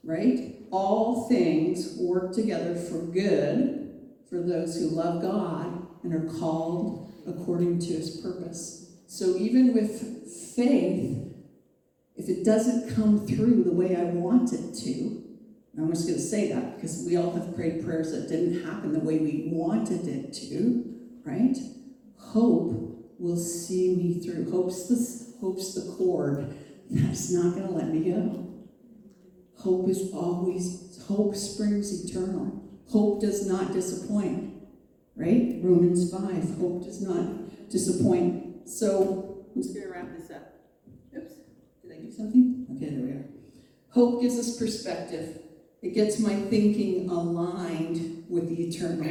Right? 0.04 0.57
All 0.70 1.28
things 1.28 1.96
work 1.98 2.32
together 2.34 2.74
for 2.74 2.98
good 2.98 4.00
for 4.28 4.40
those 4.40 4.76
who 4.76 4.88
love 4.88 5.22
God 5.22 5.86
and 6.02 6.14
are 6.14 6.38
called 6.38 7.10
according 7.26 7.78
to 7.80 7.86
his 7.86 8.20
purpose. 8.20 8.96
So 9.06 9.36
even 9.36 9.72
with 9.72 10.00
faith, 10.54 11.18
if 12.16 12.28
it 12.28 12.44
doesn't 12.44 12.94
come 12.94 13.26
through 13.26 13.64
the 13.64 13.72
way 13.72 13.96
I 13.96 14.04
want 14.04 14.52
it 14.52 14.74
to, 14.84 15.22
I'm 15.78 15.90
just 15.90 16.06
going 16.06 16.18
to 16.18 16.24
say 16.24 16.52
that 16.52 16.74
because 16.76 17.04
we 17.06 17.16
all 17.16 17.30
have 17.32 17.54
prayed 17.54 17.84
prayers 17.84 18.10
that 18.10 18.28
didn't 18.28 18.64
happen 18.64 18.92
the 18.92 18.98
way 18.98 19.18
we 19.18 19.48
wanted 19.52 20.08
it 20.08 20.32
to, 20.34 20.84
right? 21.24 21.56
Hope 22.18 23.14
will 23.18 23.36
see 23.36 23.94
me 23.94 24.20
through. 24.20 24.50
Hope's 24.50 24.88
the, 24.88 25.38
hope's 25.40 25.74
the 25.74 25.92
cord 25.92 26.52
that's 26.90 27.30
not 27.30 27.54
going 27.54 27.66
to 27.66 27.72
let 27.72 27.88
me 27.88 28.10
go. 28.10 28.47
Hope 29.58 29.88
is 29.88 30.12
always, 30.12 31.02
hope 31.08 31.34
springs 31.34 32.04
eternal. 32.04 32.62
Hope 32.90 33.20
does 33.20 33.46
not 33.46 33.72
disappoint, 33.72 34.54
right? 35.16 35.58
Romans 35.62 36.10
5, 36.10 36.58
hope 36.58 36.84
does 36.84 37.02
not 37.02 37.68
disappoint. 37.68 38.68
So, 38.68 39.46
who's 39.54 39.72
going 39.72 39.86
to 39.86 39.92
wrap 39.92 40.16
this 40.16 40.30
up? 40.30 40.54
Oops, 41.16 41.32
did 41.82 41.92
I 41.92 42.00
do 42.00 42.10
something? 42.10 42.66
Okay, 42.76 42.90
there 42.90 43.04
we 43.04 43.10
are. 43.10 43.24
Hope 43.90 44.22
gives 44.22 44.38
us 44.38 44.56
perspective. 44.56 45.40
It 45.82 45.94
gets 45.94 46.18
my 46.18 46.34
thinking 46.34 47.08
aligned 47.10 48.26
with 48.28 48.48
the 48.48 48.68
eternal. 48.68 49.06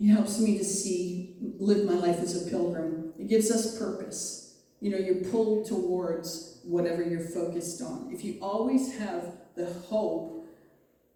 It 0.00 0.06
helps 0.06 0.38
me 0.38 0.58
to 0.58 0.64
see, 0.64 1.36
live 1.58 1.84
my 1.84 1.94
life 1.94 2.20
as 2.20 2.46
a 2.46 2.50
pilgrim. 2.50 3.14
It 3.18 3.28
gives 3.28 3.50
us 3.50 3.78
purpose. 3.78 4.47
You 4.80 4.90
know, 4.90 4.98
you're 4.98 5.30
pulled 5.30 5.66
towards 5.66 6.60
whatever 6.64 7.02
you're 7.02 7.20
focused 7.20 7.82
on. 7.82 8.10
If 8.12 8.24
you 8.24 8.38
always 8.40 8.96
have 8.98 9.34
the 9.56 9.66
hope 9.66 10.46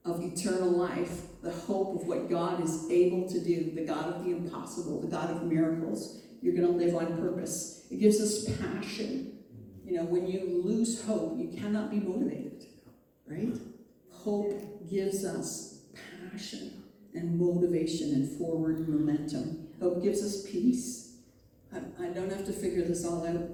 of 0.04 0.20
eternal 0.20 0.70
life, 0.70 1.22
the 1.42 1.52
hope 1.52 2.00
of 2.00 2.08
what 2.08 2.28
God 2.28 2.62
is 2.62 2.90
able 2.90 3.28
to 3.28 3.40
do, 3.40 3.70
the 3.74 3.84
God 3.84 4.06
of 4.06 4.24
the 4.24 4.30
impossible, 4.30 5.00
the 5.00 5.06
God 5.06 5.30
of 5.30 5.44
miracles, 5.44 6.22
you're 6.40 6.54
going 6.54 6.66
to 6.66 6.84
live 6.84 6.96
on 6.96 7.16
purpose. 7.18 7.86
It 7.90 8.00
gives 8.00 8.20
us 8.20 8.44
passion. 8.58 9.38
You 9.84 9.98
know, 9.98 10.04
when 10.04 10.26
you 10.26 10.62
lose 10.64 11.04
hope, 11.04 11.38
you 11.38 11.56
cannot 11.56 11.90
be 11.90 12.00
motivated, 12.00 12.66
right? 13.26 13.52
Hope 14.10 14.88
gives 14.90 15.24
us 15.24 15.82
passion 16.30 16.82
and 17.14 17.38
motivation 17.38 18.12
and 18.12 18.38
forward 18.38 18.88
momentum. 18.88 19.68
Hope 19.80 20.02
gives 20.02 20.22
us 20.22 20.50
peace. 20.50 21.01
I, 21.74 22.04
I 22.04 22.08
don't 22.08 22.30
have 22.30 22.44
to 22.46 22.52
figure 22.52 22.82
this 22.82 23.04
all 23.04 23.26
out. 23.26 23.48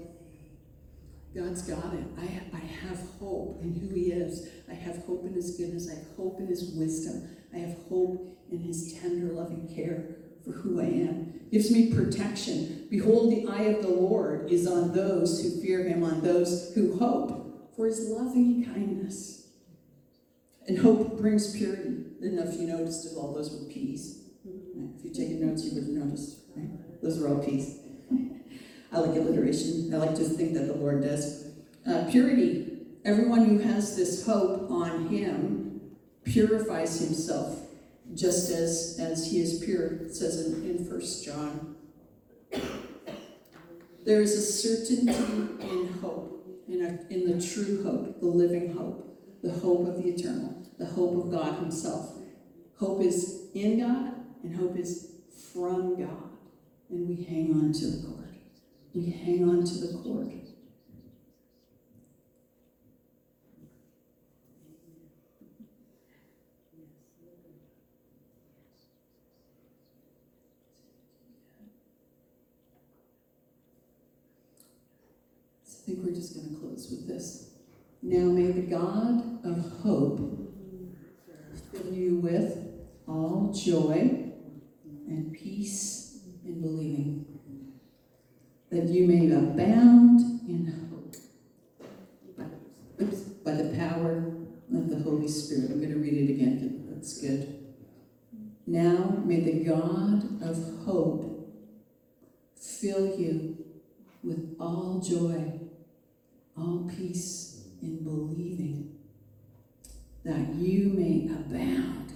God's 1.35 1.63
got 1.63 1.95
it. 1.95 2.05
I, 2.19 2.57
I 2.57 2.61
have 2.61 3.01
hope 3.21 3.61
in 3.63 3.75
who 3.75 3.95
He 3.95 4.13
is. 4.13 4.49
I 4.69 4.75
have 4.75 5.05
hope 5.05 5.25
in 5.27 5.35
His 5.35 5.57
goodness. 5.57 5.89
I 5.91 5.97
have 5.97 6.17
hope 6.17 6.41
in 6.41 6.47
His 6.47 6.73
wisdom. 6.75 7.29
I 7.55 7.59
have 7.59 7.77
hope 7.89 8.39
in 8.51 8.59
His 8.61 8.95
tender, 8.95 9.33
loving 9.33 9.73
care 9.75 10.17
for 10.45 10.53
who 10.53 10.81
I 10.81 10.85
am. 10.85 11.41
Gives 11.53 11.71
me 11.71 11.93
protection. 11.93 12.87
Behold, 12.91 13.31
the 13.31 13.47
eye 13.49 13.65
of 13.65 13.83
the 13.83 13.89
Lord 13.89 14.51
is 14.51 14.67
on 14.67 14.93
those 14.93 15.43
who 15.43 15.61
fear 15.63 15.85
Him, 15.85 16.03
on 16.03 16.23
those 16.23 16.73
who 16.75 16.99
hope 16.99 17.75
for 17.77 17.87
His 17.87 18.09
loving 18.09 18.65
kindness. 18.65 19.49
And 20.67 20.79
hope 20.79 21.19
brings 21.19 21.57
purity. 21.57 22.05
Didn't 22.21 22.37
know 22.37 22.43
if 22.43 22.59
you 22.59 22.67
noticed 22.67 23.07
if 23.07 23.17
all 23.17 23.33
those 23.33 23.51
were 23.51 23.67
P's. 23.73 24.23
If 24.45 25.05
you're 25.05 25.15
taking 25.15 25.47
notes, 25.47 25.65
you 25.65 25.75
would 25.75 25.85
have 25.85 25.93
noticed. 25.93 26.41
Right? 26.57 27.01
Those 27.03 27.23
are 27.23 27.29
all 27.29 27.43
P's. 27.43 27.79
I 28.93 28.99
like 28.99 29.17
alliteration. 29.17 29.93
I 29.93 29.99
like 29.99 30.15
to 30.17 30.25
think 30.25 30.55
that 30.55 30.67
the 30.67 30.75
Lord 30.75 31.03
does. 31.03 31.49
Uh, 31.87 32.07
purity. 32.11 32.79
Everyone 33.05 33.45
who 33.45 33.59
has 33.59 33.97
this 33.97 34.27
hope 34.27 34.71
on 34.71 35.09
Him 35.09 35.81
purifies 36.25 37.01
himself 37.01 37.59
just 38.15 38.51
as, 38.51 38.99
as 39.01 39.31
He 39.31 39.41
is 39.41 39.63
pure. 39.65 39.87
It 39.87 40.15
says 40.15 40.47
in, 40.47 40.69
in 40.69 40.89
1 40.89 41.03
John. 41.25 41.77
There 44.05 44.23
is 44.23 44.35
a 44.35 44.41
certainty 44.41 45.11
in 45.11 45.93
hope, 46.01 46.47
in, 46.67 46.83
a, 46.83 47.13
in 47.13 47.31
the 47.31 47.47
true 47.47 47.83
hope, 47.83 48.21
the 48.21 48.27
living 48.27 48.73
hope, 48.75 49.19
the 49.43 49.53
hope 49.53 49.87
of 49.87 50.03
the 50.03 50.09
eternal, 50.09 50.63
the 50.79 50.87
hope 50.87 51.25
of 51.25 51.31
God 51.31 51.59
Himself. 51.61 52.15
Hope 52.79 53.03
is 53.03 53.49
in 53.55 53.81
God, 53.81 54.15
and 54.43 54.57
hope 54.57 54.79
is 54.79 55.13
from 55.53 55.99
God. 56.01 56.28
And 56.91 57.07
we 57.07 57.23
hang 57.23 57.53
on 57.53 57.73
to 57.73 57.87
the 57.87 58.07
cord. 58.07 58.35
We 58.95 59.11
hang 59.11 59.49
on 59.49 59.65
to 59.65 59.75
the 59.75 59.99
cord. 59.99 60.33
So 75.65 75.77
I 75.77 75.87
think 75.87 75.99
we're 76.05 76.15
just 76.15 76.35
going 76.35 76.55
to 76.55 76.61
close 76.61 76.89
with 76.91 77.07
this. 77.07 77.51
Now 78.03 78.25
may 78.25 78.51
the 78.53 78.63
God 78.63 79.45
of 79.45 79.83
hope 79.83 80.19
fill 81.71 81.93
you 81.93 82.17
with 82.17 82.57
all 83.07 83.53
joy 83.53 84.33
and 85.07 85.33
peace 85.33 85.98
in 86.49 86.61
believing, 86.61 87.27
that 88.71 88.89
you 88.89 89.07
may 89.07 89.31
abound 89.31 90.21
in 90.49 90.89
hope. 90.91 91.15
Oops, 93.01 93.19
by 93.45 93.53
the 93.53 93.77
power 93.77 94.33
of 94.75 94.91
the 94.91 94.99
Holy 94.99 95.29
Spirit. 95.29 95.71
I'm 95.71 95.79
going 95.81 95.93
to 95.93 95.99
read 95.99 96.29
it 96.29 96.33
again. 96.33 96.87
That's 96.91 97.21
good. 97.21 97.55
Now 98.67 99.23
may 99.25 99.41
the 99.41 99.65
God 99.65 100.43
of 100.43 100.85
hope 100.85 101.49
fill 102.57 103.19
you 103.19 103.65
with 104.23 104.57
all 104.61 105.01
joy, 105.01 105.61
all 106.57 106.91
peace 106.95 107.69
in 107.81 108.03
believing, 108.03 108.99
that 110.25 110.55
you 110.57 110.91
may 110.91 111.29
abound. 111.33 112.08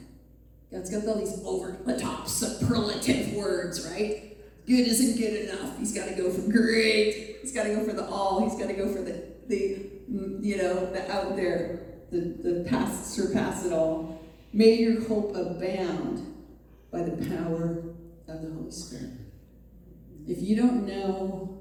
God's 0.73 0.91
got 0.91 1.07
all 1.07 1.19
these 1.19 1.39
over 1.45 1.77
the 1.85 1.99
top 1.99 2.27
superlative 2.27 3.35
words, 3.35 3.87
right? 3.91 4.39
Good 4.67 4.87
isn't 4.89 5.19
good 5.19 5.49
enough. 5.49 5.79
He's 5.79 5.93
got 5.95 6.09
to 6.09 6.15
go 6.15 6.31
for 6.31 6.51
great. 6.51 7.39
He's 7.43 7.53
got 7.53 7.65
to 7.65 7.75
go 7.75 7.85
for 7.85 7.93
the 7.93 8.07
all. 8.07 8.49
He's 8.49 8.59
got 8.59 8.69
to 8.69 8.75
go 8.75 8.89
for 8.91 9.03
the, 9.03 9.23
the 9.49 9.91
you 10.09 10.57
know, 10.57 10.91
the 10.93 11.13
out 11.13 11.37
there, 11.37 11.81
the, 12.11 12.21
the 12.21 12.67
past, 12.69 13.13
surpass 13.13 13.67
it 13.67 13.73
all. 13.73 14.21
May 14.53 14.77
your 14.77 15.07
hope 15.07 15.37
abound 15.37 16.27
by 16.91 17.03
the 17.03 17.17
power 17.29 17.83
of 18.29 18.43
the 18.43 18.51
Holy 18.51 18.71
Spirit. 18.71 19.11
If 20.27 20.41
you 20.41 20.57
don't 20.57 20.87
know 20.87 21.59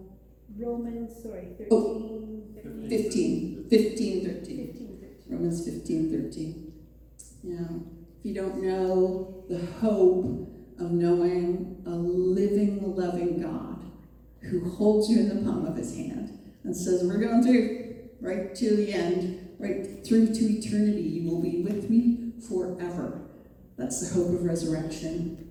Romans, 0.57 1.21
sorry, 1.21 1.47
Oh, 1.71 2.43
thirteen. 2.89 3.65
15, 3.69 3.69
15, 3.69 4.25
13. 4.25 4.67
15, 4.67 4.97
13. 4.99 5.17
Romans 5.29 5.65
15, 5.65 6.31
13. 6.31 6.73
Yeah. 7.43 7.57
If 8.21 8.27
you 8.27 8.35
don't 8.35 8.61
know 8.61 9.43
the 9.49 9.65
hope 9.79 10.47
of 10.77 10.91
knowing 10.91 11.81
a 11.87 11.89
living, 11.89 12.95
loving 12.95 13.41
God 13.41 13.83
who 14.41 14.69
holds 14.69 15.09
you 15.09 15.21
in 15.21 15.29
the 15.29 15.43
palm 15.43 15.65
of 15.65 15.75
his 15.75 15.95
hand 15.95 16.37
and 16.63 16.77
says, 16.77 17.03
We're 17.03 17.17
going 17.17 17.41
through 17.41 17.95
right 18.19 18.53
to 18.53 18.75
the 18.75 18.93
end, 18.93 19.55
right 19.57 20.05
through 20.05 20.35
to 20.35 20.39
eternity. 20.39 21.01
You 21.01 21.31
will 21.31 21.41
be 21.41 21.63
with 21.63 21.89
me 21.89 22.33
forever. 22.47 23.21
That's 23.75 24.07
the 24.07 24.13
hope 24.13 24.35
of 24.35 24.43
resurrection. 24.43 25.49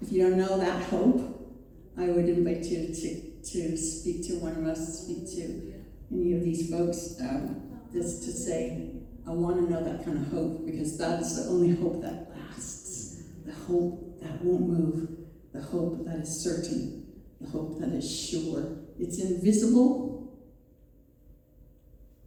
If 0.00 0.12
you 0.12 0.22
don't 0.22 0.38
know 0.38 0.56
that 0.56 0.84
hope, 0.84 1.52
I 1.98 2.10
would 2.10 2.28
invite 2.28 2.62
you 2.66 2.94
to, 2.94 3.20
to 3.42 3.76
speak 3.76 4.24
to 4.28 4.34
one 4.34 4.56
of 4.56 4.66
us, 4.68 5.00
speak 5.00 5.28
to 5.34 5.82
any 6.12 6.34
of 6.34 6.44
these 6.44 6.70
folks, 6.70 7.16
um, 7.20 7.80
just 7.92 8.22
to 8.22 8.30
say, 8.30 9.02
I 9.26 9.30
want 9.30 9.56
to 9.56 9.72
know 9.72 9.82
that 9.82 10.04
kind 10.04 10.18
of 10.18 10.32
hope 10.32 10.66
because 10.66 10.98
that 10.98 11.20
is 11.20 11.36
the 11.36 11.50
only 11.50 11.74
hope 11.74 12.02
that 12.02 12.30
lasts. 12.36 13.22
The 13.46 13.54
hope 13.54 14.20
that 14.20 14.42
won't 14.42 14.68
move. 14.68 15.08
The 15.52 15.62
hope 15.62 16.04
that 16.04 16.16
is 16.16 16.28
certain. 16.28 17.06
The 17.40 17.48
hope 17.48 17.80
that 17.80 17.90
is 17.90 18.28
sure. 18.28 18.76
It's 18.98 19.18
invisible, 19.18 20.38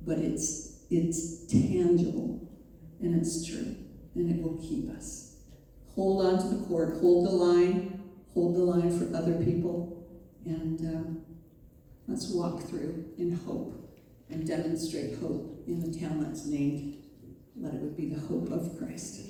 but 0.02 0.18
it's 0.18 0.86
it's 0.90 1.46
tangible 1.48 2.50
and 3.02 3.16
it's 3.16 3.46
true 3.46 3.76
and 4.16 4.32
it 4.32 4.42
will 4.42 4.58
keep 4.58 4.90
us. 4.90 5.36
Hold 5.94 6.26
on 6.26 6.40
to 6.40 6.56
the 6.56 6.66
cord. 6.66 6.98
Hold 7.00 7.28
the 7.28 7.32
line. 7.32 8.02
Hold 8.34 8.56
the 8.56 8.64
line 8.64 8.98
for 8.98 9.16
other 9.18 9.34
people, 9.44 10.08
and 10.46 10.80
um, 10.82 11.22
let's 12.08 12.30
walk 12.30 12.62
through 12.62 13.06
in 13.18 13.36
hope 13.36 13.87
and 14.30 14.46
demonstrate 14.46 15.20
hope 15.20 15.64
in 15.68 15.80
the 15.80 16.00
town 16.00 16.24
that's 16.24 16.46
named. 16.46 17.04
Let 17.56 17.74
it 17.74 17.82
would 17.82 17.98
be 17.98 18.10
the 18.10 18.20
hope 18.20 18.52
of 18.52 18.78
Christ. 18.78 19.22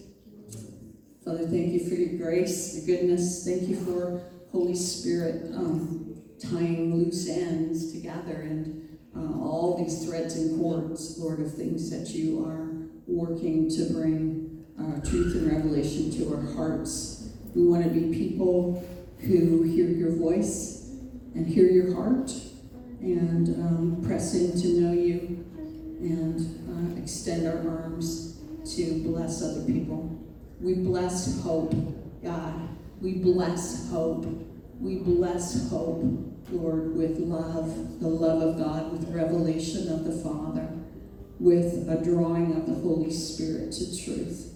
Father, 1.24 1.48
thank 1.48 1.74
you 1.74 1.88
for 1.88 1.96
your 1.96 2.18
grace, 2.18 2.76
your 2.76 2.98
goodness. 2.98 3.46
Thank 3.46 3.68
you 3.68 3.76
for 3.76 4.22
Holy 4.52 4.76
Spirit 4.76 5.54
um, 5.54 6.16
tying 6.40 6.96
loose 6.96 7.28
ends 7.30 7.92
together 7.92 8.42
and 8.42 8.98
uh, 9.16 9.40
all 9.44 9.78
these 9.78 10.06
threads 10.06 10.36
and 10.36 10.60
cords, 10.60 11.18
Lord, 11.18 11.40
of 11.40 11.54
things 11.54 11.90
that 11.90 12.10
you 12.10 12.46
are 12.46 12.72
working 13.08 13.70
to 13.72 13.92
bring 13.94 14.66
uh, 14.80 15.00
truth 15.10 15.36
and 15.36 15.52
revelation 15.52 16.12
to 16.12 16.34
our 16.36 16.42
hearts. 16.54 17.30
We 17.56 17.66
want 17.66 17.84
to 17.84 17.90
be 17.90 18.14
people 18.16 18.88
who 19.20 19.64
hear 19.64 19.88
your 19.88 20.16
voice 20.16 20.92
and 21.34 21.48
hear 21.48 21.66
your 21.66 21.96
heart 21.96 22.32
and 23.02 23.48
um, 23.64 24.02
to 24.04 24.68
know 24.82 24.94
you 24.94 25.46
and 26.00 26.96
uh, 26.98 27.02
extend 27.02 27.48
our 27.48 27.58
arms 27.84 28.40
to 28.76 29.04
bless 29.04 29.42
other 29.42 29.64
people. 29.66 30.20
We 30.60 30.76
bless 30.76 31.42
hope, 31.42 31.74
God. 32.24 32.70
We 33.02 33.16
bless 33.16 33.90
hope. 33.90 34.26
We 34.80 34.96
bless 34.98 35.70
hope, 35.70 36.04
Lord, 36.50 36.96
with 36.96 37.20
love, 37.20 38.00
the 38.00 38.08
love 38.08 38.42
of 38.42 38.58
God, 38.58 38.92
with 38.92 39.10
revelation 39.14 39.92
of 39.92 40.04
the 40.04 40.24
Father, 40.24 40.68
with 41.40 41.88
a 41.90 42.04
drawing 42.04 42.56
of 42.56 42.66
the 42.66 42.74
Holy 42.74 43.12
Spirit 43.12 43.72
to 43.74 44.04
truth. 44.04 44.54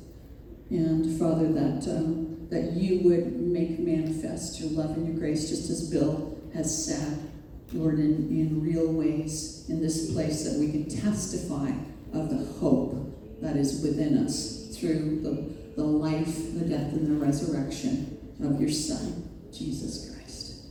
And 0.69 1.19
Father, 1.19 1.51
that 1.51 1.87
um, 1.87 2.47
that 2.49 2.73
you 2.73 2.99
would 3.07 3.39
make 3.39 3.79
manifest 3.79 4.59
your 4.59 4.71
love 4.71 4.97
and 4.97 5.07
your 5.07 5.15
grace, 5.15 5.49
just 5.49 5.69
as 5.69 5.89
Bill 5.89 6.37
has 6.53 6.85
said. 6.85 7.30
Lord, 7.73 7.99
in, 7.99 8.29
in 8.29 8.61
real 8.61 8.91
ways 8.91 9.65
in 9.69 9.81
this 9.81 10.11
place 10.11 10.43
that 10.43 10.59
we 10.59 10.71
can 10.71 10.89
testify 10.89 11.71
of 12.13 12.29
the 12.29 12.45
hope 12.59 13.41
that 13.41 13.55
is 13.55 13.81
within 13.81 14.17
us 14.17 14.75
through 14.77 15.21
the, 15.21 15.81
the 15.81 15.83
life, 15.83 16.53
the 16.53 16.65
death, 16.65 16.91
and 16.93 17.07
the 17.07 17.25
resurrection 17.25 18.17
of 18.43 18.59
your 18.59 18.69
Son, 18.69 19.29
Jesus 19.53 20.13
Christ. 20.13 20.65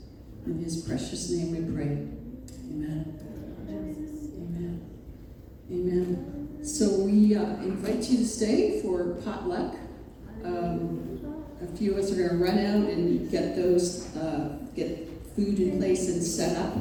In 0.46 0.62
his 0.62 0.82
precious 0.82 1.30
name 1.30 1.52
we 1.52 1.74
pray. 1.74 2.06
Amen. 2.68 3.18
Amen. 3.68 4.90
Amen. 5.70 6.64
So 6.64 7.00
we 7.00 7.34
uh, 7.34 7.44
invite 7.62 8.10
you 8.10 8.18
to 8.18 8.26
stay 8.26 8.82
for 8.82 9.14
potluck. 9.24 9.74
Um, 10.44 11.06
a 11.62 11.76
few 11.76 11.92
of 11.92 11.98
us 11.98 12.12
are 12.12 12.16
going 12.16 12.28
to 12.30 12.36
run 12.36 12.58
out 12.58 12.88
and 12.88 13.30
get 13.30 13.56
those, 13.56 14.14
uh, 14.16 14.58
get 14.74 15.09
food 15.40 15.58
in 15.58 15.78
place 15.78 16.08
and 16.08 16.22
set 16.22 16.56
up. 16.58 16.74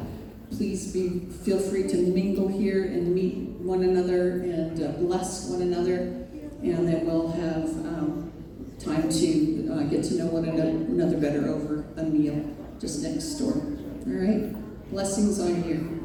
Please 0.50 0.92
be 0.92 1.20
feel 1.44 1.58
free 1.58 1.88
to 1.88 1.96
mingle 1.96 2.48
here 2.48 2.84
and 2.84 3.14
meet 3.14 3.36
one 3.60 3.82
another 3.82 4.42
and 4.42 4.82
uh, 4.82 4.88
bless 4.98 5.48
one 5.48 5.62
another, 5.62 6.26
and 6.62 6.86
then 6.86 7.06
we'll 7.06 7.30
have 7.30 7.64
um, 7.86 8.32
time 8.78 9.08
to 9.08 9.70
uh, 9.72 9.82
get 9.84 10.04
to 10.04 10.14
know 10.14 10.26
one 10.26 10.44
another, 10.44 10.68
another 10.68 11.16
better 11.16 11.48
over 11.48 11.84
a 11.96 12.02
meal 12.02 12.54
just 12.78 13.02
next 13.02 13.34
door. 13.36 13.52
All 13.52 14.12
right, 14.12 14.90
blessings 14.90 15.40
on 15.40 15.64
you. 15.64 15.99